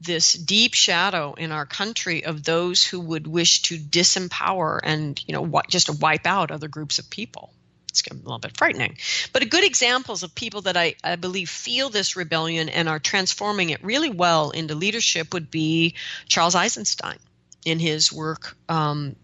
this 0.00 0.32
deep 0.32 0.74
shadow 0.74 1.34
in 1.34 1.52
our 1.52 1.66
country 1.66 2.24
of 2.24 2.42
those 2.42 2.82
who 2.84 3.00
would 3.00 3.26
wish 3.26 3.62
to 3.62 3.76
disempower 3.76 4.80
and 4.82 5.22
you 5.26 5.34
know 5.34 5.62
just 5.68 6.00
wipe 6.00 6.26
out 6.26 6.50
other 6.50 6.68
groups 6.68 6.98
of 6.98 7.10
people 7.10 7.52
it's 7.90 8.02
a 8.10 8.14
little 8.14 8.38
bit 8.38 8.56
frightening. 8.56 8.96
But 9.32 9.48
good 9.50 9.64
examples 9.64 10.22
of 10.22 10.34
people 10.34 10.62
that 10.62 10.76
I, 10.76 10.94
I 11.04 11.16
believe 11.16 11.50
feel 11.50 11.90
this 11.90 12.16
rebellion 12.16 12.68
and 12.68 12.88
are 12.88 12.98
transforming 12.98 13.70
it 13.70 13.84
really 13.84 14.10
well 14.10 14.50
into 14.50 14.74
leadership 14.74 15.34
would 15.34 15.50
be 15.50 15.94
Charles 16.28 16.54
Eisenstein 16.54 17.18
in 17.64 17.78
his 17.78 18.12
work 18.12 18.56
um, 18.68 19.16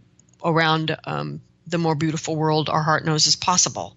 around 0.45 0.97
um, 1.05 1.41
the 1.67 1.79
more 1.79 1.95
beautiful 1.95 2.37
world 2.37 2.69
our 2.69 2.83
heart 2.83 3.05
knows 3.05 3.27
is 3.27 3.37
possible. 3.37 3.97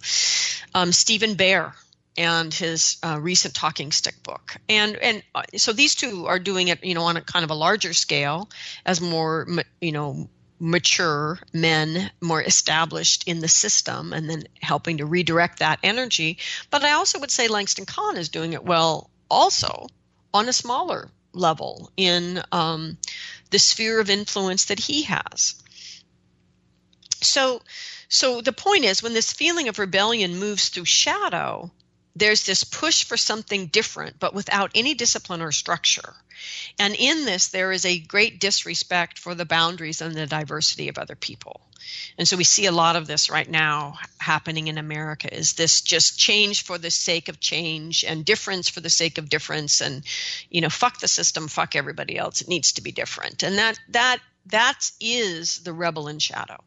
Um, 0.73 0.91
Stephen 0.91 1.35
Bear 1.35 1.73
and 2.17 2.53
his 2.53 2.97
uh, 3.03 3.19
recent 3.21 3.53
talking 3.53 3.91
stick 3.91 4.21
book 4.23 4.57
and 4.67 4.95
and 4.97 5.23
uh, 5.33 5.43
so 5.55 5.71
these 5.71 5.95
two 5.95 6.25
are 6.25 6.39
doing 6.39 6.67
it 6.67 6.83
you 6.83 6.93
know 6.93 7.03
on 7.03 7.17
a 7.17 7.21
kind 7.21 7.45
of 7.45 7.51
a 7.51 7.55
larger 7.55 7.93
scale 7.93 8.49
as 8.85 8.99
more 8.99 9.47
you 9.79 9.91
know 9.91 10.27
mature 10.59 11.39
men, 11.53 12.11
more 12.21 12.41
established 12.41 13.23
in 13.27 13.39
the 13.39 13.47
system, 13.47 14.13
and 14.13 14.29
then 14.29 14.43
helping 14.61 14.97
to 14.97 15.05
redirect 15.05 15.59
that 15.59 15.79
energy. 15.83 16.37
But 16.69 16.83
I 16.83 16.91
also 16.91 17.19
would 17.19 17.31
say 17.31 17.47
Langston 17.47 17.85
Kahn 17.85 18.17
is 18.17 18.29
doing 18.29 18.53
it 18.53 18.63
well 18.63 19.09
also 19.29 19.87
on 20.33 20.49
a 20.49 20.53
smaller 20.53 21.09
level 21.33 21.91
in 21.95 22.41
um, 22.51 22.97
the 23.51 23.59
sphere 23.59 23.99
of 23.99 24.09
influence 24.09 24.65
that 24.65 24.79
he 24.79 25.03
has. 25.03 25.55
So, 27.21 27.61
so 28.07 28.41
the 28.41 28.53
point 28.53 28.85
is, 28.85 29.03
when 29.03 29.13
this 29.13 29.33
feeling 29.33 29.67
of 29.67 29.79
rebellion 29.79 30.39
moves 30.39 30.69
through 30.69 30.85
shadow, 30.85 31.71
there's 32.15 32.45
this 32.45 32.63
push 32.63 33.03
for 33.03 33.17
something 33.17 33.67
different, 33.67 34.19
but 34.19 34.33
without 34.33 34.71
any 34.75 34.93
discipline 34.93 35.41
or 35.41 35.51
structure. 35.51 36.13
And 36.77 36.95
in 36.95 37.25
this, 37.25 37.49
there 37.49 37.71
is 37.71 37.85
a 37.85 37.99
great 37.99 38.39
disrespect 38.39 39.19
for 39.19 39.35
the 39.35 39.45
boundaries 39.45 40.01
and 40.01 40.15
the 40.15 40.25
diversity 40.25 40.87
of 40.89 40.97
other 40.97 41.15
people. 41.15 41.61
And 42.17 42.27
so 42.27 42.37
we 42.37 42.43
see 42.43 42.65
a 42.65 42.71
lot 42.71 42.95
of 42.95 43.07
this 43.07 43.29
right 43.29 43.49
now 43.49 43.97
happening 44.19 44.67
in 44.67 44.77
America 44.77 45.33
is 45.33 45.53
this 45.53 45.81
just 45.81 46.19
change 46.19 46.63
for 46.63 46.77
the 46.77 46.91
sake 46.91 47.29
of 47.29 47.39
change 47.39 48.03
and 48.03 48.25
difference 48.25 48.69
for 48.69 48.81
the 48.81 48.89
sake 48.89 49.17
of 49.17 49.29
difference 49.29 49.81
and 49.81 50.03
you 50.49 50.61
know 50.61 50.69
fuck 50.69 50.99
the 50.99 51.07
system 51.07 51.47
fuck 51.47 51.75
everybody 51.75 52.17
else 52.17 52.41
it 52.41 52.47
needs 52.47 52.73
to 52.73 52.81
be 52.81 52.91
different 52.91 53.43
and 53.43 53.57
that 53.57 53.79
that 53.89 54.19
that 54.47 54.91
is 54.99 55.59
the 55.59 55.73
rebel 55.73 56.07
in 56.07 56.19
shadow 56.19 56.61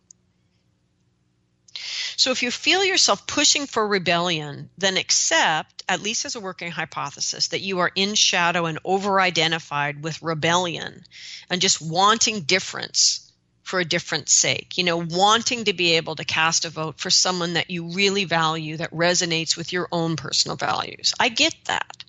so 2.17 2.31
if 2.31 2.43
you 2.43 2.51
feel 2.51 2.85
yourself 2.85 3.27
pushing 3.27 3.67
for 3.67 3.87
rebellion, 3.87 4.71
then 4.79 4.97
accept, 4.97 5.83
at 5.89 6.03
least 6.03 6.25
as 6.25 6.35
a 6.35 6.41
working 6.41 6.71
hypothesis, 6.71 7.49
that 7.49 7.61
you 7.61 7.81
are 7.81 7.91
in 7.95 8.15
shadow 8.15 8.67
and 8.67 8.79
over 8.85 9.21
identified 9.21 10.03
with 10.03 10.23
rebellion 10.23 11.05
and 11.51 11.61
just 11.61 11.81
wanting 11.81 12.43
difference 12.43 13.33
for 13.63 13.81
a 13.81 13.85
different 13.85 14.29
sake. 14.29 14.79
You 14.79 14.85
know, 14.85 14.99
wanting 14.99 15.65
to 15.65 15.73
be 15.73 15.93
able 15.93 16.17
to 16.17 16.25
cast 16.25 16.65
a 16.65 16.71
vote 16.71 16.99
for 16.99 17.11
someone 17.11 17.55
that 17.55 17.71
you 17.71 17.93
really 17.93 18.25
value 18.25 18.77
that 18.79 18.93
resonates 18.93 19.57
with 19.57 19.73
your 19.73 19.89
own 19.93 20.17
personal 20.17 20.57
values. 20.57 21.15
I 21.19 21.29
get 21.29 21.55
that. 21.67 22.05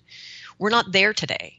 We're 0.58 0.70
not 0.70 0.92
there 0.92 1.12
today 1.12 1.58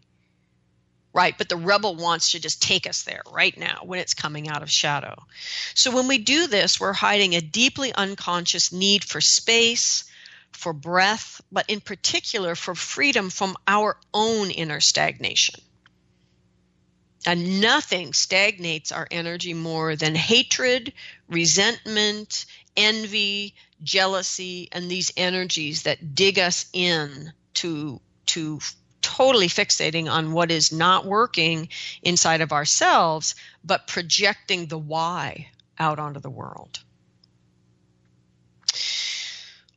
right? 1.16 1.38
But 1.38 1.48
the 1.48 1.56
rebel 1.56 1.96
wants 1.96 2.32
to 2.32 2.42
just 2.42 2.62
take 2.62 2.88
us 2.88 3.04
there 3.04 3.22
right 3.32 3.58
now 3.58 3.80
when 3.84 4.00
it's 4.00 4.14
coming 4.14 4.50
out 4.50 4.62
of 4.62 4.70
shadow. 4.70 5.16
So 5.74 5.96
when 5.96 6.10
we 6.10 6.18
do 6.18 6.48
this, 6.48 6.78
we're 6.78 6.92
hiding 6.92 7.34
a 7.34 7.42
deeply 7.42 7.94
unconscious 7.94 8.74
need 8.74 9.06
for 9.06 9.22
space, 9.22 10.04
for 10.52 10.74
breath, 10.74 11.40
but 11.50 11.70
in 11.70 11.80
particular 11.80 12.54
for 12.54 12.76
freedom 12.76 13.30
from 13.30 13.56
our 13.66 13.98
own 14.14 14.52
inner 14.52 14.82
stagnation. 14.82 15.62
And 17.26 17.62
nothing 17.62 18.12
stagnates 18.12 18.92
our 18.92 19.08
energy 19.10 19.54
more 19.54 19.96
than 19.96 20.16
hatred, 20.16 20.92
resentment, 21.30 22.46
envy, 22.76 23.56
jealousy, 23.82 24.68
and 24.74 24.92
these 24.92 25.14
energies 25.16 25.84
that 25.84 26.14
dig 26.14 26.40
us 26.40 26.66
in 26.74 27.32
to, 27.56 28.02
to 28.28 28.60
totally 29.06 29.48
fixating 29.48 30.10
on 30.12 30.34
what 30.34 30.50
is 30.50 30.72
not 30.72 31.06
working 31.06 31.70
inside 32.02 32.42
of 32.42 32.52
ourselves, 32.52 33.36
but 33.64 33.88
projecting 33.88 34.66
the 34.66 34.80
why 34.80 35.50
out 35.78 36.00
onto 36.00 36.20
the 36.20 36.30
world. 36.30 36.80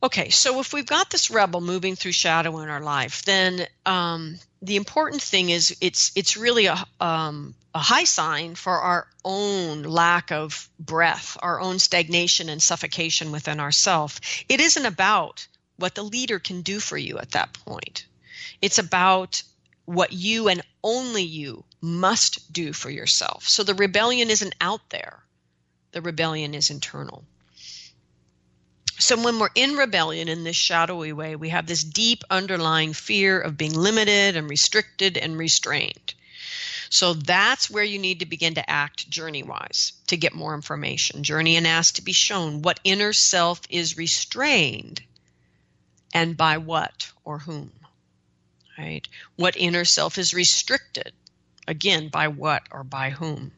Okay, 0.01 0.29
so 0.29 0.59
if 0.59 0.73
we've 0.73 0.85
got 0.85 1.11
this 1.11 1.29
rebel 1.29 1.61
moving 1.61 1.95
through 1.95 2.13
shadow 2.13 2.59
in 2.59 2.69
our 2.69 2.81
life, 2.81 3.23
then 3.25 3.67
um, 3.85 4.39
the 4.61 4.77
important 4.77 5.21
thing 5.21 5.49
is 5.49 5.75
it's 5.79 6.11
it's 6.15 6.37
really 6.37 6.65
a 6.65 6.83
um, 6.99 7.53
a 7.75 7.79
high 7.79 8.05
sign 8.05 8.55
for 8.55 8.73
our 8.73 9.07
own 9.23 9.83
lack 9.83 10.31
of 10.31 10.69
breath, 10.79 11.37
our 11.41 11.59
own 11.59 11.77
stagnation 11.77 12.49
and 12.49 12.63
suffocation 12.63 13.31
within 13.31 13.59
ourself. 13.59 14.19
It 14.47 14.59
isn't 14.59 14.85
about 14.85 15.47
what 15.75 15.95
the 15.95 16.03
leader 16.03 16.39
can 16.39 16.61
do 16.61 16.79
for 16.79 16.97
you 16.97 17.19
at 17.19 17.31
that 17.31 17.53
point. 17.53 18.05
It's 18.61 18.77
about 18.77 19.43
what 19.85 20.13
you 20.13 20.49
and 20.49 20.61
only 20.83 21.23
you 21.23 21.63
must 21.81 22.51
do 22.53 22.73
for 22.73 22.89
yourself. 22.89 23.47
So 23.47 23.63
the 23.63 23.73
rebellion 23.73 24.29
isn't 24.29 24.55
out 24.61 24.89
there, 24.89 25.23
the 25.91 26.01
rebellion 26.01 26.53
is 26.53 26.69
internal. 26.69 27.23
So 28.99 29.21
when 29.23 29.39
we're 29.39 29.49
in 29.55 29.77
rebellion 29.77 30.27
in 30.27 30.43
this 30.43 30.57
shadowy 30.57 31.13
way, 31.13 31.35
we 31.37 31.49
have 31.49 31.65
this 31.65 31.83
deep 31.83 32.23
underlying 32.29 32.91
fear 32.93 33.39
of 33.39 33.57
being 33.57 33.73
limited 33.73 34.35
and 34.35 34.49
restricted 34.49 35.17
and 35.17 35.37
restrained. 35.37 36.13
So 36.89 37.13
that's 37.13 37.69
where 37.69 37.83
you 37.83 37.97
need 37.97 38.19
to 38.19 38.25
begin 38.25 38.55
to 38.55 38.69
act 38.69 39.09
journey 39.09 39.43
wise 39.43 39.93
to 40.07 40.17
get 40.17 40.33
more 40.33 40.53
information. 40.53 41.23
Journey 41.23 41.55
and 41.55 41.65
ask 41.65 41.95
to 41.95 42.01
be 42.01 42.13
shown 42.13 42.61
what 42.61 42.79
inner 42.83 43.13
self 43.13 43.61
is 43.69 43.97
restrained 43.97 45.01
and 46.13 46.35
by 46.35 46.57
what 46.57 47.11
or 47.23 47.39
whom 47.39 47.71
right? 48.79 49.07
What 49.35 49.57
inner 49.57 49.85
self 49.85 50.17
is 50.17 50.33
restricted? 50.33 51.11
Again, 51.67 52.07
by 52.09 52.29
what 52.29 52.63
or 52.71 52.83
by 52.83 53.09
whom? 53.09 53.51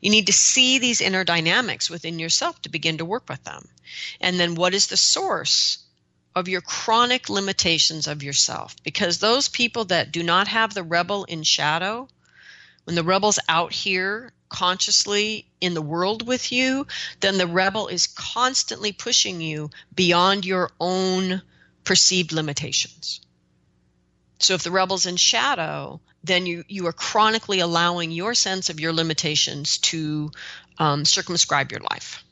You 0.00 0.10
need 0.10 0.26
to 0.26 0.32
see 0.32 0.78
these 0.78 1.00
inner 1.00 1.24
dynamics 1.24 1.88
within 1.88 2.18
yourself 2.18 2.60
to 2.62 2.68
begin 2.68 2.98
to 2.98 3.04
work 3.04 3.28
with 3.28 3.42
them. 3.44 3.68
And 4.20 4.38
then 4.38 4.54
what 4.54 4.74
is 4.74 4.88
the 4.88 4.96
source 4.96 5.78
of 6.34 6.48
your 6.48 6.60
chronic 6.60 7.28
limitations 7.28 8.06
of 8.06 8.22
yourself? 8.22 8.76
Because 8.82 9.18
those 9.18 9.48
people 9.48 9.86
that 9.86 10.12
do 10.12 10.22
not 10.22 10.48
have 10.48 10.74
the 10.74 10.82
rebel 10.82 11.24
in 11.24 11.42
shadow, 11.42 12.08
when 12.84 12.96
the 12.96 13.04
rebel's 13.04 13.38
out 13.48 13.72
here 13.72 14.32
consciously 14.48 15.46
in 15.60 15.74
the 15.74 15.82
world 15.82 16.26
with 16.26 16.50
you, 16.50 16.86
then 17.20 17.38
the 17.38 17.46
rebel 17.46 17.86
is 17.86 18.06
constantly 18.06 18.92
pushing 18.92 19.40
you 19.40 19.70
beyond 19.94 20.44
your 20.44 20.70
own 20.80 21.40
perceived 21.84 22.32
limitations. 22.32 23.20
So 24.40 24.54
if 24.54 24.62
the 24.62 24.70
rebel's 24.70 25.06
in 25.06 25.16
shadow, 25.16 26.00
then 26.24 26.46
you, 26.46 26.64
you 26.68 26.86
are 26.86 26.92
chronically 26.92 27.60
allowing 27.60 28.10
your 28.10 28.34
sense 28.34 28.70
of 28.70 28.80
your 28.80 28.92
limitations 28.92 29.78
to 29.78 30.30
um, 30.78 31.04
circumscribe 31.04 31.70
your 31.70 31.80
life. 31.80 32.24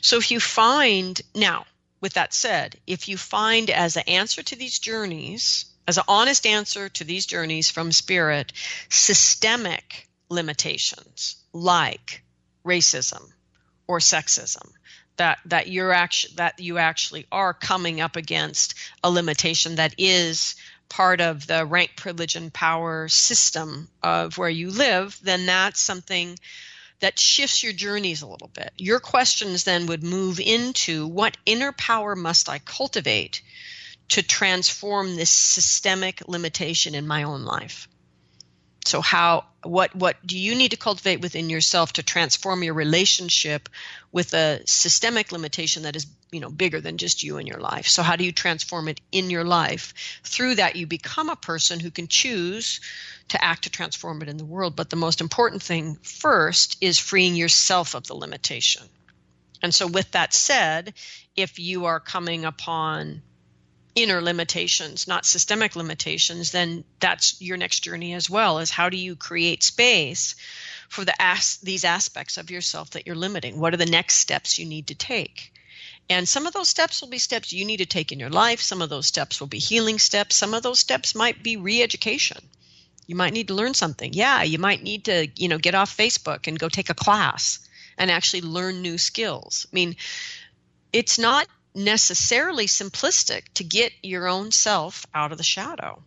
So 0.00 0.16
if 0.18 0.30
you 0.30 0.40
find, 0.40 1.20
now, 1.34 1.64
with 2.00 2.14
that 2.14 2.34
said, 2.34 2.76
if 2.86 3.08
you 3.08 3.16
find 3.16 3.70
as 3.70 3.96
an 3.96 4.04
answer 4.06 4.42
to 4.42 4.56
these 4.56 4.78
journeys, 4.78 5.66
as 5.86 5.96
an 5.96 6.04
honest 6.08 6.46
answer 6.46 6.88
to 6.90 7.04
these 7.04 7.26
journeys 7.26 7.70
from 7.70 7.92
spirit, 7.92 8.52
systemic 8.88 10.08
limitations 10.28 11.36
like 11.52 12.22
racism 12.64 13.22
or 13.86 13.98
sexism, 13.98 14.70
that 15.16 15.38
that 15.46 15.68
you're 15.68 15.92
actually 15.92 16.34
that 16.36 16.60
you 16.60 16.78
actually 16.78 17.26
are 17.32 17.52
coming 17.52 18.00
up 18.00 18.16
against 18.16 18.74
a 19.02 19.10
limitation 19.10 19.76
that 19.76 19.94
is 19.98 20.54
part 20.88 21.20
of 21.20 21.46
the 21.46 21.64
rank, 21.64 21.92
privilege, 21.96 22.34
and 22.34 22.52
power 22.52 23.08
system 23.08 23.88
of 24.02 24.38
where 24.38 24.48
you 24.48 24.70
live, 24.70 25.18
then 25.22 25.46
that's 25.46 25.80
something 25.80 26.38
that 27.00 27.20
shifts 27.20 27.62
your 27.62 27.72
journeys 27.72 28.22
a 28.22 28.26
little 28.26 28.48
bit. 28.48 28.72
Your 28.76 29.00
questions 29.00 29.64
then 29.64 29.86
would 29.86 30.02
move 30.02 30.40
into 30.40 31.06
what 31.06 31.36
inner 31.46 31.72
power 31.72 32.16
must 32.16 32.48
I 32.48 32.58
cultivate 32.58 33.42
to 34.08 34.22
transform 34.22 35.14
this 35.14 35.30
systemic 35.30 36.26
limitation 36.26 36.94
in 36.94 37.06
my 37.06 37.24
own 37.24 37.44
life? 37.44 37.88
So 38.88 39.02
how 39.02 39.44
what 39.62 39.94
what 39.94 40.16
do 40.26 40.38
you 40.38 40.54
need 40.54 40.70
to 40.70 40.76
cultivate 40.76 41.20
within 41.20 41.50
yourself 41.50 41.92
to 41.94 42.02
transform 42.02 42.62
your 42.62 42.74
relationship 42.74 43.68
with 44.12 44.32
a 44.32 44.62
systemic 44.66 45.30
limitation 45.30 45.82
that 45.82 45.94
is 45.94 46.06
you 46.30 46.40
know 46.40 46.48
bigger 46.48 46.80
than 46.80 46.96
just 46.96 47.22
you 47.22 47.36
in 47.36 47.46
your 47.46 47.60
life? 47.60 47.86
So 47.86 48.02
how 48.02 48.16
do 48.16 48.24
you 48.24 48.32
transform 48.32 48.88
it 48.88 49.00
in 49.12 49.28
your 49.28 49.44
life? 49.44 49.92
Through 50.24 50.54
that 50.56 50.76
you 50.76 50.86
become 50.86 51.28
a 51.28 51.36
person 51.36 51.80
who 51.80 51.90
can 51.90 52.08
choose 52.08 52.80
to 53.28 53.44
act 53.44 53.64
to 53.64 53.70
transform 53.70 54.22
it 54.22 54.28
in 54.28 54.38
the 54.38 54.44
world. 54.44 54.74
But 54.74 54.88
the 54.88 54.96
most 54.96 55.20
important 55.20 55.62
thing 55.62 55.96
first 55.96 56.78
is 56.80 56.98
freeing 56.98 57.36
yourself 57.36 57.94
of 57.94 58.06
the 58.06 58.14
limitation. 58.14 58.88
And 59.62 59.74
so 59.74 59.86
with 59.86 60.12
that 60.12 60.32
said 60.32 60.94
if 61.36 61.58
you 61.58 61.84
are 61.84 62.00
coming 62.00 62.44
upon 62.44 63.22
inner 63.94 64.20
limitations, 64.20 65.08
not 65.08 65.26
systemic 65.26 65.76
limitations, 65.76 66.52
then 66.52 66.84
that's 67.00 67.40
your 67.40 67.56
next 67.56 67.80
journey 67.80 68.14
as 68.14 68.30
well. 68.30 68.58
Is 68.58 68.70
how 68.70 68.88
do 68.88 68.96
you 68.96 69.16
create 69.16 69.62
space 69.62 70.34
for 70.88 71.04
the 71.04 71.20
as- 71.20 71.58
these 71.62 71.84
aspects 71.84 72.36
of 72.36 72.50
yourself 72.50 72.90
that 72.90 73.06
you're 73.06 73.16
limiting? 73.16 73.58
What 73.58 73.74
are 73.74 73.78
the 73.78 73.86
next 73.86 74.18
steps 74.18 74.58
you 74.58 74.66
need 74.66 74.88
to 74.88 74.94
take? 74.94 75.52
And 76.10 76.28
some 76.28 76.46
of 76.46 76.54
those 76.54 76.68
steps 76.68 77.00
will 77.00 77.08
be 77.08 77.18
steps 77.18 77.52
you 77.52 77.64
need 77.64 77.78
to 77.78 77.86
take 77.86 78.12
in 78.12 78.20
your 78.20 78.30
life. 78.30 78.62
Some 78.62 78.80
of 78.80 78.88
those 78.88 79.06
steps 79.06 79.40
will 79.40 79.46
be 79.46 79.58
healing 79.58 79.98
steps. 79.98 80.36
Some 80.36 80.54
of 80.54 80.62
those 80.62 80.78
steps 80.78 81.14
might 81.14 81.42
be 81.42 81.56
re-education. 81.56 82.38
You 83.06 83.16
might 83.16 83.32
need 83.32 83.48
to 83.48 83.54
learn 83.54 83.74
something. 83.74 84.12
Yeah, 84.12 84.42
you 84.42 84.58
might 84.58 84.82
need 84.82 85.04
to, 85.06 85.28
you 85.36 85.48
know, 85.48 85.58
get 85.58 85.74
off 85.74 85.96
Facebook 85.96 86.46
and 86.46 86.58
go 86.58 86.68
take 86.68 86.90
a 86.90 86.94
class 86.94 87.58
and 87.98 88.10
actually 88.10 88.42
learn 88.42 88.80
new 88.80 88.96
skills. 88.96 89.66
I 89.70 89.74
mean, 89.74 89.96
it's 90.92 91.18
not 91.18 91.46
necessarily 91.78 92.66
simplistic 92.66 93.44
to 93.54 93.64
get 93.64 93.92
your 94.02 94.26
own 94.28 94.50
self 94.50 95.06
out 95.14 95.32
of 95.32 95.38
the 95.38 95.44
shadow. 95.44 96.02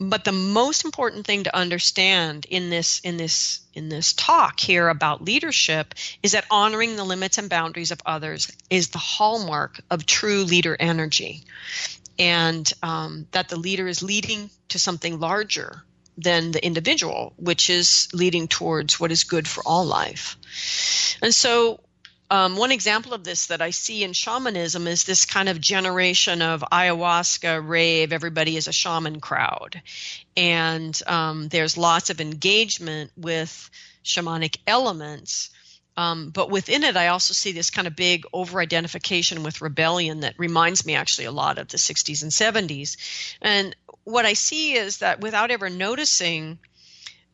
but 0.00 0.24
the 0.24 0.32
most 0.32 0.84
important 0.84 1.26
thing 1.26 1.42
to 1.42 1.56
understand 1.56 2.46
in 2.50 2.70
this 2.70 3.00
in 3.00 3.16
this 3.16 3.60
in 3.74 3.88
this 3.88 4.12
talk 4.12 4.60
here 4.60 4.88
about 4.88 5.24
leadership 5.24 5.92
is 6.22 6.32
that 6.32 6.44
honoring 6.50 6.94
the 6.94 7.04
limits 7.04 7.38
and 7.38 7.50
boundaries 7.50 7.90
of 7.90 8.00
others 8.06 8.50
is 8.70 8.90
the 8.90 8.98
hallmark 8.98 9.80
of 9.90 10.06
true 10.06 10.44
leader 10.44 10.76
energy 10.78 11.42
and 12.18 12.72
um, 12.82 13.26
that 13.32 13.48
the 13.48 13.56
leader 13.56 13.88
is 13.88 14.02
leading 14.02 14.50
to 14.68 14.78
something 14.78 15.18
larger 15.18 15.82
than 16.16 16.50
the 16.52 16.64
individual 16.64 17.32
which 17.36 17.68
is 17.70 18.08
leading 18.12 18.46
towards 18.48 19.00
what 19.00 19.10
is 19.10 19.24
good 19.24 19.48
for 19.48 19.62
all 19.66 19.84
life 19.84 20.36
and 21.22 21.34
so 21.34 21.80
um, 22.30 22.56
one 22.56 22.72
example 22.72 23.14
of 23.14 23.24
this 23.24 23.46
that 23.46 23.62
I 23.62 23.70
see 23.70 24.04
in 24.04 24.12
shamanism 24.12 24.86
is 24.86 25.04
this 25.04 25.24
kind 25.24 25.48
of 25.48 25.60
generation 25.60 26.42
of 26.42 26.60
ayahuasca 26.60 27.66
rave, 27.66 28.12
everybody 28.12 28.56
is 28.56 28.68
a 28.68 28.72
shaman 28.72 29.20
crowd. 29.20 29.80
And 30.36 30.98
um, 31.06 31.48
there's 31.48 31.78
lots 31.78 32.10
of 32.10 32.20
engagement 32.20 33.12
with 33.16 33.70
shamanic 34.04 34.58
elements. 34.66 35.50
Um, 35.96 36.28
but 36.30 36.50
within 36.50 36.84
it, 36.84 36.96
I 36.96 37.08
also 37.08 37.32
see 37.32 37.52
this 37.52 37.70
kind 37.70 37.86
of 37.86 37.96
big 37.96 38.24
over 38.32 38.60
identification 38.60 39.42
with 39.42 39.62
rebellion 39.62 40.20
that 40.20 40.38
reminds 40.38 40.84
me 40.84 40.96
actually 40.96 41.24
a 41.24 41.32
lot 41.32 41.58
of 41.58 41.68
the 41.68 41.78
60s 41.78 42.22
and 42.22 42.30
70s. 42.30 42.96
And 43.40 43.74
what 44.04 44.26
I 44.26 44.34
see 44.34 44.74
is 44.74 44.98
that 44.98 45.20
without 45.20 45.50
ever 45.50 45.70
noticing 45.70 46.58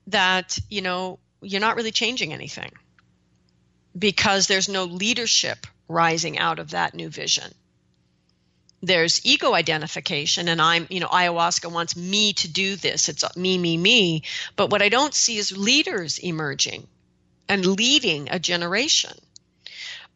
that, 0.06 0.56
you 0.70 0.82
know, 0.82 1.18
you're 1.42 1.60
not 1.60 1.76
really 1.76 1.90
changing 1.90 2.32
anything 2.32 2.70
because 3.96 4.46
there's 4.46 4.68
no 4.68 4.84
leadership 4.84 5.66
rising 5.88 6.38
out 6.38 6.58
of 6.58 6.70
that 6.70 6.94
new 6.94 7.08
vision. 7.08 7.52
There's 8.82 9.24
ego 9.24 9.54
identification, 9.54 10.48
and 10.48 10.60
I'm, 10.60 10.86
you 10.90 11.00
know, 11.00 11.08
ayahuasca 11.08 11.72
wants 11.72 11.96
me 11.96 12.34
to 12.34 12.48
do 12.48 12.76
this. 12.76 13.08
It's 13.08 13.24
me, 13.36 13.56
me, 13.56 13.76
me. 13.78 14.24
But 14.56 14.70
what 14.70 14.82
I 14.82 14.90
don't 14.90 15.14
see 15.14 15.38
is 15.38 15.56
leaders 15.56 16.18
emerging 16.18 16.86
and 17.48 17.64
leading 17.64 18.28
a 18.30 18.38
generation. 18.38 19.12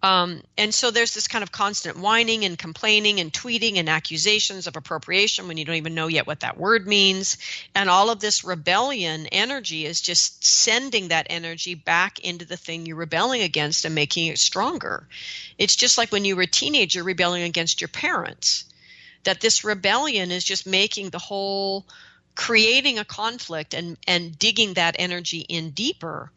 Um, 0.01 0.43
and 0.57 0.73
so 0.73 0.91
there's 0.91 1.15
this 1.15 1.27
kind 1.27 1.43
of 1.43 1.51
constant 1.51 1.99
whining 1.99 2.45
and 2.45 2.57
complaining 2.57 3.19
and 3.19 3.33
tweeting 3.33 3.79
and 3.79 3.89
accusations 3.89 4.69
of 4.69 4.77
appropriation 4.77 5.49
when 5.49 5.57
you 5.57 5.65
don't 5.65 5.77
even 5.77 5.95
know 5.95 6.07
yet 6.07 6.27
what 6.27 6.41
that 6.41 6.57
word 6.57 6.87
means. 6.87 7.37
And 7.75 7.91
all 7.91 8.11
of 8.11 8.21
this 8.21 8.45
rebellion 8.45 9.27
energy 9.27 9.87
is 9.87 10.01
just 10.01 10.45
sending 10.45 11.09
that 11.09 11.27
energy 11.31 11.75
back 11.75 12.21
into 12.21 12.45
the 12.45 12.57
thing 12.57 12.87
you're 12.87 12.97
rebelling 12.97 13.43
against 13.43 13.85
and 13.85 13.95
making 13.95 14.29
it 14.29 14.39
stronger. 14.39 15.09
It's 15.59 15.75
just 15.75 15.99
like 15.99 16.13
when 16.13 16.25
you 16.25 16.37
were 16.37 16.43
a 16.43 16.47
teenager 16.47 17.03
rebelling 17.03 17.43
against 17.43 17.81
your 17.81 17.89
parents, 17.89 18.67
that 19.25 19.41
this 19.41 19.65
rebellion 19.65 20.31
is 20.31 20.45
just 20.45 20.65
making 20.65 21.11
the 21.11 21.19
whole 21.19 21.85
creating 22.39 23.01
a 23.01 23.05
conflict 23.05 23.75
and, 23.75 23.99
and 24.07 24.39
digging 24.39 24.75
that 24.75 24.95
energy 24.97 25.41
in 25.49 25.71
deeper 25.71 26.31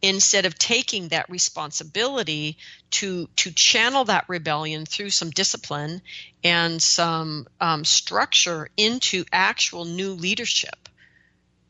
instead 0.00 0.46
of 0.46 0.58
taking 0.58 1.08
that 1.08 1.28
responsibility 1.28 2.56
to 2.90 3.28
to 3.36 3.52
channel 3.54 4.06
that 4.06 4.24
rebellion 4.28 4.86
through 4.86 5.10
some 5.10 5.28
discipline 5.28 6.00
and 6.42 6.80
some 6.80 7.46
um, 7.60 7.84
structure 7.84 8.70
into 8.78 9.26
actual 9.30 9.84
new 9.84 10.14
leadership 10.14 10.88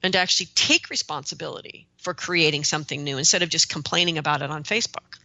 and 0.00 0.12
to 0.12 0.18
actually 0.20 0.46
take 0.54 0.88
responsibility 0.88 1.88
for 1.96 2.14
creating 2.14 2.62
something 2.62 3.02
new 3.02 3.18
instead 3.18 3.42
of 3.42 3.48
just 3.48 3.68
complaining 3.68 4.16
about 4.16 4.42
it 4.42 4.50
on 4.50 4.62
Facebook. 4.62 5.18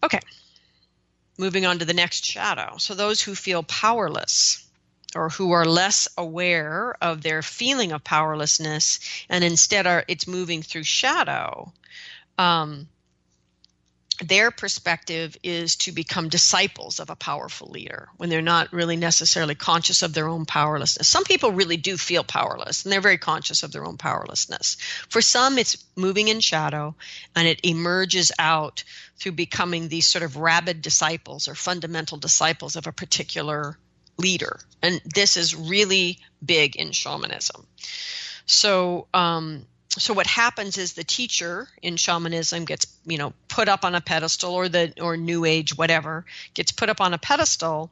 Okay. 0.00 0.20
Moving 1.38 1.66
on 1.66 1.80
to 1.80 1.84
the 1.84 1.92
next 1.92 2.24
shadow. 2.24 2.76
So 2.78 2.94
those 2.94 3.20
who 3.20 3.34
feel 3.34 3.64
powerless 3.64 4.64
or 5.14 5.28
who 5.28 5.52
are 5.52 5.64
less 5.64 6.08
aware 6.16 6.94
of 7.00 7.22
their 7.22 7.42
feeling 7.42 7.92
of 7.92 8.02
powerlessness 8.04 9.00
and 9.28 9.44
instead 9.44 9.86
are 9.86 10.04
it's 10.08 10.26
moving 10.26 10.62
through 10.62 10.84
shadow 10.84 11.72
um, 12.38 12.88
their 14.22 14.50
perspective 14.50 15.36
is 15.42 15.76
to 15.76 15.92
become 15.92 16.28
disciples 16.28 17.00
of 17.00 17.10
a 17.10 17.16
powerful 17.16 17.68
leader 17.68 18.08
when 18.16 18.28
they're 18.28 18.42
not 18.42 18.72
really 18.72 18.96
necessarily 18.96 19.54
conscious 19.54 20.02
of 20.02 20.14
their 20.14 20.28
own 20.28 20.46
powerlessness. 20.46 21.08
Some 21.08 21.24
people 21.24 21.50
really 21.50 21.76
do 21.76 21.96
feel 21.96 22.22
powerless 22.22 22.84
and 22.84 22.92
they're 22.92 23.00
very 23.00 23.18
conscious 23.18 23.62
of 23.62 23.72
their 23.72 23.84
own 23.84 23.96
powerlessness. 23.96 24.76
For 25.08 25.20
some, 25.20 25.58
it's 25.58 25.82
moving 25.96 26.28
in 26.28 26.40
shadow 26.40 26.94
and 27.34 27.48
it 27.48 27.60
emerges 27.64 28.30
out 28.38 28.84
through 29.16 29.32
becoming 29.32 29.88
these 29.88 30.10
sort 30.10 30.22
of 30.22 30.36
rabid 30.36 30.82
disciples 30.82 31.48
or 31.48 31.54
fundamental 31.54 32.18
disciples 32.18 32.76
of 32.76 32.86
a 32.86 32.92
particular 32.92 33.76
leader. 34.18 34.58
And 34.82 35.00
this 35.04 35.36
is 35.36 35.54
really 35.54 36.18
big 36.44 36.76
in 36.76 36.92
shamanism. 36.92 37.66
So, 38.46 39.06
um, 39.14 39.66
so 39.98 40.14
what 40.14 40.26
happens 40.26 40.78
is 40.78 40.94
the 40.94 41.04
teacher 41.04 41.68
in 41.82 41.96
shamanism 41.96 42.64
gets 42.64 42.86
you 43.04 43.18
know 43.18 43.32
put 43.48 43.68
up 43.68 43.84
on 43.84 43.94
a 43.94 44.00
pedestal 44.00 44.54
or 44.54 44.68
the 44.68 44.92
or 45.00 45.16
new 45.16 45.44
age 45.44 45.76
whatever 45.76 46.24
gets 46.54 46.72
put 46.72 46.88
up 46.88 47.00
on 47.00 47.14
a 47.14 47.18
pedestal 47.18 47.90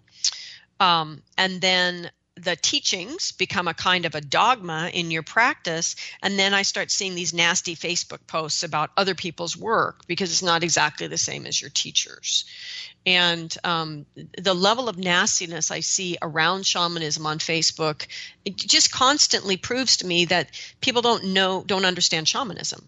um, 0.78 1.22
and 1.36 1.60
then 1.60 2.10
the 2.36 2.56
teachings 2.56 3.32
become 3.32 3.68
a 3.68 3.74
kind 3.74 4.06
of 4.06 4.14
a 4.14 4.20
dogma 4.20 4.90
in 4.94 5.10
your 5.10 5.22
practice 5.22 5.94
and 6.22 6.38
then 6.38 6.54
i 6.54 6.62
start 6.62 6.90
seeing 6.90 7.14
these 7.14 7.34
nasty 7.34 7.76
facebook 7.76 8.26
posts 8.26 8.62
about 8.62 8.90
other 8.96 9.14
people's 9.14 9.56
work 9.56 10.06
because 10.06 10.32
it's 10.32 10.42
not 10.42 10.62
exactly 10.62 11.06
the 11.06 11.18
same 11.18 11.44
as 11.44 11.60
your 11.60 11.70
teachers 11.70 12.46
and 13.06 13.56
um, 13.64 14.06
the 14.36 14.54
level 14.54 14.88
of 14.88 14.98
nastiness 14.98 15.70
i 15.70 15.80
see 15.80 16.16
around 16.20 16.66
shamanism 16.66 17.26
on 17.26 17.38
facebook 17.38 18.06
it 18.44 18.56
just 18.56 18.92
constantly 18.92 19.56
proves 19.56 19.98
to 19.98 20.06
me 20.06 20.26
that 20.26 20.50
people 20.80 21.02
don't 21.02 21.24
know 21.24 21.62
don't 21.66 21.84
understand 21.84 22.28
shamanism 22.28 22.86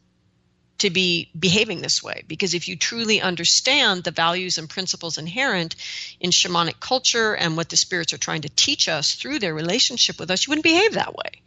to 0.82 0.90
be 0.90 1.30
behaving 1.38 1.80
this 1.80 2.02
way. 2.02 2.24
Because 2.26 2.54
if 2.54 2.66
you 2.66 2.74
truly 2.74 3.20
understand 3.20 4.02
the 4.02 4.10
values 4.10 4.58
and 4.58 4.68
principles 4.68 5.16
inherent 5.16 5.76
in 6.18 6.30
shamanic 6.30 6.80
culture 6.80 7.34
and 7.36 7.56
what 7.56 7.68
the 7.68 7.76
spirits 7.76 8.12
are 8.12 8.18
trying 8.18 8.42
to 8.42 8.48
teach 8.48 8.88
us 8.88 9.14
through 9.14 9.38
their 9.38 9.54
relationship 9.54 10.18
with 10.18 10.28
us, 10.28 10.44
you 10.44 10.50
wouldn't 10.50 10.64
behave 10.64 10.94
that 10.94 11.14
way. 11.14 11.42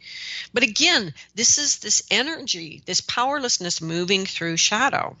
But 0.54 0.62
again, 0.62 1.12
this 1.34 1.58
is 1.58 1.80
this 1.80 2.02
energy, 2.10 2.82
this 2.86 3.02
powerlessness 3.02 3.82
moving 3.82 4.24
through 4.24 4.56
shadow. 4.56 5.18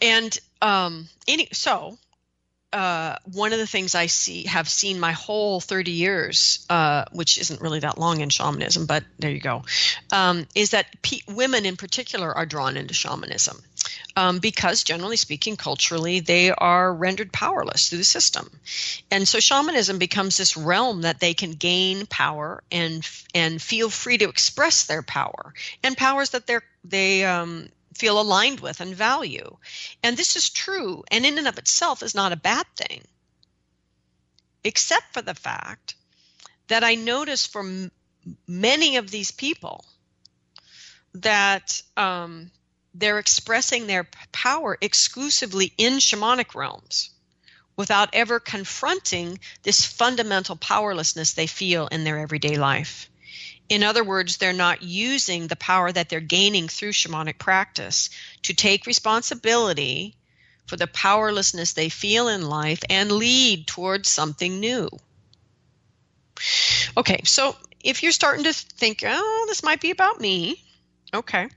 And 0.00 0.38
um, 0.62 1.08
any, 1.28 1.48
so 1.52 1.98
uh, 2.72 3.16
one 3.32 3.52
of 3.52 3.58
the 3.58 3.66
things 3.66 3.94
I 3.94 4.06
see 4.06 4.44
have 4.44 4.68
seen 4.68 5.00
my 5.00 5.12
whole 5.12 5.60
30 5.60 5.90
years, 5.90 6.64
uh, 6.70 7.04
which 7.12 7.38
isn't 7.38 7.60
really 7.60 7.80
that 7.80 7.98
long 7.98 8.20
in 8.20 8.28
shamanism, 8.28 8.86
but 8.86 9.02
there 9.18 9.30
you 9.30 9.40
go, 9.40 9.64
um, 10.12 10.46
is 10.54 10.70
that 10.70 10.86
women 11.28 11.66
in 11.66 11.76
particular 11.76 12.32
are 12.32 12.46
drawn 12.46 12.76
into 12.76 12.94
shamanism 12.94 13.60
um, 14.16 14.38
because, 14.38 14.84
generally 14.84 15.16
speaking, 15.16 15.56
culturally, 15.56 16.20
they 16.20 16.50
are 16.50 16.94
rendered 16.94 17.32
powerless 17.32 17.88
through 17.88 17.98
the 17.98 18.04
system, 18.04 18.48
and 19.10 19.26
so 19.26 19.40
shamanism 19.40 19.98
becomes 19.98 20.36
this 20.36 20.56
realm 20.56 21.02
that 21.02 21.18
they 21.18 21.34
can 21.34 21.52
gain 21.52 22.06
power 22.06 22.62
and 22.70 23.08
and 23.34 23.60
feel 23.60 23.90
free 23.90 24.18
to 24.18 24.28
express 24.28 24.86
their 24.86 25.02
power 25.02 25.54
and 25.82 25.96
powers 25.96 26.30
that 26.30 26.46
they're 26.46 26.62
they 26.84 27.24
um, 27.24 27.68
feel 27.94 28.20
aligned 28.20 28.60
with 28.60 28.80
and 28.80 28.94
value. 28.94 29.56
And 30.02 30.16
this 30.16 30.36
is 30.36 30.50
true, 30.50 31.04
and 31.10 31.26
in 31.26 31.38
and 31.38 31.48
of 31.48 31.58
itself 31.58 32.02
is 32.02 32.14
not 32.14 32.32
a 32.32 32.36
bad 32.36 32.66
thing, 32.76 33.02
except 34.64 35.12
for 35.12 35.22
the 35.22 35.34
fact 35.34 35.94
that 36.68 36.84
I 36.84 36.94
notice 36.94 37.46
for 37.46 37.62
m- 37.62 37.90
many 38.46 38.96
of 38.96 39.10
these 39.10 39.30
people 39.30 39.84
that 41.14 41.82
um, 41.96 42.50
they're 42.94 43.18
expressing 43.18 43.86
their 43.86 44.08
power 44.32 44.78
exclusively 44.80 45.72
in 45.76 45.94
shamanic 45.94 46.54
realms 46.54 47.10
without 47.76 48.10
ever 48.12 48.38
confronting 48.38 49.38
this 49.62 49.84
fundamental 49.84 50.56
powerlessness 50.56 51.32
they 51.32 51.46
feel 51.46 51.86
in 51.86 52.04
their 52.04 52.18
everyday 52.18 52.56
life. 52.56 53.10
In 53.70 53.84
other 53.84 54.02
words, 54.02 54.36
they're 54.36 54.52
not 54.52 54.82
using 54.82 55.46
the 55.46 55.54
power 55.54 55.90
that 55.92 56.08
they're 56.08 56.18
gaining 56.20 56.66
through 56.66 56.90
shamanic 56.90 57.38
practice 57.38 58.10
to 58.42 58.52
take 58.52 58.84
responsibility 58.84 60.16
for 60.66 60.76
the 60.76 60.88
powerlessness 60.88 61.72
they 61.72 61.88
feel 61.88 62.26
in 62.26 62.48
life 62.48 62.82
and 62.90 63.12
lead 63.12 63.68
towards 63.68 64.10
something 64.10 64.58
new. 64.58 64.88
Okay, 66.96 67.20
so 67.24 67.56
if 67.80 68.02
you're 68.02 68.10
starting 68.10 68.44
to 68.44 68.52
think, 68.52 69.04
oh, 69.06 69.44
this 69.48 69.62
might 69.62 69.80
be 69.80 69.92
about 69.92 70.20
me, 70.20 70.60
okay. 71.14 71.48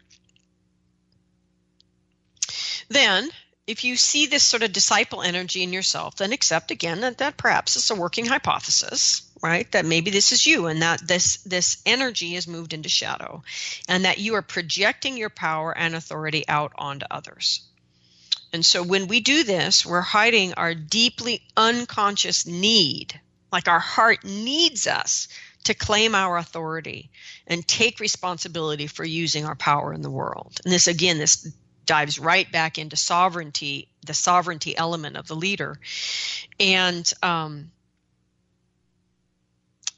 Then, 2.90 3.28
if 3.66 3.84
you 3.84 3.96
see 3.96 4.28
this 4.28 4.44
sort 4.44 4.62
of 4.62 4.72
disciple 4.72 5.24
energy 5.24 5.64
in 5.64 5.74
yourself, 5.74 6.18
then 6.18 6.32
accept 6.32 6.70
again 6.70 7.02
that, 7.02 7.18
that 7.18 7.38
perhaps 7.38 7.76
it's 7.76 7.90
a 7.90 7.96
working 7.96 8.28
hypothesis 8.28 9.33
right 9.44 9.72
that 9.74 9.86
maybe 9.86 10.10
this 10.10 10.32
is 10.32 10.46
you 10.46 10.68
and 10.68 10.82
that 10.82 11.06
this 11.08 11.38
this 11.44 11.82
energy 11.86 12.36
is 12.36 12.48
moved 12.48 12.74
into 12.74 12.90
shadow 12.90 13.44
and 13.88 14.06
that 14.06 14.18
you 14.18 14.36
are 14.36 14.42
projecting 14.42 15.18
your 15.18 15.30
power 15.30 15.78
and 15.78 15.96
authority 15.96 16.44
out 16.48 16.72
onto 16.78 17.06
others 17.12 17.62
and 18.54 18.66
so 18.66 18.82
when 18.82 19.08
we 19.08 19.20
do 19.20 19.44
this 19.44 19.86
we're 19.86 20.02
hiding 20.02 20.54
our 20.54 20.74
deeply 20.74 21.42
unconscious 21.58 22.48
need 22.48 23.20
Like 23.52 23.68
our 23.68 23.80
heart 23.80 24.24
needs 24.24 24.88
us 24.88 25.28
to 25.66 25.74
claim 25.74 26.16
our 26.16 26.38
authority 26.38 27.12
and 27.48 27.68
take 27.68 28.00
responsibility 28.00 28.88
for 28.88 29.06
using 29.06 29.46
our 29.46 29.56
power 29.56 29.94
in 29.94 30.02
the 30.02 30.10
world. 30.10 30.60
And 30.64 30.74
this, 30.74 30.88
again, 30.88 31.20
this 31.20 31.48
dives 31.86 32.20
right 32.20 32.52
back 32.52 32.78
into 32.78 32.96
sovereignty, 32.96 33.90
the 34.06 34.14
sovereignty 34.14 34.76
element 34.76 35.18
of 35.18 35.28
the 35.28 35.36
leader. 35.36 35.80
And 36.60 37.12
um, 37.22 37.72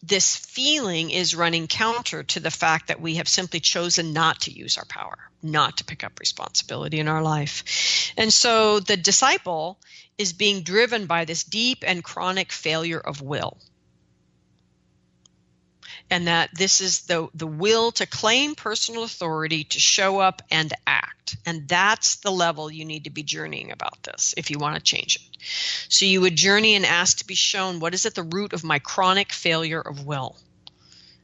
this 0.08 0.36
feeling 0.36 1.10
is 1.10 1.36
running 1.36 1.68
counter 1.68 2.24
to 2.24 2.40
the 2.40 2.52
fact 2.52 2.88
that 2.88 3.02
we 3.02 3.16
have 3.16 3.28
simply 3.28 3.60
chosen 3.60 4.14
not 4.14 4.42
to 4.42 4.52
use 4.52 4.78
our 4.78 4.86
power, 4.86 5.18
not 5.42 5.78
to 5.78 5.86
pick 5.86 6.04
up 6.04 6.20
responsibility 6.20 7.00
in 7.00 7.08
our 7.08 7.22
life. 7.22 8.14
And 8.18 8.32
so 8.32 8.80
the 8.80 8.98
disciple 8.98 9.80
is 10.18 10.34
being 10.34 10.64
driven 10.64 11.06
by 11.06 11.26
this 11.26 11.44
deep 11.44 11.84
and 11.86 12.04
chronic 12.04 12.52
failure 12.52 13.00
of 13.00 13.22
will 13.22 13.58
and 16.10 16.28
that 16.28 16.50
this 16.54 16.82
is 16.82 17.02
the 17.02 17.28
the 17.34 17.48
will 17.48 17.92
to 17.94 18.06
claim 18.06 18.56
personal 18.56 19.04
authority 19.04 19.64
to 19.64 19.80
show 19.80 20.20
up 20.20 20.42
and 20.52 20.74
act. 20.86 21.38
And 21.46 21.68
that's 21.68 22.18
the 22.18 22.32
level 22.32 22.72
you 22.72 22.86
need 22.86 23.06
to 23.06 23.10
be 23.10 23.24
journeying 23.24 23.72
about 23.72 24.04
this 24.04 24.34
if 24.38 24.52
you 24.52 24.60
want 24.60 24.76
to 24.76 24.82
change 24.82 25.16
it. 25.16 25.38
So 25.90 26.06
you 26.06 26.22
would 26.22 26.36
journey 26.36 26.76
and 26.76 26.86
ask 26.86 27.18
to 27.18 27.28
be 27.28 27.36
shown 27.36 27.80
what 27.80 27.94
is 27.94 28.06
at 28.06 28.16
the 28.16 28.24
root 28.24 28.54
of 28.54 28.64
my 28.64 28.80
chronic 28.80 29.32
failure 29.32 29.82
of 29.82 30.06
will? 30.06 30.38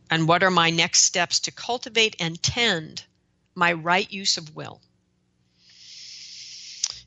And 0.09 0.27
what 0.27 0.43
are 0.43 0.51
my 0.51 0.71
next 0.71 1.03
steps 1.03 1.39
to 1.41 1.51
cultivate 1.51 2.15
and 2.19 2.41
tend 2.41 3.05
my 3.55 3.73
right 3.73 4.11
use 4.11 4.37
of 4.37 4.55
will 4.55 4.81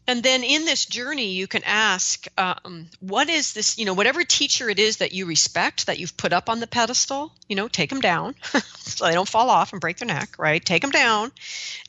and 0.07 0.23
then 0.23 0.45
in 0.45 0.65
this 0.65 0.85
journey 0.85 1.33
you 1.33 1.47
can 1.47 1.63
ask 1.65 2.27
um, 2.37 2.89
what 3.01 3.29
is 3.29 3.53
this 3.55 3.79
you 3.79 3.85
know 3.85 3.95
whatever 3.95 4.23
teacher 4.23 4.69
it 4.69 4.79
is 4.79 4.99
that 4.99 5.13
you 5.13 5.27
respect 5.27 5.87
that 5.87 5.99
you've 5.99 6.17
put 6.17 6.33
up 6.33 6.49
on 6.49 6.61
the 6.61 6.67
pedestal 6.67 7.33
you 7.49 7.57
know 7.57 7.69
take 7.69 7.91
them 7.91 8.01
down. 8.01 8.35
So 8.85 9.07
they 9.07 9.15
don't 9.15 9.29
fall 9.29 9.49
off 9.49 9.73
and 9.73 9.81
break 9.81 9.97
their 9.97 10.07
neck 10.07 10.37
right? 10.39 10.65
Take 10.65 10.83
them 10.83 10.91
down. 10.91 11.33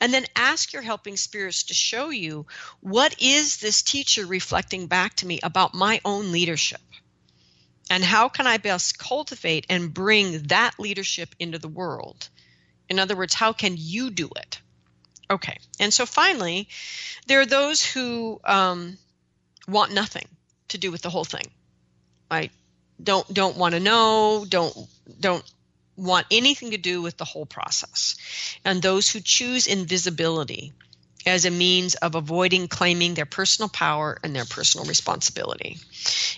And 0.00 0.12
then 0.12 0.24
ask 0.34 0.72
your 0.72 0.82
helping 0.82 1.16
spirits 1.16 1.64
to 1.64 1.74
show 1.74 2.08
you 2.08 2.46
what 2.80 3.14
is 3.20 3.58
this 3.58 3.82
teacher 3.82 4.24
reflecting 4.26 4.86
back 4.86 5.14
to 5.16 5.26
me 5.26 5.38
about 5.42 5.74
my 5.74 6.00
own 6.04 6.32
leadership? 6.32 6.80
And 7.90 8.02
how 8.02 8.28
can 8.28 8.46
i 8.46 8.56
best 8.56 8.98
cultivate 8.98 9.66
and 9.68 9.92
bring 9.92 10.44
that 10.44 10.72
leadership 10.78 11.34
into 11.38 11.58
the 11.58 11.68
world? 11.68 12.28
In 12.88 12.98
other 12.98 13.14
words 13.14 13.34
how 13.34 13.52
can 13.52 13.74
you 13.76 14.10
do 14.10 14.30
it 14.34 14.60
Okay. 15.30 15.58
And 15.80 15.92
so 15.92 16.06
finally, 16.06 16.68
there 17.26 17.40
are 17.40 17.46
those 17.46 17.82
who 17.82 18.40
um, 18.44 18.96
want 19.68 19.92
nothing 19.92 20.26
to 20.68 20.78
do 20.78 20.92
with 20.92 21.02
the 21.02 21.10
whole 21.10 21.24
thing. 21.24 21.46
Right? 22.30 22.52
Don't 23.02 23.32
don't 23.32 23.56
want 23.56 23.74
to 23.74 23.80
know, 23.80 24.46
don't 24.48 24.74
don't 25.20 25.44
want 25.96 26.26
anything 26.30 26.70
to 26.70 26.76
do 26.76 27.02
with 27.02 27.16
the 27.16 27.24
whole 27.24 27.46
process. 27.46 28.16
And 28.64 28.80
those 28.80 29.08
who 29.08 29.20
choose 29.22 29.66
invisibility 29.66 30.72
as 31.26 31.44
a 31.44 31.50
means 31.50 31.96
of 31.96 32.14
avoiding 32.14 32.68
claiming 32.68 33.14
their 33.14 33.26
personal 33.26 33.68
power 33.68 34.18
and 34.22 34.34
their 34.34 34.44
personal 34.44 34.86
responsibility. 34.86 35.76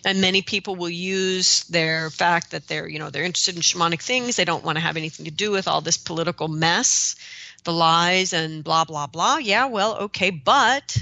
And 0.04 0.20
many 0.20 0.40
people 0.40 0.76
will 0.76 0.88
use 0.88 1.64
their 1.64 2.08
fact 2.08 2.52
that 2.52 2.66
they're, 2.66 2.88
you 2.88 2.98
know, 2.98 3.10
they're 3.10 3.24
interested 3.24 3.56
in 3.56 3.62
shamanic 3.62 4.00
things, 4.00 4.36
they 4.36 4.46
don't 4.46 4.64
want 4.64 4.76
to 4.76 4.82
have 4.82 4.96
anything 4.96 5.26
to 5.26 5.30
do 5.30 5.50
with 5.50 5.68
all 5.68 5.82
this 5.82 5.98
political 5.98 6.48
mess 6.48 7.16
the 7.64 7.72
lies 7.72 8.32
and 8.32 8.64
blah, 8.64 8.84
blah, 8.84 9.06
blah. 9.06 9.38
Yeah, 9.38 9.66
well, 9.66 9.96
okay, 9.96 10.30
but 10.30 10.96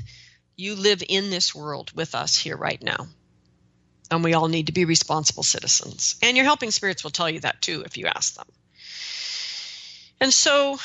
you 0.57 0.75
live 0.75 1.03
in 1.09 1.31
this 1.31 1.55
world 1.55 1.93
with 1.95 2.15
us 2.15 2.37
here 2.37 2.57
right 2.57 2.83
now. 2.83 3.07
And 4.11 4.23
we 4.23 4.35
all 4.35 4.49
need 4.49 4.67
to 4.67 4.73
be 4.73 4.85
responsible 4.85 5.43
citizens. 5.43 6.17
And 6.23 6.37
your 6.37 6.47
helping 6.47 6.71
spirits 6.71 7.03
will 7.03 7.11
tell 7.11 7.29
you 7.29 7.41
that 7.41 7.61
too 7.61 7.83
if 7.85 7.97
you 7.97 8.07
ask 8.07 8.35
them. 8.35 8.47
And 10.21 10.33
so 10.33 10.79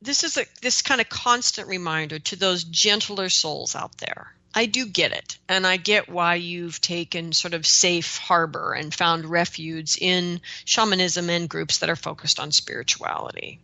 this 0.00 0.24
is 0.24 0.36
a, 0.36 0.44
this 0.60 0.82
kind 0.82 1.00
of 1.00 1.08
constant 1.08 1.68
reminder 1.68 2.18
to 2.18 2.36
those 2.36 2.64
gentler 2.64 3.28
souls 3.28 3.76
out 3.76 3.96
there 3.98 4.34
I 4.54 4.66
do 4.66 4.86
get 4.86 5.12
it. 5.12 5.38
And 5.48 5.66
I 5.66 5.76
get 5.76 6.08
why 6.08 6.34
you've 6.34 6.80
taken 6.80 7.32
sort 7.32 7.54
of 7.54 7.66
safe 7.66 8.18
harbor 8.18 8.72
and 8.74 8.92
found 8.92 9.24
refuge 9.24 9.96
in 9.98 10.40
shamanism 10.64 11.30
and 11.30 11.48
groups 11.48 11.78
that 11.78 11.90
are 11.90 11.96
focused 11.96 12.38
on 12.38 12.52
spirituality. 12.52 13.60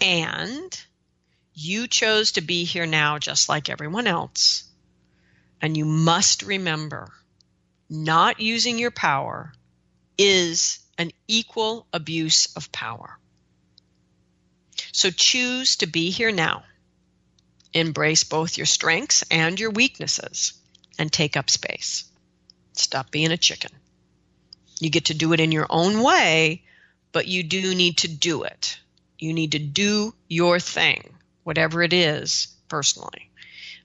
And 0.00 0.80
you 1.54 1.86
chose 1.86 2.32
to 2.32 2.40
be 2.40 2.64
here 2.64 2.86
now 2.86 3.18
just 3.18 3.48
like 3.48 3.68
everyone 3.68 4.06
else. 4.06 4.64
And 5.60 5.76
you 5.76 5.84
must 5.84 6.42
remember 6.42 7.12
not 7.90 8.40
using 8.40 8.78
your 8.78 8.90
power 8.90 9.52
is 10.16 10.78
an 10.98 11.10
equal 11.26 11.86
abuse 11.92 12.54
of 12.56 12.70
power. 12.72 13.18
So 14.92 15.10
choose 15.10 15.76
to 15.76 15.86
be 15.86 16.10
here 16.10 16.32
now 16.32 16.64
Embrace 17.72 18.24
both 18.24 18.56
your 18.56 18.66
strengths 18.66 19.24
and 19.30 19.58
your 19.60 19.70
weaknesses 19.70 20.54
and 20.98 21.12
take 21.12 21.36
up 21.36 21.50
space. 21.50 22.04
Stop 22.72 23.10
being 23.10 23.32
a 23.32 23.36
chicken. 23.36 23.70
You 24.80 24.90
get 24.90 25.06
to 25.06 25.14
do 25.14 25.32
it 25.32 25.40
in 25.40 25.52
your 25.52 25.66
own 25.68 26.02
way, 26.02 26.62
but 27.12 27.26
you 27.26 27.42
do 27.42 27.74
need 27.74 27.98
to 27.98 28.08
do 28.08 28.44
it. 28.44 28.78
You 29.18 29.32
need 29.32 29.52
to 29.52 29.58
do 29.58 30.14
your 30.28 30.60
thing, 30.60 31.14
whatever 31.42 31.82
it 31.82 31.92
is, 31.92 32.48
personally. 32.68 33.30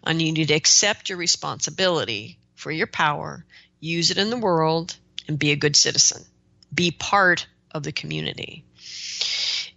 And 0.03 0.21
you 0.21 0.31
need 0.31 0.49
to 0.49 0.53
accept 0.53 1.09
your 1.09 1.17
responsibility 1.17 2.37
for 2.55 2.71
your 2.71 2.87
power, 2.87 3.45
use 3.79 4.11
it 4.11 4.17
in 4.17 4.29
the 4.29 4.37
world, 4.37 4.95
and 5.27 5.39
be 5.39 5.51
a 5.51 5.55
good 5.55 5.75
citizen. 5.75 6.23
Be 6.73 6.91
part 6.91 7.47
of 7.71 7.83
the 7.83 7.91
community 7.91 8.63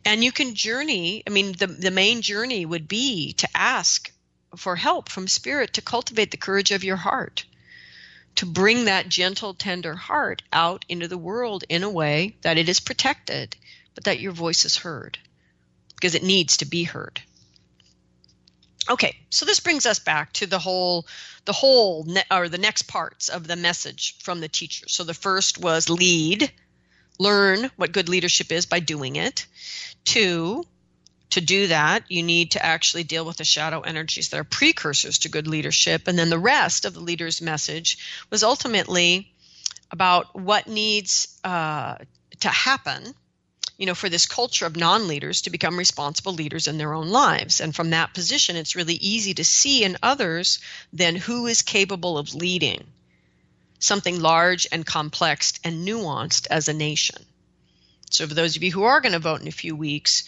and 0.07 0.25
you 0.25 0.33
can 0.33 0.55
journey 0.55 1.23
i 1.27 1.31
mean 1.31 1.53
the, 1.59 1.67
the 1.67 1.91
main 1.91 2.23
journey 2.23 2.65
would 2.65 2.89
be 2.89 3.35
to 3.35 3.49
ask 3.55 4.13
for 4.57 4.77
help 4.77 5.09
from 5.09 5.29
spirit 5.29 5.75
to 5.75 5.83
cultivate 5.83 6.31
the 6.31 6.37
courage 6.37 6.71
of 6.71 6.85
your 6.85 6.97
heart 6.97 7.45
to 8.37 8.47
bring 8.47 8.85
that 8.85 9.09
gentle 9.09 9.55
tender 9.55 9.95
heart 9.95 10.43
out 10.53 10.85
into 10.89 11.09
the 11.09 11.19
world 11.19 11.65
in 11.69 11.83
a 11.83 11.91
way 11.91 12.37
that 12.43 12.59
it 12.59 12.69
is 12.69 12.81
protected 12.81 13.57
but 13.95 14.05
that 14.05 14.21
your 14.21 14.33
voice 14.33 14.65
is 14.65 14.77
heard 14.77 15.19
because 15.97 16.15
it 16.15 16.23
needs 16.23 16.59
to 16.59 16.67
be 16.67 16.85
heard. 16.85 17.21
Okay 18.89 19.17
so 19.31 19.45
this 19.45 19.61
brings 19.61 19.87
us 19.87 19.99
back 19.99 20.33
to 20.35 20.47
the 20.47 20.61
whole 20.61 21.07
the 21.47 21.53
whole 21.53 22.05
ne- 22.05 22.23
or 22.31 22.49
the 22.49 22.59
next 22.59 22.83
parts 22.83 23.29
of 23.29 23.47
the 23.47 23.57
message 23.57 24.17
from 24.23 24.41
the 24.41 24.49
teacher. 24.49 24.87
So 24.89 25.03
the 25.03 25.15
first 25.15 25.59
was 25.59 25.89
lead 25.89 26.53
learn 27.19 27.71
what 27.77 27.93
good 27.93 28.09
leadership 28.09 28.53
is 28.53 28.67
by 28.67 28.81
doing 28.81 29.17
it 29.17 29.47
Two, 30.07 30.64
to 31.31 31.41
do 31.41 31.67
that, 31.67 32.05
you 32.09 32.23
need 32.23 32.53
to 32.53 32.64
actually 32.64 33.03
deal 33.03 33.27
with 33.27 33.37
the 33.37 33.45
shadow 33.45 33.81
energies 33.81 34.29
that 34.31 34.39
are 34.39 34.45
precursors 34.45 35.19
to 35.19 35.29
good 35.29 35.49
leadership. 35.49 36.07
And 36.07 36.17
then 36.17 36.31
the 36.31 36.39
rest 36.39 36.85
of 36.85 36.95
the 36.95 37.01
leader's 37.01 37.43
message 37.43 38.25
was 38.31 38.45
ultimately 38.45 39.33
about 39.91 40.41
what 40.41 40.69
needs 40.69 41.39
uh, 41.43 41.97
to 42.41 42.49
happen 42.49 43.14
you 43.79 43.85
know, 43.85 43.95
for 43.95 44.09
this 44.09 44.27
culture 44.27 44.64
of 44.64 44.77
non 44.77 45.07
leaders 45.07 45.43
to 45.43 45.51
become 45.51 45.77
responsible 45.77 46.33
leaders 46.33 46.67
in 46.67 46.79
their 46.79 46.95
own 46.95 47.09
lives. 47.09 47.61
And 47.61 47.77
from 47.77 47.91
that 47.91 48.14
position, 48.14 48.57
it's 48.57 48.75
really 48.77 48.95
easy 48.95 49.35
to 49.35 49.45
see 49.45 49.85
in 49.85 49.99
others 50.03 50.61
then 50.95 51.14
who 51.14 51.47
is 51.47 51.61
capable 51.61 52.17
of 52.17 52.35
leading 52.35 52.87
something 53.79 54.20
large 54.20 54.66
and 54.72 54.85
complex 54.85 55.55
and 55.64 55.87
nuanced 55.87 56.47
as 56.51 56.68
a 56.68 56.72
nation. 56.72 57.24
So, 58.11 58.27
for 58.27 58.35
those 58.35 58.57
of 58.57 58.62
you 58.62 58.72
who 58.72 58.85
are 58.85 59.01
going 59.01 59.12
to 59.12 59.18
vote 59.18 59.41
in 59.41 59.49
a 59.49 59.53
few 59.53 59.74
weeks, 59.74 60.24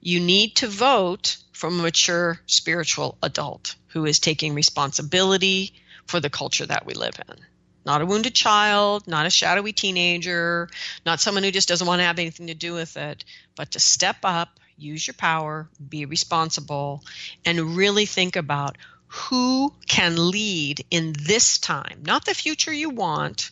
you 0.00 0.20
need 0.20 0.56
to 0.56 0.68
vote 0.68 1.38
from 1.52 1.78
a 1.78 1.82
mature 1.82 2.40
spiritual 2.46 3.16
adult 3.22 3.76
who 3.88 4.04
is 4.04 4.18
taking 4.18 4.54
responsibility 4.54 5.74
for 6.06 6.20
the 6.20 6.30
culture 6.30 6.66
that 6.66 6.84
we 6.84 6.94
live 6.94 7.14
in. 7.28 7.36
Not 7.84 8.02
a 8.02 8.06
wounded 8.06 8.34
child, 8.34 9.06
not 9.06 9.26
a 9.26 9.30
shadowy 9.30 9.72
teenager, 9.72 10.68
not 11.04 11.20
someone 11.20 11.42
who 11.42 11.50
just 11.50 11.68
doesn't 11.68 11.86
want 11.86 12.00
to 12.00 12.04
have 12.04 12.18
anything 12.18 12.46
to 12.48 12.54
do 12.54 12.74
with 12.74 12.96
it, 12.96 13.24
but 13.56 13.72
to 13.72 13.80
step 13.80 14.18
up, 14.22 14.60
use 14.76 15.06
your 15.06 15.14
power, 15.14 15.68
be 15.88 16.04
responsible, 16.04 17.02
and 17.44 17.76
really 17.76 18.06
think 18.06 18.36
about 18.36 18.78
who 19.12 19.74
can 19.86 20.30
lead 20.30 20.86
in 20.90 21.14
this 21.18 21.58
time, 21.58 22.02
not 22.06 22.24
the 22.24 22.34
future 22.34 22.72
you 22.72 22.88
want, 22.88 23.50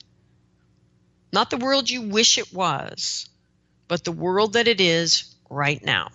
not 1.35 1.51
the 1.51 1.59
world 1.59 1.91
you 1.91 2.01
wish 2.01 2.39
it 2.39 2.51
was, 2.51 3.29
but 3.87 4.03
the 4.03 4.13
world 4.13 4.55
that 4.55 4.69
it 4.69 4.81
is 4.81 5.35
right 5.51 5.85
now. 5.85 6.09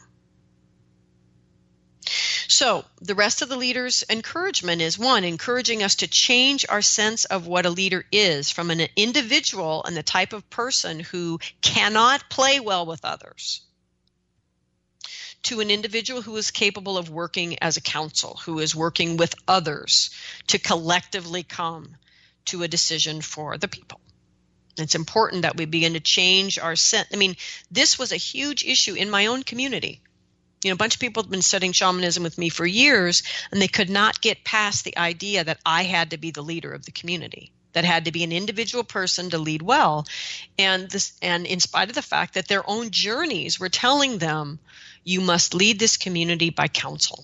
So, 2.48 2.86
the 3.02 3.14
rest 3.14 3.44
of 3.44 3.50
the 3.50 3.58
leader's 3.58 4.04
encouragement 4.10 4.82
is 4.82 4.98
one, 4.98 5.24
encouraging 5.24 5.84
us 5.84 5.96
to 5.98 6.08
change 6.08 6.66
our 6.68 6.82
sense 6.82 7.26
of 7.26 7.46
what 7.46 7.68
a 7.68 7.70
leader 7.70 8.04
is 8.12 8.50
from 8.50 8.72
an 8.72 8.88
individual 8.96 9.84
and 9.84 9.96
the 9.96 10.04
type 10.04 10.34
of 10.34 10.50
person 10.50 11.00
who 11.00 11.40
cannot 11.62 12.32
play 12.32 12.60
well 12.60 12.88
with 12.88 13.06
others 13.06 13.62
to 15.46 15.60
an 15.62 15.72
individual 15.72 16.22
who 16.22 16.36
is 16.38 16.52
capable 16.52 16.98
of 16.98 17.10
working 17.10 17.58
as 17.62 17.78
a 17.78 17.82
council, 17.82 18.40
who 18.46 18.60
is 18.60 18.76
working 18.76 19.18
with 19.18 19.36
others 19.48 20.10
to 20.48 20.60
collectively 20.60 21.44
come 21.44 21.96
to 22.46 22.64
a 22.64 22.68
decision 22.68 23.22
for 23.22 23.58
the 23.58 23.68
people. 23.68 24.00
It's 24.78 24.96
important 24.96 25.44
that 25.44 25.58
we 25.58 25.66
begin 25.66 25.94
to 25.94 26.00
change 26.00 26.60
our 26.60 26.76
sense. 26.76 27.08
I 27.14 27.16
mean, 27.16 27.36
this 27.72 27.98
was 27.98 28.12
a 28.12 28.18
huge 28.18 28.66
issue 28.66 28.94
in 28.94 29.10
my 29.10 29.28
own 29.28 29.44
community. 29.44 30.02
You 30.64 30.72
know, 30.72 30.74
a 30.74 30.78
bunch 30.78 30.96
of 30.96 31.02
people 31.02 31.24
have 31.24 31.32
been 31.32 31.42
studying 31.42 31.74
shamanism 31.74 32.24
with 32.24 32.38
me 32.38 32.50
for 32.50 32.66
years, 32.66 33.24
and 33.52 33.62
they 33.62 33.68
could 33.68 33.90
not 33.90 34.22
get 34.22 34.44
past 34.44 34.84
the 34.84 34.98
idea 34.98 35.44
that 35.44 35.60
I 35.66 35.84
had 35.84 36.12
to 36.12 36.18
be 36.18 36.32
the 36.32 36.42
leader 36.42 36.74
of 36.74 36.86
the 36.86 36.92
community 36.92 37.52
that 37.76 37.86
had 37.86 38.06
to 38.06 38.12
be 38.12 38.24
an 38.24 38.32
individual 38.32 38.86
person 38.86 39.30
to 39.30 39.38
lead 39.38 39.62
well 39.62 40.08
and 40.58 40.90
this 40.90 41.12
and 41.22 41.46
in 41.46 41.60
spite 41.60 41.90
of 41.90 41.96
the 41.96 42.02
fact 42.02 42.34
that 42.34 42.48
their 42.48 42.68
own 42.70 42.90
journeys 42.90 43.60
were 43.60 43.70
telling 43.70 44.18
them 44.18 44.60
you 45.06 45.22
must 45.22 45.54
lead 45.54 45.80
this 45.80 45.96
community 45.96 46.50
by 46.50 46.68
counsel 46.68 47.24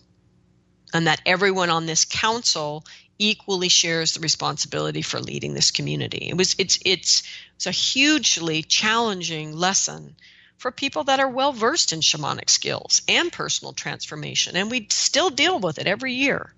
and 0.93 1.07
that 1.07 1.21
everyone 1.25 1.69
on 1.69 1.85
this 1.85 2.05
council 2.05 2.85
equally 3.17 3.69
shares 3.69 4.13
the 4.13 4.19
responsibility 4.19 5.01
for 5.01 5.19
leading 5.19 5.53
this 5.53 5.71
community. 5.71 6.29
It 6.29 6.37
was 6.37 6.55
it's 6.57 6.79
it's 6.85 7.23
it's 7.55 7.65
a 7.65 7.71
hugely 7.71 8.63
challenging 8.63 9.55
lesson 9.55 10.15
for 10.57 10.71
people 10.71 11.05
that 11.05 11.19
are 11.19 11.29
well 11.29 11.53
versed 11.53 11.91
in 11.91 12.01
shamanic 12.01 12.49
skills 12.49 13.01
and 13.07 13.31
personal 13.31 13.73
transformation 13.73 14.55
and 14.55 14.69
we 14.69 14.87
still 14.91 15.31
deal 15.31 15.59
with 15.59 15.79
it 15.79 15.87
every 15.87 16.13
year 16.13 16.53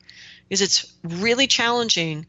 because 0.47 0.61
it's 0.61 0.93
really 1.03 1.47
challenging 1.47 2.26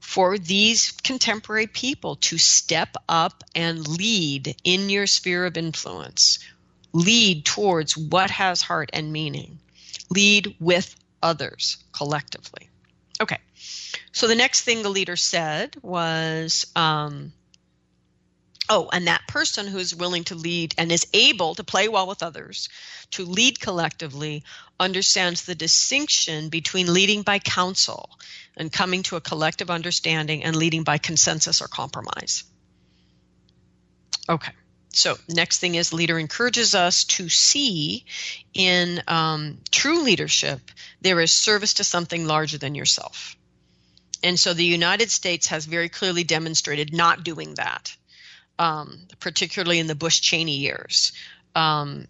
for 0.00 0.38
these 0.38 0.92
contemporary 1.02 1.66
people 1.66 2.16
to 2.16 2.38
step 2.38 2.96
up 3.08 3.44
and 3.54 3.86
lead 3.86 4.56
in 4.64 4.88
your 4.88 5.06
sphere 5.06 5.44
of 5.44 5.58
influence 5.58 6.38
lead 6.98 7.44
towards 7.44 7.96
what 7.96 8.30
has 8.30 8.62
heart 8.62 8.90
and 8.92 9.12
meaning 9.12 9.58
lead 10.10 10.56
with 10.58 10.94
others 11.22 11.78
collectively. 11.92 12.68
Okay, 13.20 13.38
so 14.12 14.28
the 14.28 14.34
next 14.34 14.62
thing 14.62 14.82
the 14.82 14.88
leader 14.88 15.16
said 15.16 15.76
was, 15.82 16.66
um, 16.76 17.32
oh, 18.68 18.88
and 18.92 19.06
that 19.06 19.26
person 19.26 19.66
who 19.66 19.78
is 19.78 19.94
willing 19.94 20.24
to 20.24 20.34
lead 20.34 20.74
and 20.78 20.92
is 20.92 21.06
able 21.12 21.54
to 21.56 21.64
play 21.64 21.88
well 21.88 22.06
with 22.06 22.22
others, 22.22 22.68
to 23.10 23.24
lead 23.24 23.60
collectively, 23.60 24.44
understands 24.78 25.42
the 25.42 25.54
distinction 25.54 26.48
between 26.48 26.92
leading 26.92 27.22
by 27.22 27.38
counsel 27.38 28.10
and 28.56 28.72
coming 28.72 29.02
to 29.02 29.16
a 29.16 29.20
collective 29.20 29.70
understanding 29.70 30.44
and 30.44 30.54
leading 30.54 30.84
by 30.84 30.98
consensus 30.98 31.60
or 31.60 31.68
compromise. 31.68 32.44
Okay. 34.28 34.52
So, 34.98 35.16
next 35.28 35.60
thing 35.60 35.76
is 35.76 35.92
leader 35.92 36.18
encourages 36.18 36.74
us 36.74 37.04
to 37.04 37.28
see 37.28 38.04
in 38.52 39.00
um, 39.06 39.58
true 39.70 40.02
leadership 40.02 40.60
there 41.00 41.20
is 41.20 41.42
service 41.42 41.74
to 41.74 41.84
something 41.84 42.26
larger 42.26 42.58
than 42.58 42.74
yourself. 42.74 43.36
And 44.22 44.38
so 44.38 44.52
the 44.52 44.64
United 44.64 45.10
States 45.10 45.46
has 45.48 45.64
very 45.64 45.88
clearly 45.88 46.24
demonstrated 46.24 46.92
not 46.92 47.22
doing 47.22 47.54
that, 47.54 47.94
um, 48.58 49.06
particularly 49.20 49.78
in 49.78 49.86
the 49.86 49.94
Bush 49.94 50.20
Cheney 50.20 50.56
years. 50.56 51.12
Um, 51.54 52.08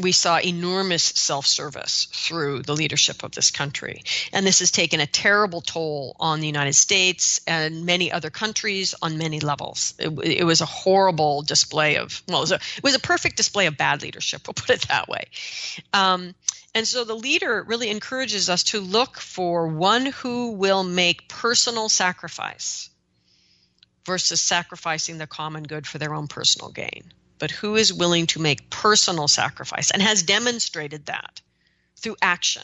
we 0.00 0.12
saw 0.12 0.38
enormous 0.38 1.04
self 1.04 1.46
service 1.46 2.08
through 2.12 2.62
the 2.62 2.74
leadership 2.74 3.22
of 3.22 3.32
this 3.32 3.50
country. 3.50 4.02
And 4.32 4.46
this 4.46 4.58
has 4.58 4.70
taken 4.70 5.00
a 5.00 5.06
terrible 5.06 5.60
toll 5.60 6.16
on 6.18 6.40
the 6.40 6.46
United 6.46 6.74
States 6.74 7.40
and 7.46 7.86
many 7.86 8.10
other 8.10 8.30
countries 8.30 8.94
on 9.00 9.18
many 9.18 9.40
levels. 9.40 9.94
It, 9.98 10.08
it 10.38 10.44
was 10.44 10.60
a 10.60 10.66
horrible 10.66 11.42
display 11.42 11.96
of, 11.96 12.22
well, 12.28 12.38
it 12.38 12.42
was, 12.42 12.52
a, 12.52 12.56
it 12.56 12.82
was, 12.82 12.94
a, 12.94 13.00
perfect 13.00 13.36
display 13.36 13.66
of 13.66 13.76
bad 13.76 14.02
leadership, 14.02 14.42
we'll 14.46 14.54
put 14.54 14.70
it 14.70 14.88
that 14.88 15.08
way. 15.08 15.26
Um, 15.92 16.34
and 16.74 16.86
so 16.86 17.04
the 17.04 17.14
leader 17.14 17.62
really 17.62 17.90
encourages 17.90 18.50
us 18.50 18.64
to 18.64 18.80
look 18.80 19.18
for 19.18 19.68
one 19.68 20.06
who 20.06 20.52
will 20.52 20.82
make 20.82 21.28
personal 21.28 21.88
sacrifice 21.88 22.90
versus 24.04 24.40
sacrificing 24.40 25.18
the 25.18 25.26
common 25.26 25.62
good 25.62 25.86
for 25.86 25.98
their 25.98 26.14
own 26.14 26.26
personal 26.26 26.70
gain 26.70 27.12
but 27.44 27.50
who 27.50 27.76
is 27.76 27.92
willing 27.92 28.26
to 28.26 28.40
make 28.40 28.70
personal 28.70 29.28
sacrifice 29.28 29.90
and 29.90 30.00
has 30.00 30.22
demonstrated 30.22 31.04
that 31.04 31.42
through 31.94 32.16
action. 32.22 32.62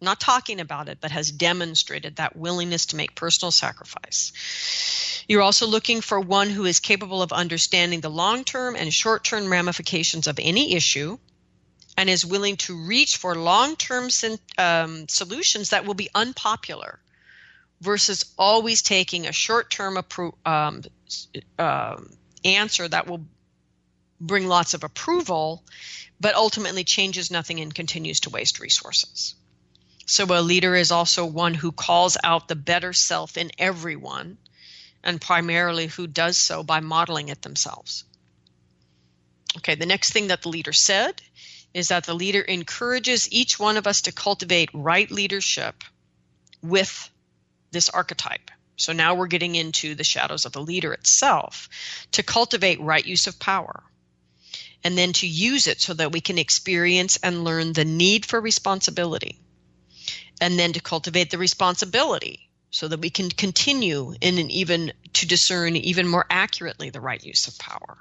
Not 0.00 0.20
talking 0.20 0.60
about 0.60 0.88
it, 0.88 0.98
but 1.00 1.10
has 1.10 1.32
demonstrated 1.32 2.14
that 2.16 2.36
willingness 2.36 2.86
to 2.86 2.96
make 2.96 3.16
personal 3.16 3.50
sacrifice. 3.50 5.24
You're 5.26 5.42
also 5.42 5.66
looking 5.66 6.02
for 6.02 6.20
one 6.20 6.50
who 6.50 6.66
is 6.66 6.78
capable 6.78 7.20
of 7.20 7.32
understanding 7.32 8.00
the 8.00 8.08
long 8.08 8.44
term 8.44 8.76
and 8.76 8.94
short 8.94 9.24
term 9.24 9.50
ramifications 9.50 10.28
of 10.28 10.38
any 10.40 10.74
issue 10.76 11.18
and 11.96 12.08
is 12.08 12.24
willing 12.24 12.58
to 12.58 12.76
reach 12.76 13.16
for 13.16 13.34
long 13.34 13.74
term 13.74 14.08
um, 14.56 15.08
solutions 15.08 15.70
that 15.70 15.84
will 15.84 15.94
be 15.94 16.10
unpopular 16.14 17.00
versus 17.80 18.24
always 18.38 18.82
taking 18.82 19.26
a 19.26 19.32
short 19.32 19.68
term 19.68 19.96
appro- 19.96 20.36
um, 20.46 20.82
uh, 21.58 21.96
answer 22.44 22.86
that 22.86 23.08
will 23.08 23.26
bring 24.20 24.46
lots 24.46 24.74
of 24.74 24.84
approval, 24.84 25.62
but 26.20 26.34
ultimately 26.34 26.84
changes 26.84 27.30
nothing 27.30 27.60
and 27.60 27.74
continues 27.74 28.20
to 28.20 28.30
waste 28.30 28.60
resources. 28.60 29.34
So 30.06 30.24
a 30.24 30.40
leader 30.40 30.74
is 30.74 30.90
also 30.90 31.26
one 31.26 31.54
who 31.54 31.70
calls 31.70 32.16
out 32.24 32.48
the 32.48 32.56
better 32.56 32.92
self 32.92 33.36
in 33.36 33.50
everyone 33.58 34.38
and 35.04 35.20
primarily 35.20 35.86
who 35.86 36.06
does 36.06 36.38
so 36.38 36.62
by 36.62 36.80
modeling 36.80 37.28
it 37.28 37.42
themselves. 37.42 38.04
Okay, 39.58 39.74
the 39.74 39.86
next 39.86 40.12
thing 40.12 40.28
that 40.28 40.42
the 40.42 40.48
leader 40.48 40.72
said 40.72 41.20
is 41.74 41.88
that 41.88 42.04
the 42.04 42.14
leader 42.14 42.40
encourages 42.40 43.30
each 43.30 43.58
one 43.58 43.76
of 43.76 43.86
us 43.86 44.02
to 44.02 44.12
cultivate 44.12 44.70
right 44.72 45.10
leadership 45.10 45.84
with 46.62 47.10
this 47.70 47.88
archetype. 47.90 48.50
So 48.76 48.92
now 48.92 49.14
we're 49.14 49.26
getting 49.26 49.54
into 49.54 49.94
the 49.94 50.04
shadows 50.04 50.46
of 50.46 50.52
the 50.52 50.62
leader 50.62 50.92
itself 50.92 51.68
to 52.12 52.22
cultivate 52.22 52.80
right 52.80 53.04
use 53.04 53.26
of 53.26 53.38
power 53.38 53.82
and 54.84 54.96
then 54.96 55.12
to 55.14 55.26
use 55.26 55.66
it 55.66 55.80
so 55.80 55.94
that 55.94 56.12
we 56.12 56.20
can 56.20 56.38
experience 56.38 57.18
and 57.22 57.44
learn 57.44 57.72
the 57.72 57.84
need 57.84 58.24
for 58.24 58.40
responsibility. 58.40 59.38
And 60.40 60.58
then 60.58 60.72
to 60.74 60.80
cultivate 60.80 61.30
the 61.30 61.38
responsibility 61.38 62.48
so 62.70 62.86
that 62.88 63.00
we 63.00 63.10
can 63.10 63.30
continue 63.30 64.14
in 64.20 64.38
an 64.38 64.50
even 64.50 64.92
to 65.14 65.26
discern 65.26 65.74
even 65.74 66.06
more 66.06 66.26
accurately 66.30 66.90
the 66.90 67.00
right 67.00 67.22
use 67.24 67.48
of 67.48 67.58
power. 67.58 67.98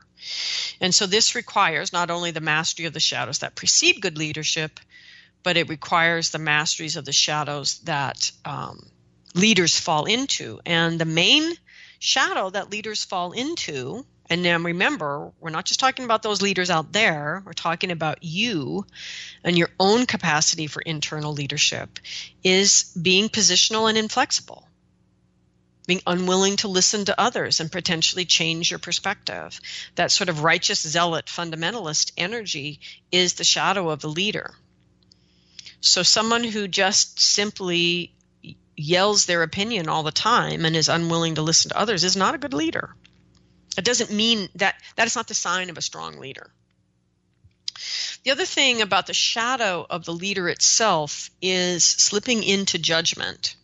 And 0.82 0.94
so 0.94 1.08
this 1.08 1.36
requires 1.36 1.94
not 1.94 2.12
only 2.12 2.32
the 2.32 2.42
mastery 2.42 2.86
of 2.86 2.94
the 2.94 3.00
shadows 3.00 3.40
that 3.40 3.56
precede 3.56 4.02
good 4.02 4.18
leadership, 4.18 4.80
but 5.44 5.58
it 5.58 5.70
requires 5.70 6.30
the 6.30 6.40
masteries 6.40 6.96
of 6.96 7.06
the 7.06 7.14
shadows 7.14 7.80
that 7.80 8.32
um, 8.44 8.92
leaders 9.34 9.80
fall 9.80 10.06
into. 10.06 10.60
And 10.66 11.00
the 11.00 11.06
main 11.06 11.54
shadow 12.00 12.50
that 12.50 12.70
leaders 12.70 13.04
fall 13.04 13.32
into 13.32 14.06
and 14.30 14.44
now 14.44 14.58
remember, 14.58 15.32
we're 15.40 15.52
not 15.52 15.66
just 15.66 15.80
talking 15.80 16.04
about 16.04 16.22
those 16.22 16.42
leaders 16.42 16.70
out 16.70 16.92
there, 16.92 17.42
we're 17.46 17.54
talking 17.54 17.92
about 17.92 18.24
you 18.24 18.86
and 19.44 19.58
your 19.58 19.70
own 19.80 20.06
capacity 20.06 20.68
for 20.68 20.82
internal 20.82 21.34
leadership 21.34 22.00
is 22.44 22.92
being 23.02 23.30
positional 23.30 23.88
and 23.88 23.98
inflexible. 23.98 24.68
Being 25.88 26.02
unwilling 26.06 26.58
to 26.58 26.68
listen 26.68 27.06
to 27.06 27.20
others 27.20 27.62
and 27.62 27.72
potentially 27.72 28.26
change 28.26 28.70
your 28.72 28.80
perspective. 28.80 29.58
That 29.96 30.12
sort 30.12 30.28
of 30.28 30.44
righteous 30.44 30.86
zealot 30.86 31.28
fundamentalist 31.28 32.12
energy 32.18 32.82
is 33.10 33.36
the 33.36 33.46
shadow 33.46 33.90
of 33.90 34.02
the 34.02 34.10
leader. 34.10 34.54
So, 35.80 36.04
someone 36.04 36.44
who 36.44 36.68
just 36.68 37.22
simply 37.22 38.14
yells 38.76 39.26
their 39.26 39.44
opinion 39.44 39.88
all 39.88 40.04
the 40.04 40.12
time 40.12 40.66
and 40.66 40.76
is 40.76 40.90
unwilling 40.90 41.36
to 41.36 41.42
listen 41.42 41.70
to 41.70 41.78
others 41.78 42.04
is 42.04 42.18
not 42.18 42.36
a 42.36 42.38
good 42.38 42.54
leader. 42.54 42.94
It 43.78 43.86
doesn't 43.86 44.12
mean 44.12 44.50
that 44.56 44.76
that 44.96 45.06
is 45.06 45.16
not 45.16 45.28
the 45.28 45.36
sign 45.36 45.70
of 45.70 45.78
a 45.78 45.82
strong 45.82 46.18
leader. 46.18 46.52
The 48.24 48.32
other 48.32 48.46
thing 48.46 48.82
about 48.82 49.06
the 49.06 49.14
shadow 49.14 49.86
of 49.88 50.04
the 50.04 50.14
leader 50.14 50.50
itself 50.50 51.30
is 51.42 51.86
slipping 51.86 52.44
into 52.44 52.80
judgment, 52.80 53.56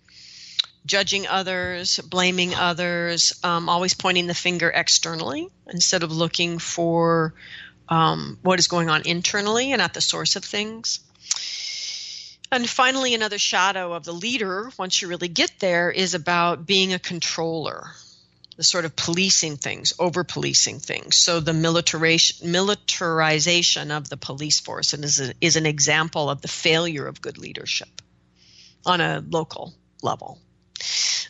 judging 0.86 1.26
others, 1.26 1.98
blaming 1.98 2.54
others, 2.54 3.34
um, 3.44 3.68
always 3.68 3.96
pointing 3.96 4.28
the 4.28 4.36
finger 4.36 4.70
externally 4.70 5.48
instead 5.68 6.04
of 6.04 6.12
looking 6.12 6.60
for 6.60 7.34
um, 7.90 8.38
what 8.44 8.60
is 8.60 8.68
going 8.68 8.90
on 8.90 9.02
internally 9.06 9.72
and 9.72 9.82
at 9.82 9.96
the 9.96 10.02
source 10.02 10.36
of 10.36 10.46
things. 10.46 11.00
And 12.52 12.70
finally, 12.70 13.16
another 13.16 13.40
shadow 13.40 13.94
of 13.94 14.04
the 14.04 14.14
leader, 14.14 14.72
once 14.78 15.02
you 15.02 15.08
really 15.08 15.28
get 15.28 15.52
there, 15.60 15.90
is 15.90 16.14
about 16.14 16.68
being 16.68 16.94
a 16.94 17.00
controller 17.00 17.96
the 18.56 18.64
sort 18.64 18.86
of 18.86 18.96
policing 18.96 19.58
things, 19.58 19.94
over 20.00 20.24
policing 20.24 20.80
things. 20.80 21.18
So 21.18 21.40
the 21.40 21.54
militarization, 21.54 22.52
militarization 22.52 23.92
of 23.92 24.10
the 24.10 24.18
police 24.18 24.60
force 24.60 24.94
and 24.94 25.04
is, 25.04 25.20
a, 25.20 25.34
is 25.42 25.56
an 25.56 25.66
example 25.66 26.30
of 26.30 26.42
the 26.42 26.48
failure 26.48 27.08
of 27.08 27.22
good 27.22 27.38
leadership 27.38 28.02
on 28.86 29.02
a 29.02 29.24
local 29.28 29.74
level, 30.02 30.40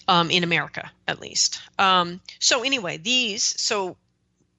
um, 0.07 0.32
in 0.32 0.43
America 0.43 0.91
at 1.07 1.21
least. 1.21 1.61
Um, 1.80 2.19
so 2.39 2.63
anyway, 2.63 2.97
these 2.97 3.43
so 3.61 3.97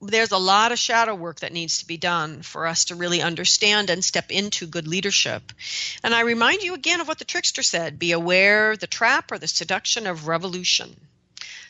there's 0.01 0.33
a 0.33 0.39
lot 0.39 0.73
of 0.73 0.79
shadow 0.79 1.15
work 1.15 1.41
that 1.41 1.53
needs 1.53 1.79
to 1.79 1.87
be 1.87 1.97
done 1.97 2.43
for 2.43 2.67
us 2.67 2.87
to 2.87 2.95
really 2.95 3.23
understand 3.23 3.89
and 3.91 4.05
step 4.05 4.31
into 4.31 4.67
good 4.67 4.87
leadership. 4.87 5.53
And 6.03 6.15
I 6.15 6.21
remind 6.21 6.63
you 6.63 6.75
again 6.75 7.01
of 7.01 7.09
what 7.09 7.19
the 7.19 7.25
trickster 7.25 7.63
said: 7.63 7.99
be 7.99 8.13
aware 8.13 8.77
the 8.77 8.87
trap 8.87 9.33
or 9.33 9.39
the 9.39 9.49
seduction 9.49 10.07
of 10.07 10.29
revolution 10.29 10.95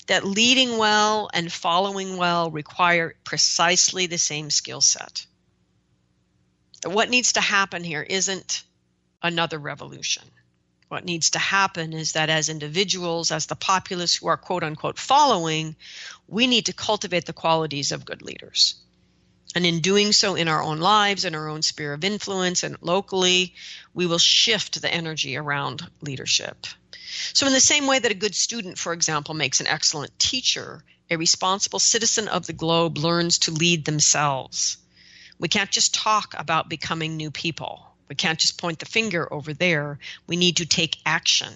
that 0.07 0.25
leading 0.25 0.79
well 0.79 1.31
and 1.33 1.53
following 1.53 2.17
well 2.17 2.51
require 2.51 3.15
precisely 3.25 4.07
the 4.07 4.19
same 4.19 4.51
skill 4.51 4.81
set. 4.81 5.27
What 6.85 7.09
needs 7.09 7.33
to 7.35 7.41
happen 7.41 7.83
here 7.83 8.03
isn't 8.03 8.65
another 9.23 9.59
revolution. 9.59 10.25
What 10.89 11.05
needs 11.05 11.31
to 11.31 11.39
happen 11.39 11.95
is 11.95 12.13
that 12.13 12.29
as 12.29 12.49
individuals, 12.49 13.33
as 13.33 13.47
the 13.47 13.57
populace 13.57 14.17
who 14.17 14.27
are 14.29 14.37
quote 14.37 14.63
unquote 14.63 14.99
following, 14.99 15.77
we 16.29 16.47
need 16.47 16.67
to 16.67 16.73
cultivate 16.73 17.25
the 17.25 17.33
qualities 17.33 17.91
of 17.91 18.05
good 18.05 18.23
leaders. 18.23 18.77
And 19.55 19.65
in 19.65 19.81
doing 19.81 20.13
so 20.13 20.35
in 20.35 20.49
our 20.49 20.63
own 20.63 20.81
lives, 20.81 21.25
in 21.25 21.35
our 21.35 21.49
own 21.49 21.63
sphere 21.63 21.93
of 21.93 22.03
influence, 22.03 22.65
and 22.65 22.77
locally, 22.81 23.55
we 23.93 24.07
will 24.07 24.19
shift 24.19 24.81
the 24.83 24.93
energy 24.93 25.37
around 25.37 25.89
leadership. 26.01 26.67
So, 27.33 27.47
in 27.47 27.53
the 27.53 27.61
same 27.61 27.87
way 27.87 27.99
that 27.99 28.11
a 28.11 28.15
good 28.15 28.35
student, 28.35 28.79
for 28.79 28.93
example, 28.93 29.35
makes 29.35 29.61
an 29.61 29.69
excellent 29.69 30.19
teacher, 30.19 30.85
a 31.09 31.17
responsible 31.17 31.79
citizen 31.79 32.27
of 32.27 32.47
the 32.47 32.53
globe 32.53 32.99
learns 32.99 33.39
to 33.41 33.53
lead 33.53 33.85
themselves. 33.85 34.79
We 35.39 35.49
can't 35.49 35.71
just 35.71 35.95
talk 35.95 36.35
about 36.37 36.69
becoming 36.69 37.17
new 37.17 37.31
people. 37.31 37.87
We 38.09 38.15
can't 38.15 38.39
just 38.39 38.59
point 38.59 38.79
the 38.81 38.87
finger 38.87 39.33
over 39.33 39.53
there. 39.53 39.99
We 40.27 40.37
need 40.37 40.59
to 40.59 40.67
take 40.67 40.99
action 41.07 41.53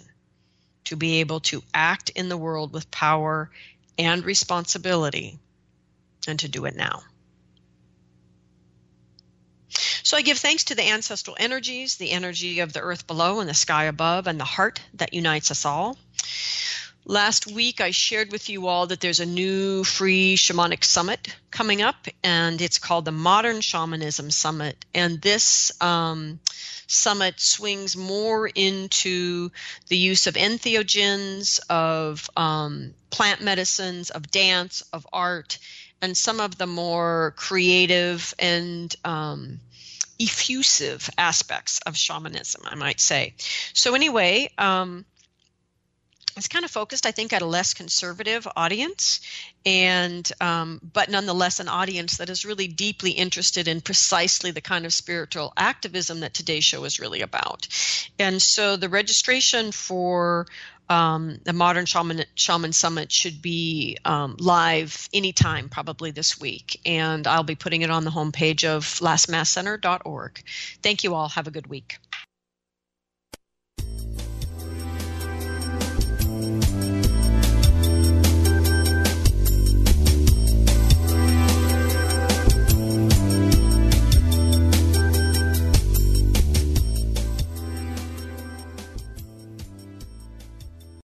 to 0.84 0.96
be 0.96 1.20
able 1.20 1.40
to 1.40 1.62
act 1.74 2.10
in 2.10 2.28
the 2.28 2.36
world 2.36 2.72
with 2.72 2.90
power 2.90 3.50
and 3.98 4.24
responsibility 4.24 5.38
and 6.26 6.38
to 6.40 6.48
do 6.48 6.64
it 6.64 6.76
now. 6.76 7.02
So 10.02 10.16
I 10.16 10.22
give 10.22 10.38
thanks 10.38 10.64
to 10.64 10.74
the 10.74 10.88
ancestral 10.88 11.36
energies, 11.38 11.96
the 11.96 12.10
energy 12.10 12.60
of 12.60 12.72
the 12.72 12.80
earth 12.80 13.06
below 13.06 13.40
and 13.40 13.48
the 13.48 13.54
sky 13.54 13.84
above, 13.84 14.26
and 14.26 14.38
the 14.38 14.44
heart 14.44 14.80
that 14.94 15.14
unites 15.14 15.50
us 15.50 15.64
all. 15.64 15.96
Last 17.04 17.46
week, 17.46 17.80
I 17.80 17.90
shared 17.90 18.32
with 18.32 18.50
you 18.50 18.66
all 18.66 18.88
that 18.88 19.00
there's 19.00 19.20
a 19.20 19.24
new 19.24 19.82
free 19.82 20.36
shamanic 20.36 20.84
summit 20.84 21.34
coming 21.50 21.80
up, 21.80 22.06
and 22.22 22.60
it's 22.60 22.76
called 22.76 23.06
the 23.06 23.12
Modern 23.12 23.62
Shamanism 23.62 24.30
Summit. 24.30 24.84
And 24.92 25.18
this 25.22 25.72
um, 25.80 26.38
summit 26.86 27.40
swings 27.40 27.96
more 27.96 28.46
into 28.46 29.50
the 29.88 29.96
use 29.96 30.26
of 30.26 30.34
entheogens, 30.34 31.60
of 31.70 32.28
um, 32.36 32.92
plant 33.08 33.40
medicines, 33.40 34.10
of 34.10 34.30
dance, 34.30 34.82
of 34.92 35.06
art, 35.10 35.58
and 36.02 36.14
some 36.14 36.40
of 36.40 36.58
the 36.58 36.66
more 36.66 37.32
creative 37.36 38.34
and 38.38 38.94
um, 39.04 39.60
effusive 40.18 41.08
aspects 41.16 41.80
of 41.86 41.96
shamanism, 41.96 42.62
I 42.64 42.74
might 42.74 43.00
say. 43.00 43.34
So, 43.72 43.94
anyway, 43.94 44.50
um, 44.58 45.04
it's 46.38 46.48
kind 46.48 46.64
of 46.64 46.70
focused, 46.70 47.04
I 47.04 47.10
think, 47.10 47.32
at 47.32 47.42
a 47.42 47.46
less 47.46 47.74
conservative 47.74 48.46
audience, 48.56 49.20
and 49.66 50.30
um, 50.40 50.80
but 50.92 51.10
nonetheless 51.10 51.58
an 51.60 51.68
audience 51.68 52.18
that 52.18 52.30
is 52.30 52.44
really 52.44 52.68
deeply 52.68 53.10
interested 53.10 53.66
in 53.66 53.80
precisely 53.80 54.52
the 54.52 54.60
kind 54.60 54.86
of 54.86 54.92
spiritual 54.92 55.52
activism 55.56 56.20
that 56.20 56.34
today's 56.34 56.64
show 56.64 56.84
is 56.84 57.00
really 57.00 57.22
about. 57.22 57.66
And 58.18 58.40
so 58.40 58.76
the 58.76 58.88
registration 58.88 59.72
for 59.72 60.46
um, 60.88 61.38
the 61.44 61.52
Modern 61.52 61.86
Shaman, 61.86 62.24
Shaman 62.34 62.72
Summit 62.72 63.12
should 63.12 63.42
be 63.42 63.98
um, 64.04 64.36
live 64.38 65.08
anytime, 65.12 65.68
probably 65.68 66.10
this 66.10 66.40
week. 66.40 66.80
And 66.86 67.26
I'll 67.26 67.42
be 67.42 67.54
putting 67.54 67.82
it 67.82 67.90
on 67.90 68.04
the 68.04 68.10
homepage 68.10 68.64
of 68.64 68.84
lastmaskcenter.org. 68.84 70.42
Thank 70.82 71.04
you 71.04 71.14
all. 71.14 71.28
Have 71.28 71.46
a 71.46 71.50
good 71.50 71.66
week. 71.66 71.98